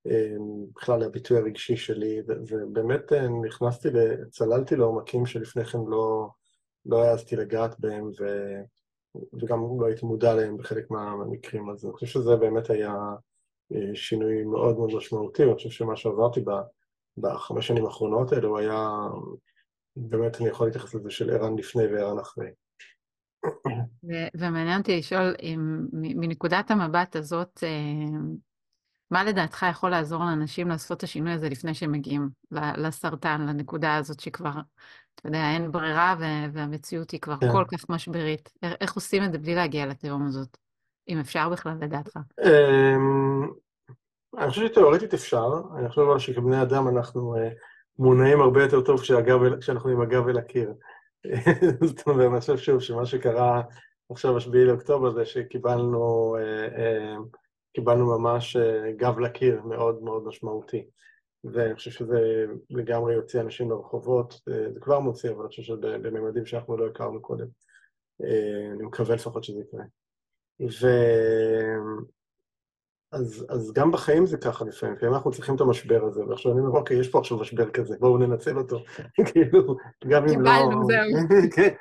אה, 0.08 0.36
בכלל 0.76 1.04
הביטוי 1.04 1.38
הרגשי 1.38 1.78
שלי, 1.78 2.22
ובאמת 2.28 3.12
נכנסתי, 3.46 3.88
צללתי 4.30 4.76
לעומקים 4.76 5.26
שלפני 5.26 5.66
כן 5.66 5.78
לא, 5.88 6.30
לא 6.86 7.04
העזתי 7.04 7.36
לגעת 7.36 7.80
בהם, 7.80 8.06
ו... 8.20 8.24
וגם 9.34 9.60
לא 9.80 9.86
הייתי 9.86 10.06
מודע 10.06 10.34
להם 10.34 10.58
בחלק 10.58 10.92
מהמקרים, 10.92 11.70
אז 11.70 11.86
אני 11.86 11.94
חושב 11.94 12.06
שזה 12.06 12.36
באמת 12.36 12.70
היה 12.70 12.94
אה, 13.74 13.96
שינוי 13.96 14.44
מאוד 14.44 14.78
מאוד 14.78 14.94
משמעותי, 14.94 15.44
ואני 15.46 15.56
חושב 15.56 15.70
שמה 15.70 15.96
שעברתי 15.96 16.42
בחמש 17.18 17.68
שנים 17.68 17.86
האחרונות 17.86 18.32
האלה, 18.32 18.48
הוא 18.48 18.58
היה, 18.58 18.98
באמת 19.96 20.42
אני 20.42 20.50
יכול 20.50 20.68
להתייחס 20.68 20.96
לזה 20.96 21.12
של 21.12 21.30
ערן 21.30 21.58
לפני 21.58 21.88
וערן 21.88 22.20
אחרי. 22.20 22.48
ומעניין 24.36 24.80
אותי 24.80 24.98
לשאול, 24.98 25.36
מנקודת 25.94 26.72
המבט 26.72 27.16
הזאת, 27.16 27.64
אה, 27.64 28.20
מה 29.12 29.24
לדעתך 29.24 29.66
יכול 29.70 29.90
לעזור 29.90 30.20
לאנשים 30.20 30.68
לעשות 30.68 30.98
את 30.98 31.04
השינוי 31.04 31.32
הזה 31.32 31.50
לפני 31.50 31.74
שהם 31.74 31.92
מגיעים 31.92 32.30
לסרטן, 32.52 33.42
לנקודה 33.42 33.96
הזאת 33.96 34.20
שכבר 34.20 34.52
אתה 35.16 35.28
יודע, 35.28 35.52
אין 35.54 35.72
ברירה 35.72 36.16
והמציאות 36.54 37.12
היא 37.12 37.20
כבר 37.20 37.38
כן. 37.38 37.52
כל 37.52 37.64
כך 37.72 37.90
משברית. 37.90 38.54
איך 38.82 38.94
עושים 38.94 39.24
את 39.24 39.32
זה 39.32 39.38
בלי 39.38 39.56
להגיע 39.56 39.86
לתהום 39.86 40.28
הזאת? 40.28 40.58
אם 41.10 41.20
אפשר 41.20 41.50
בכלל, 41.50 41.74
לדעתך. 41.82 42.18
אמ, 42.46 43.48
אני 44.38 44.50
חושב 44.50 44.68
שתאורטית 44.68 45.14
אפשר, 45.14 45.62
אני 45.78 45.90
חושב 45.90 46.02
שכבני 46.18 46.62
אדם 46.62 46.88
אנחנו 46.88 47.36
אה, 47.36 47.50
מונעים 48.00 48.42
הרבה 48.42 48.64
יותר 48.64 48.82
טוב 48.82 49.02
כשאנחנו 49.60 49.90
עם 49.90 50.02
הגב 50.02 50.28
אל 50.28 50.38
הקיר. 50.38 50.74
זאת 51.88 52.08
אומרת, 52.08 52.32
אני 52.32 52.40
חושב 52.40 52.58
שוב 52.58 52.80
שמה 52.80 53.06
שקרה 53.06 53.62
עכשיו, 54.10 54.38
השביעי 54.38 54.66
לאוקטובר, 54.66 55.12
זה 55.12 55.26
שקיבלנו 55.26 56.36
אה, 56.40 56.66
אה, 56.78 57.16
קיבלנו 57.74 58.20
ממש 58.20 58.58
גב 58.98 59.20
לקיר 59.20 59.62
מאוד 59.64 60.04
מאוד 60.04 60.24
משמעותי. 60.26 60.86
ואני 61.54 61.76
חושב 61.76 61.92
שזה 61.92 62.46
לגמרי 62.70 63.14
יוציא 63.14 63.42
אנשים 63.42 63.72
לרחובות, 63.72 64.42
אה, 64.50 64.74
זה 64.74 64.80
כבר 64.80 65.00
מוציא, 65.00 65.30
אבל 65.32 65.40
אני 65.40 65.48
חושב 65.48 65.62
שבממדים 65.62 66.46
שאנחנו 66.46 66.78
לא 66.78 66.88
הכרנו 66.88 67.22
קודם. 67.22 67.48
אה, 68.24 68.72
אני 68.76 68.84
מקווה 68.84 69.16
לפחות 69.16 69.44
שזה 69.44 69.62
יקרה. 69.62 69.84
ו... 70.62 70.88
אז, 73.12 73.46
אז 73.50 73.74
גם 73.74 73.92
בחיים 73.92 74.26
זה 74.26 74.38
ככה 74.38 74.66
לפעמים, 74.66 74.96
כי 74.96 75.06
אנחנו 75.06 75.32
צריכים 75.32 75.56
את 75.56 75.62
המשבר 75.62 76.06
הזה, 76.06 76.26
ועכשיו 76.26 76.52
אני 76.52 76.60
אומר, 76.60 76.80
אוקיי, 76.80 77.00
יש 77.00 77.10
פה 77.10 77.20
עכשיו 77.20 77.38
משבר 77.38 77.70
כזה, 77.70 77.96
בואו 78.00 78.18
ננצל 78.18 78.58
אותו. 78.58 78.84
כאילו, 79.34 79.76
גם 80.08 80.24
אם 80.24 80.42
לא... 80.42 80.52
קיבלנו, 80.52 80.86
זהו. 80.86 81.30
כן, 81.56 81.74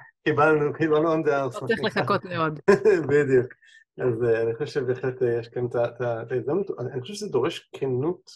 קיבלנו, 0.79 1.15
on 1.15 1.27
the 1.27 1.31
house. 1.31 1.63
לא 1.63 1.67
צריך 1.67 1.85
לחכות 1.85 2.25
מאוד. 2.25 2.61
בדיוק. 3.11 3.53
אז 3.99 4.25
אה, 4.25 4.43
אני 4.43 4.55
חושב 4.55 4.67
שבהחלט 4.67 5.23
יש 5.41 5.49
כאן 5.49 5.67
את 5.67 6.31
ההזדמנות, 6.31 6.71
אני 6.79 7.01
חושב 7.01 7.15
שזה 7.15 7.29
דורש 7.29 7.71
כנות 7.73 8.31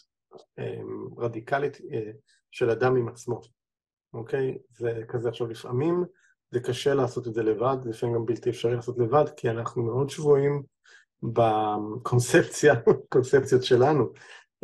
אמ, 0.58 1.08
רדיקלית 1.18 1.78
אה, 1.92 2.10
של 2.50 2.70
אדם 2.70 2.96
עם 2.96 3.08
עצמו, 3.08 3.40
אוקיי? 4.14 4.58
זה 4.70 5.02
כזה 5.08 5.28
עכשיו 5.28 5.46
לפעמים 5.46 6.04
זה 6.50 6.60
קשה 6.60 6.94
לעשות 6.94 7.28
את 7.28 7.34
זה 7.34 7.42
לבד, 7.42 7.76
לפעמים 7.84 8.14
גם 8.14 8.26
בלתי 8.26 8.50
אפשרי 8.50 8.74
לעשות 8.76 8.98
לבד, 8.98 9.24
כי 9.36 9.50
אנחנו 9.50 9.82
מאוד 9.82 10.10
שבויים 10.10 10.62
בקונספציה, 11.22 12.74
קונספציות 13.12 13.64
שלנו. 13.64 14.06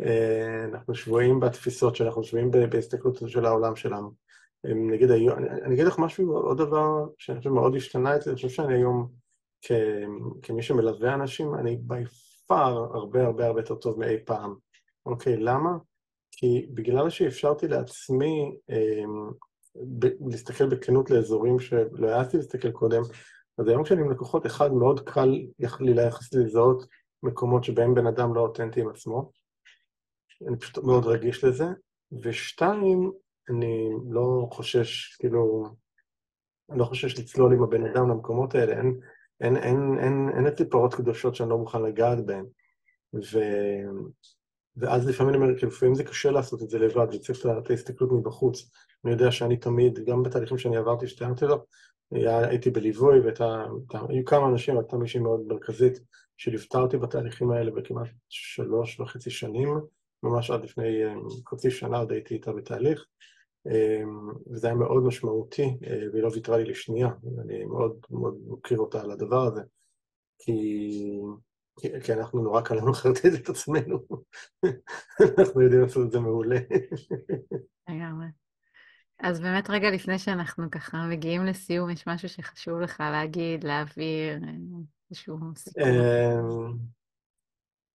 אה, 0.01 0.65
אנחנו 0.73 0.95
שבויים 0.95 1.39
בתפיסות 1.39 1.95
שאנחנו 1.95 2.23
שבויים 2.23 2.51
בהסתכלות 2.51 3.19
של 3.27 3.45
העולם 3.45 3.75
שלנו. 3.75 4.11
נגיד, 4.65 5.11
אני 5.11 5.73
אגיד 5.75 5.85
לך 5.85 5.99
משהו, 5.99 6.37
עוד 6.37 6.57
דבר 6.57 7.07
שאני 7.17 7.37
חושב 7.37 7.49
מאוד 7.49 7.75
השתנה 7.75 8.15
אצלי, 8.15 8.31
אני 8.31 8.35
חושב 8.35 8.49
שאני 8.49 8.73
היום, 8.73 9.09
כמי 10.41 10.61
שמלווה 10.61 11.13
אנשים, 11.13 11.55
אני 11.55 11.77
בי 11.81 12.03
פאר 12.47 12.95
הרבה 12.95 13.25
הרבה 13.25 13.45
הרבה 13.45 13.61
יותר 13.61 13.75
טוב 13.75 13.99
מאי 13.99 14.17
פעם. 14.25 14.55
אוקיי, 15.05 15.37
למה? 15.37 15.77
כי 16.31 16.67
בגלל 16.73 17.09
שאפשרתי 17.09 17.67
לעצמי 17.67 18.57
אה, 18.69 19.03
להסתכל 20.29 20.69
בכנות 20.69 21.09
לאזורים 21.09 21.59
שלא 21.59 22.07
העזתי 22.07 22.37
להסתכל 22.37 22.71
קודם, 22.71 23.01
אז 23.57 23.67
היום 23.67 23.83
כשאני 23.83 24.01
עם 24.01 24.11
לקוחות, 24.11 24.45
אחד, 24.45 24.73
מאוד 24.73 25.09
קל 25.09 25.25
לי 25.79 25.93
ליחס 25.93 26.33
לזהות 26.33 26.87
מקומות 27.23 27.63
שבהם 27.63 27.95
בן 27.95 28.07
אדם 28.07 28.35
לא 28.35 28.41
אותנטי 28.41 28.81
עם 28.81 28.89
עצמו, 28.89 29.31
אני 30.47 30.59
פשוט 30.59 30.77
מאוד 30.77 31.05
רגיש 31.05 31.43
לזה, 31.43 31.65
ושתיים, 32.23 33.11
אני 33.49 33.89
לא 34.09 34.47
חושש, 34.51 35.15
כאילו, 35.19 35.65
אני 36.69 36.79
לא 36.79 36.85
חושש 36.85 37.19
לצלול 37.19 37.53
עם 37.53 37.63
הבן 37.63 37.85
אדם 37.85 38.09
למקומות 38.09 38.55
האלה, 38.55 38.73
אין, 38.73 38.99
אין, 39.41 39.57
אין, 39.57 39.99
אין, 39.99 40.29
אין 40.35 40.47
אצלי 40.47 40.69
פרות 40.69 40.93
קדושות 40.93 41.35
שאני 41.35 41.49
לא 41.49 41.57
מוכן 41.57 41.81
לגעת 41.81 42.25
בהן. 42.25 42.45
ו... 43.13 43.39
ואז 44.77 45.07
לפעמים 45.07 45.33
אני 45.33 45.43
אומר, 45.43 45.57
כאילו, 45.57 45.71
לפעמים 45.71 45.95
זה 45.95 46.03
קשה 46.03 46.31
לעשות 46.31 46.63
את 46.63 46.69
זה 46.69 46.79
לבד, 46.79 47.11
זה 47.11 47.19
צריך 47.19 47.45
את 47.45 47.69
ההסתכלות 47.69 48.11
מבחוץ. 48.11 48.71
אני 49.05 49.13
יודע 49.13 49.31
שאני 49.31 49.57
תמיד, 49.57 49.99
גם 50.05 50.23
בתהליכים 50.23 50.57
שאני 50.57 50.77
עברתי, 50.77 51.07
שתיארתי 51.07 51.45
לו, 51.45 51.65
הייתי 52.11 52.69
בליווי, 52.69 53.19
והיו 53.19 54.25
כמה 54.25 54.47
אנשים, 54.47 54.77
הייתה 54.77 54.97
מישהי 54.97 55.19
מאוד 55.19 55.41
מרכזית, 55.47 55.99
שליוותה 56.37 56.77
אותי 56.77 56.97
בתהליכים 56.97 57.51
האלה 57.51 57.71
בכמעט 57.71 58.07
שלוש 58.29 58.99
וחצי 58.99 59.29
שנים, 59.29 59.79
ממש 60.23 60.51
עד 60.51 60.63
לפני 60.63 61.05
אה, 61.05 61.13
חצי 61.49 61.71
שנה 61.71 61.97
עוד 61.97 62.11
הייתי 62.11 62.33
איתה 62.33 62.53
בתהליך, 62.53 63.05
וזה 64.51 64.67
היה 64.67 64.75
מאוד 64.75 65.03
משמעותי, 65.03 65.77
והיא 66.11 66.23
לא 66.23 66.29
ויתרה 66.33 66.57
לי 66.57 66.63
לשנייה, 66.63 67.09
אני 67.41 67.65
מאוד 67.65 67.97
מאוד 68.09 68.37
מוקיר 68.45 68.79
אותה 68.79 69.01
על 69.01 69.11
הדבר 69.11 69.41
הזה, 69.41 69.61
כי, 70.39 71.19
כי 71.79 72.13
אנחנו 72.13 72.43
נורא 72.43 72.61
קל 72.61 72.75
לנו 72.75 72.91
לחרטט 72.91 73.25
את 73.41 73.49
עצמנו, 73.49 73.99
אנחנו 75.39 75.61
יודעים 75.61 75.81
לעשות 75.81 76.05
את 76.05 76.11
זה 76.11 76.19
מעולה. 76.19 76.59
לגמרי. 77.89 78.27
אז 79.19 79.41
באמת 79.41 79.69
רגע 79.69 79.91
לפני 79.91 80.19
שאנחנו 80.19 80.71
ככה 80.71 81.07
מגיעים 81.09 81.45
לסיום, 81.45 81.89
יש 81.89 82.07
משהו 82.07 82.29
שחשוב 82.29 82.79
לך 82.79 82.99
להגיד, 82.99 83.63
להעביר, 83.63 84.39
איזשהו 85.11 85.37
סיפור? 85.55 85.83
אמ, 85.83 86.73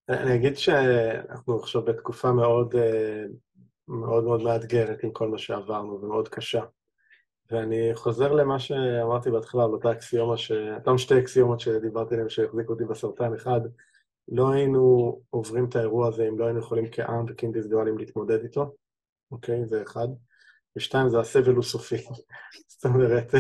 אני 0.09 0.35
אגיד 0.35 0.57
שאנחנו 0.57 1.59
עכשיו 1.59 1.85
בתקופה 1.85 2.33
מאוד 2.33 2.75
מאוד 3.89 4.25
מאוד 4.25 4.43
מאתגרת 4.43 5.05
עם 5.05 5.11
כל 5.13 5.29
מה 5.29 5.39
שעברנו 5.39 6.01
ומאוד 6.03 6.29
קשה. 6.29 6.63
ואני 7.51 7.91
חוזר 7.95 8.33
למה 8.33 8.59
שאמרתי 8.59 9.31
בהתחלה, 9.31 9.65
על 9.65 9.71
אותה 9.71 9.93
אקסיומה, 9.93 10.37
ש... 10.37 10.53
אותם 10.53 10.99
שתי 10.99 11.19
אקסיומות 11.19 11.61
שדיברתי 11.61 12.15
עליהן 12.15 12.29
שהחזיקו 12.29 12.73
אותי 12.73 12.85
בסרטן. 12.85 13.35
אחד, 13.35 13.61
לא 14.29 14.51
היינו 14.51 15.21
עוברים 15.31 15.65
את 15.65 15.77
האירוע 15.77 16.09
הזה 16.09 16.29
אם 16.29 16.39
לא 16.39 16.45
היינו 16.45 16.59
יכולים 16.59 16.85
כעם 16.93 17.25
וכאינדיבידואלים 17.29 17.99
להתמודד 17.99 18.43
איתו, 18.43 18.75
אוקיי? 19.31 19.67
זה 19.67 19.83
אחד. 19.83 20.09
ושתיים, 20.77 21.09
זה 21.09 21.21
הסבל 21.21 21.55
הוא 21.55 21.63
סופי. 21.63 21.97
זאת 22.73 22.85
אומרת, 22.85 23.35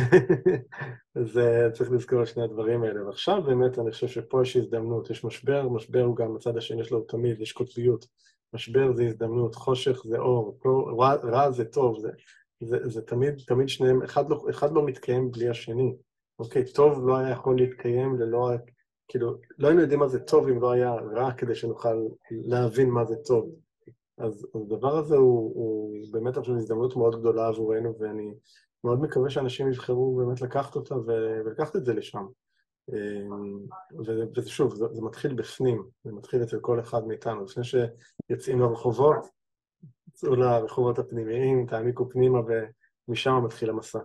אז 1.21 1.41
צריך 1.73 1.91
לזכור 1.91 2.23
את 2.23 2.27
שני 2.27 2.43
הדברים 2.43 2.83
האלה. 2.83 3.07
ועכשיו 3.07 3.43
באמת 3.43 3.79
אני 3.79 3.91
חושב 3.91 4.09
שפה 4.09 4.43
יש 4.43 4.57
הזדמנות, 4.57 5.11
יש 5.11 5.25
משבר, 5.25 5.69
משבר 5.69 6.03
הוא 6.03 6.17
גם, 6.17 6.35
בצד 6.35 6.57
השני 6.57 6.85
שלו 6.85 7.01
תמיד, 7.01 7.41
יש 7.41 7.53
קוטביות. 7.53 8.07
משבר 8.53 8.93
זה 8.93 9.05
הזדמנות, 9.05 9.55
חושך 9.55 10.03
זה 10.05 10.19
אור, 10.19 10.59
רע, 10.99 11.15
רע 11.15 11.51
זה 11.51 11.65
טוב, 11.65 12.01
זה, 12.01 12.11
זה, 12.61 12.89
זה 12.89 13.03
תמיד, 13.03 13.35
תמיד 13.47 13.69
שניהם, 13.69 14.03
אחד 14.03 14.31
לא, 14.31 14.45
אחד 14.51 14.73
לא 14.73 14.87
מתקיים 14.87 15.31
בלי 15.31 15.49
השני. 15.49 15.97
אוקיי, 16.39 16.65
טוב 16.73 17.09
לא 17.09 17.17
היה 17.17 17.31
יכול 17.31 17.57
להתקיים 17.57 18.17
ללא, 18.17 18.51
כאילו, 19.09 19.35
לא 19.59 19.69
היינו 19.69 19.83
יודעים 19.83 20.01
מה 20.01 20.09
זה 20.09 20.21
טוב 20.21 20.49
אם 20.49 20.61
לא 20.61 20.71
היה 20.71 20.95
רע 20.95 21.33
כדי 21.33 21.55
שנוכל 21.55 22.07
להבין 22.31 22.91
מה 22.91 23.05
זה 23.05 23.17
טוב. 23.17 23.51
אז 24.19 24.47
הדבר 24.55 24.97
הזה 24.97 25.17
הוא, 25.17 25.53
הוא 25.55 25.97
באמת, 26.13 26.39
חושב, 26.39 26.53
הזדמנות 26.53 26.97
מאוד 26.97 27.21
גדולה 27.21 27.47
עבורנו, 27.47 27.95
ואני 27.99 28.35
מאוד 28.85 29.01
מקווה 29.01 29.31
שאנשים 29.31 29.69
יבחרו 29.69 30.17
באמת 30.17 30.41
לקחת 30.41 30.77
אותה 30.77 30.95
ולקחת 30.97 31.77
את 31.77 31.85
זה 31.85 31.95
לשם. 31.95 32.27
אמ, 32.89 33.59
וזה 34.37 34.51
שוב, 34.51 34.75
זה, 34.75 34.85
זה 34.93 35.03
מתחיל 35.03 35.35
בפנים, 35.35 35.85
זה 36.05 36.13
מתחיל 36.13 36.43
אצל 36.43 36.59
כל 36.61 36.81
אחד 36.81 37.07
מאיתנו. 37.07 37.45
לפני 37.45 37.65
שיוצאים 37.65 38.61
לרחובות, 38.61 39.27
יצאו 40.21 40.37
לרחובות 40.37 40.99
הפנימיים, 40.99 41.67
תעמיקו 41.67 42.09
פנימה 42.11 42.39
ומשם 43.09 43.41
מתחיל 43.45 43.71
המסע. 43.71 43.99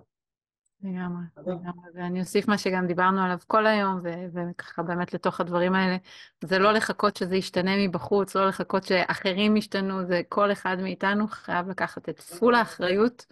לגמרי, 0.83 1.23
לגמרי. 1.37 1.89
ואני 1.93 2.19
אוסיף 2.19 2.47
מה 2.47 2.57
שגם 2.57 2.87
דיברנו 2.87 3.21
עליו 3.21 3.37
כל 3.47 3.67
היום, 3.67 4.01
וככה 4.33 4.83
באמת 4.83 5.13
לתוך 5.13 5.39
הדברים 5.39 5.73
האלה. 5.73 5.97
זה 6.43 6.59
לא 6.59 6.71
לחכות 6.71 7.15
שזה 7.15 7.35
ישתנה 7.35 7.87
מבחוץ, 7.87 8.35
לא 8.35 8.47
לחכות 8.47 8.83
שאחרים 8.83 9.57
ישתנו, 9.57 10.05
זה 10.05 10.21
כל 10.29 10.51
אחד 10.51 10.77
מאיתנו 10.81 11.27
חייב 11.27 11.69
לקחת 11.69 12.09
את 12.09 12.19
פול 12.19 12.55
האחריות 12.55 13.25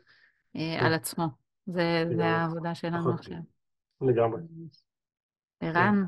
אה, 0.55 0.85
על 0.85 0.93
עצמו. 0.93 1.27
זה, 1.65 2.05
זה 2.17 2.25
העבודה 2.25 2.75
שלנו 2.75 2.97
נכון. 2.97 3.13
עכשיו. 3.13 3.37
לגמרי. 4.01 4.41
ערן, 5.59 6.03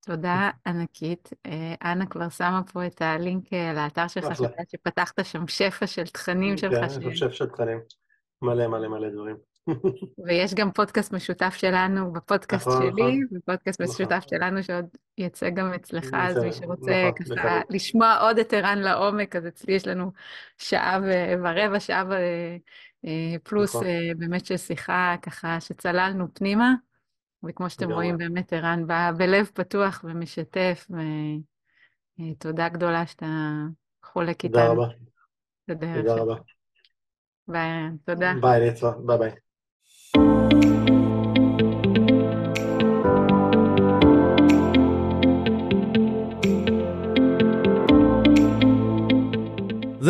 תודה 0.00 0.50
ענקית. 0.66 1.30
אה, 1.46 1.74
אנה 1.92 2.06
כבר 2.06 2.28
שמה 2.28 2.62
פה 2.72 2.86
את 2.86 3.02
הלינק 3.02 3.52
אה, 3.52 3.72
לאתר 3.72 4.08
שלך, 4.08 4.28
שפתחת 4.68 5.24
שם 5.24 5.48
שפע 5.48 5.86
של 5.86 6.04
תכנים 6.04 6.56
שלך. 6.56 6.74
כן, 6.74 6.84
יש 6.84 6.94
שם 6.94 7.14
שפע 7.14 7.32
של 7.32 7.46
תכנים. 7.46 7.78
מלא 8.42 8.66
מלא 8.66 8.88
מלא 8.88 9.08
דברים. 9.10 9.36
ויש 10.26 10.54
גם 10.54 10.72
פודקאסט 10.72 11.12
משותף 11.12 11.54
שלנו 11.56 12.12
בפודקאסט 12.12 12.68
נכון, 12.68 12.82
שלי, 12.82 12.90
נכון. 12.90 13.38
ופודקאסט 13.38 13.80
נכון. 13.80 13.94
משותף 13.94 14.24
שלנו 14.30 14.62
שעוד 14.62 14.86
יצא 15.18 15.50
גם 15.50 15.72
אצלך, 15.74 16.10
אז 16.12 16.38
מי 16.38 16.52
שרוצה 16.52 17.10
ככה 17.16 17.60
לשמוע 17.70 18.16
עוד 18.20 18.38
את 18.38 18.52
ערן 18.52 18.78
לעומק, 18.78 19.36
אז 19.36 19.46
אצלי 19.46 19.74
יש 19.74 19.86
לנו 19.86 20.12
שעה 20.58 21.00
ורבע, 21.42 21.80
שעה 21.80 22.04
פלוס 23.42 23.76
נכון. 23.76 23.86
באמת 24.16 24.46
של 24.46 24.56
שיחה 24.56 25.14
ככה 25.22 25.60
שצללנו 25.60 26.34
פנימה. 26.34 26.74
וכמו 27.48 27.70
שאתם 27.70 27.90
רואים, 27.90 28.18
באמת 28.18 28.52
ערן 28.52 28.86
בא 28.86 29.10
בלב 29.18 29.50
פתוח 29.54 30.04
ומשתף, 30.04 30.86
ותודה 32.20 32.68
גדולה 32.68 33.06
שאתה 33.06 33.26
חולק 34.04 34.44
איתנו. 34.44 34.60
תודה 34.60 34.68
רבה. 34.68 34.86
תודה 35.66 36.14
רבה. 36.14 36.34
ביי. 37.48 37.68
תודה. 38.04 38.32
ביי, 38.40 38.70
נצרה. 38.70 38.92
ביי 39.06 39.18
ביי. 39.18 39.30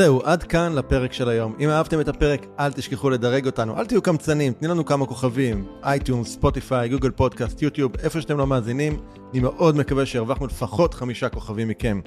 זהו, 0.01 0.21
עד 0.25 0.43
כאן 0.43 0.73
לפרק 0.75 1.13
של 1.13 1.29
היום. 1.29 1.55
אם 1.61 1.69
אהבתם 1.69 2.01
את 2.01 2.09
הפרק, 2.09 2.47
אל 2.59 2.73
תשכחו 2.73 3.11
לדרג 3.11 3.47
אותנו, 3.47 3.79
אל 3.79 3.87
תהיו 3.87 4.03
קמצנים, 4.03 4.53
תני 4.53 4.69
לנו 4.69 4.85
כמה 4.85 5.07
כוכבים, 5.07 5.67
אייטיונס, 5.85 6.33
ספוטיפיי, 6.33 6.89
גוגל 6.89 7.11
פודקאסט, 7.11 7.63
יוטיוב, 7.63 7.93
איפה 8.03 8.21
שאתם 8.21 8.39
לא 8.39 8.47
מאזינים, 8.47 9.01
אני 9.33 9.41
מאוד 9.41 9.77
מקווה 9.77 10.07
שהרווחנו 10.07 10.47
לפחות 10.47 10.95
חמישה 10.95 11.29
כוכבים 11.29 11.69
מכם. 11.69 12.01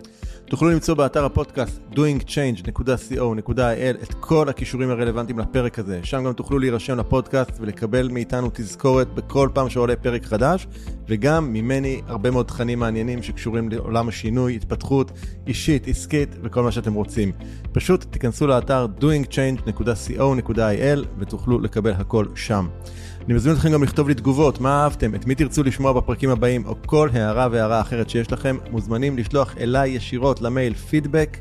תוכלו 0.46 0.70
למצוא 0.70 0.96
באתר 0.96 1.26
הפודקאסט 1.26 1.80
doingchange.co.il 1.92 4.04
את 4.04 4.14
כל 4.20 4.50
הקישורים 4.50 4.90
הרלוונטיים 4.90 5.40
לפרק 5.40 5.80
הזה. 5.80 6.00
שם 6.04 6.24
גם 6.24 6.34
תוכלו 6.34 6.60
להירשם 6.60 6.98
לפודקאסט 6.98 7.52
ולקבל 7.60 8.08
מאיתנו 8.08 8.50
תזכורת 8.54 9.14
בכל 9.14 9.50
פעם 9.54 9.70
שעולה 9.70 9.96
פרק 9.96 10.26
חדש, 10.26 10.68
וגם 11.08 11.54
ממני 11.54 12.02
הרבה 12.08 12.32
מאוד 12.32 12.46
תכנים 12.46 12.80
מעניינים 12.80 13.24
שקשורים 13.24 13.70
לעולם 13.70 14.08
השינוי, 14.08 14.56
התפתחות 14.56 15.12
אישית, 15.48 15.88
עסקית 15.88 16.36
וכל 16.44 16.64
מה 16.64 16.72
שאתם 16.72 16.94
רוצים. 16.94 17.32
פשוט 17.72 18.06
תיכנסו 18.10 18.48
לאתר 18.48 18.88
doingchange.co.il 19.00 21.06
ותוכלו 21.18 21.60
לקבל 21.60 21.92
הכל 21.92 22.26
שם. 22.36 22.68
אני 23.26 23.34
מזמין 23.34 23.56
אתכם 23.56 23.72
גם 23.72 23.84
לכתוב 23.84 24.08
לי 24.08 24.14
תגובות, 24.14 24.62
מה 24.62 24.84
אהבתם, 24.84 25.16
את 25.16 25.28
מי 25.28 25.36
תרצו 25.36 25.64
לשמוע 25.64 25.94
בפרקים 25.94 26.30
הבאים, 26.30 26.66
או 26.66 26.76
כל 26.86 27.10
הערה 27.14 27.48
והערה 27.52 27.82
אחרת 27.82 28.10
שיש 28.10 28.32
לכם, 28.32 28.58
מוזמנים 28.72 29.18
לשלוח 29.18 29.58
אליי 29.58 29.90
ישירות 29.90 30.42
למייל 30.42 30.74
פידבק 30.74 31.38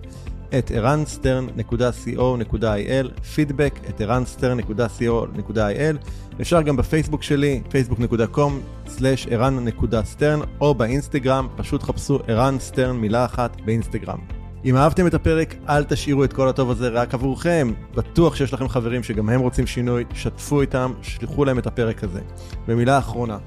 את 0.59 0.70
ערנסטרן.co.il, 0.70 3.20
פידבק 3.35 3.80
את 3.89 4.01
ערנסטרן.co.il, 4.01 5.97
אפשר 6.41 6.62
גם 6.62 6.76
בפייסבוק 6.76 7.22
שלי, 7.22 7.61
facebook.com/ערן.סטרן, 7.68 10.41
או 10.61 10.74
באינסטגרם, 10.74 11.49
פשוט 11.57 11.83
חפשו 11.83 12.18
ערן 12.26 12.59
סטרן 12.59 12.97
מילה 12.97 13.24
אחת 13.24 13.61
באינסטגרם. 13.64 14.41
אם 14.64 14.76
אהבתם 14.76 15.06
את 15.06 15.14
הפרק, 15.14 15.54
אל 15.68 15.84
תשאירו 15.84 16.24
את 16.24 16.32
כל 16.32 16.48
הטוב 16.48 16.70
הזה 16.70 16.88
רק 16.88 17.14
עבורכם. 17.14 17.72
בטוח 17.94 18.36
שיש 18.36 18.52
לכם 18.52 18.68
חברים 18.68 19.02
שגם 19.02 19.28
הם 19.28 19.40
רוצים 19.40 19.66
שינוי, 19.66 20.04
שתפו 20.14 20.60
איתם, 20.60 20.92
שלחו 21.02 21.44
להם 21.44 21.58
את 21.58 21.66
הפרק 21.66 22.04
הזה. 22.04 22.20
ומילה 22.68 22.98
אחרונה, 22.98 23.38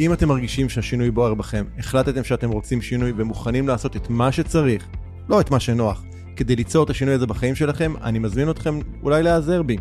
אם 0.00 0.12
אתם 0.12 0.28
מרגישים 0.28 0.68
שהשינוי 0.68 1.10
בוער 1.10 1.34
בכם, 1.34 1.64
החלטתם 1.78 2.24
שאתם 2.24 2.50
רוצים 2.50 2.82
שינוי 2.82 3.12
ומוכנים 3.16 3.68
לעשות 3.68 3.96
את 3.96 4.10
מה 4.10 4.32
שצריך, 4.32 4.86
לא 5.28 5.40
את 5.40 5.50
מה 5.50 5.60
שנוח, 5.60 6.04
כדי 6.36 6.56
ליצור 6.56 6.84
את 6.84 6.90
השינוי 6.90 7.14
הזה 7.14 7.26
בחיים 7.26 7.54
שלכם, 7.54 7.94
אני 8.02 8.18
מזמין 8.18 8.50
אתכם 8.50 8.78
אולי 9.02 9.22
להיעזר 9.22 9.62
בי. 9.62 9.76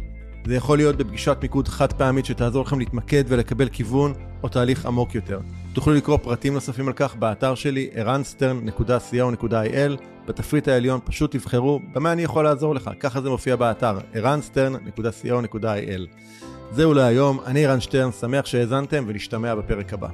זה 0.48 0.56
יכול 0.56 0.78
להיות 0.78 0.96
בפגישת 0.96 1.38
מיקוד 1.42 1.68
חד 1.68 1.94
פעמית 1.94 2.26
שתעזור 2.26 2.66
לכם 2.66 2.80
להתמקד 2.80 3.24
ולקבל 3.28 3.70
כיוון 3.70 4.14
או 4.44 4.50
תהליך 4.50 4.86
עמוק 4.86 5.16
יותר. 5.16 5.40
תוכלו 5.74 5.94
לקרוא 5.94 6.18
פרטים 6.18 6.54
נוספים 6.54 6.88
על 6.88 6.94
כך 6.94 7.16
באתר 7.16 7.56
שלי 7.56 7.90
ערנסטרן.co.il 7.94 10.13
בתפריט 10.28 10.68
העליון 10.68 11.00
פשוט 11.04 11.32
תבחרו 11.32 11.80
במה 11.94 12.12
אני 12.12 12.24
יכול 12.24 12.44
לעזור 12.44 12.76
לך, 12.76 12.90
ככה 13.00 13.22
זה 13.22 13.30
מופיע 13.30 13.56
באתר 13.56 13.98
ערנסטרן.co.il 14.14 16.08
זהו 16.72 16.94
להיום, 16.94 17.40
אני 17.46 17.66
ערן 17.66 17.80
שטרן, 17.80 18.12
שמח 18.12 18.46
שהאזנתם 18.46 19.04
ונשתמע 19.08 19.56
בפרק 19.56 19.94
הבא. 19.94 20.08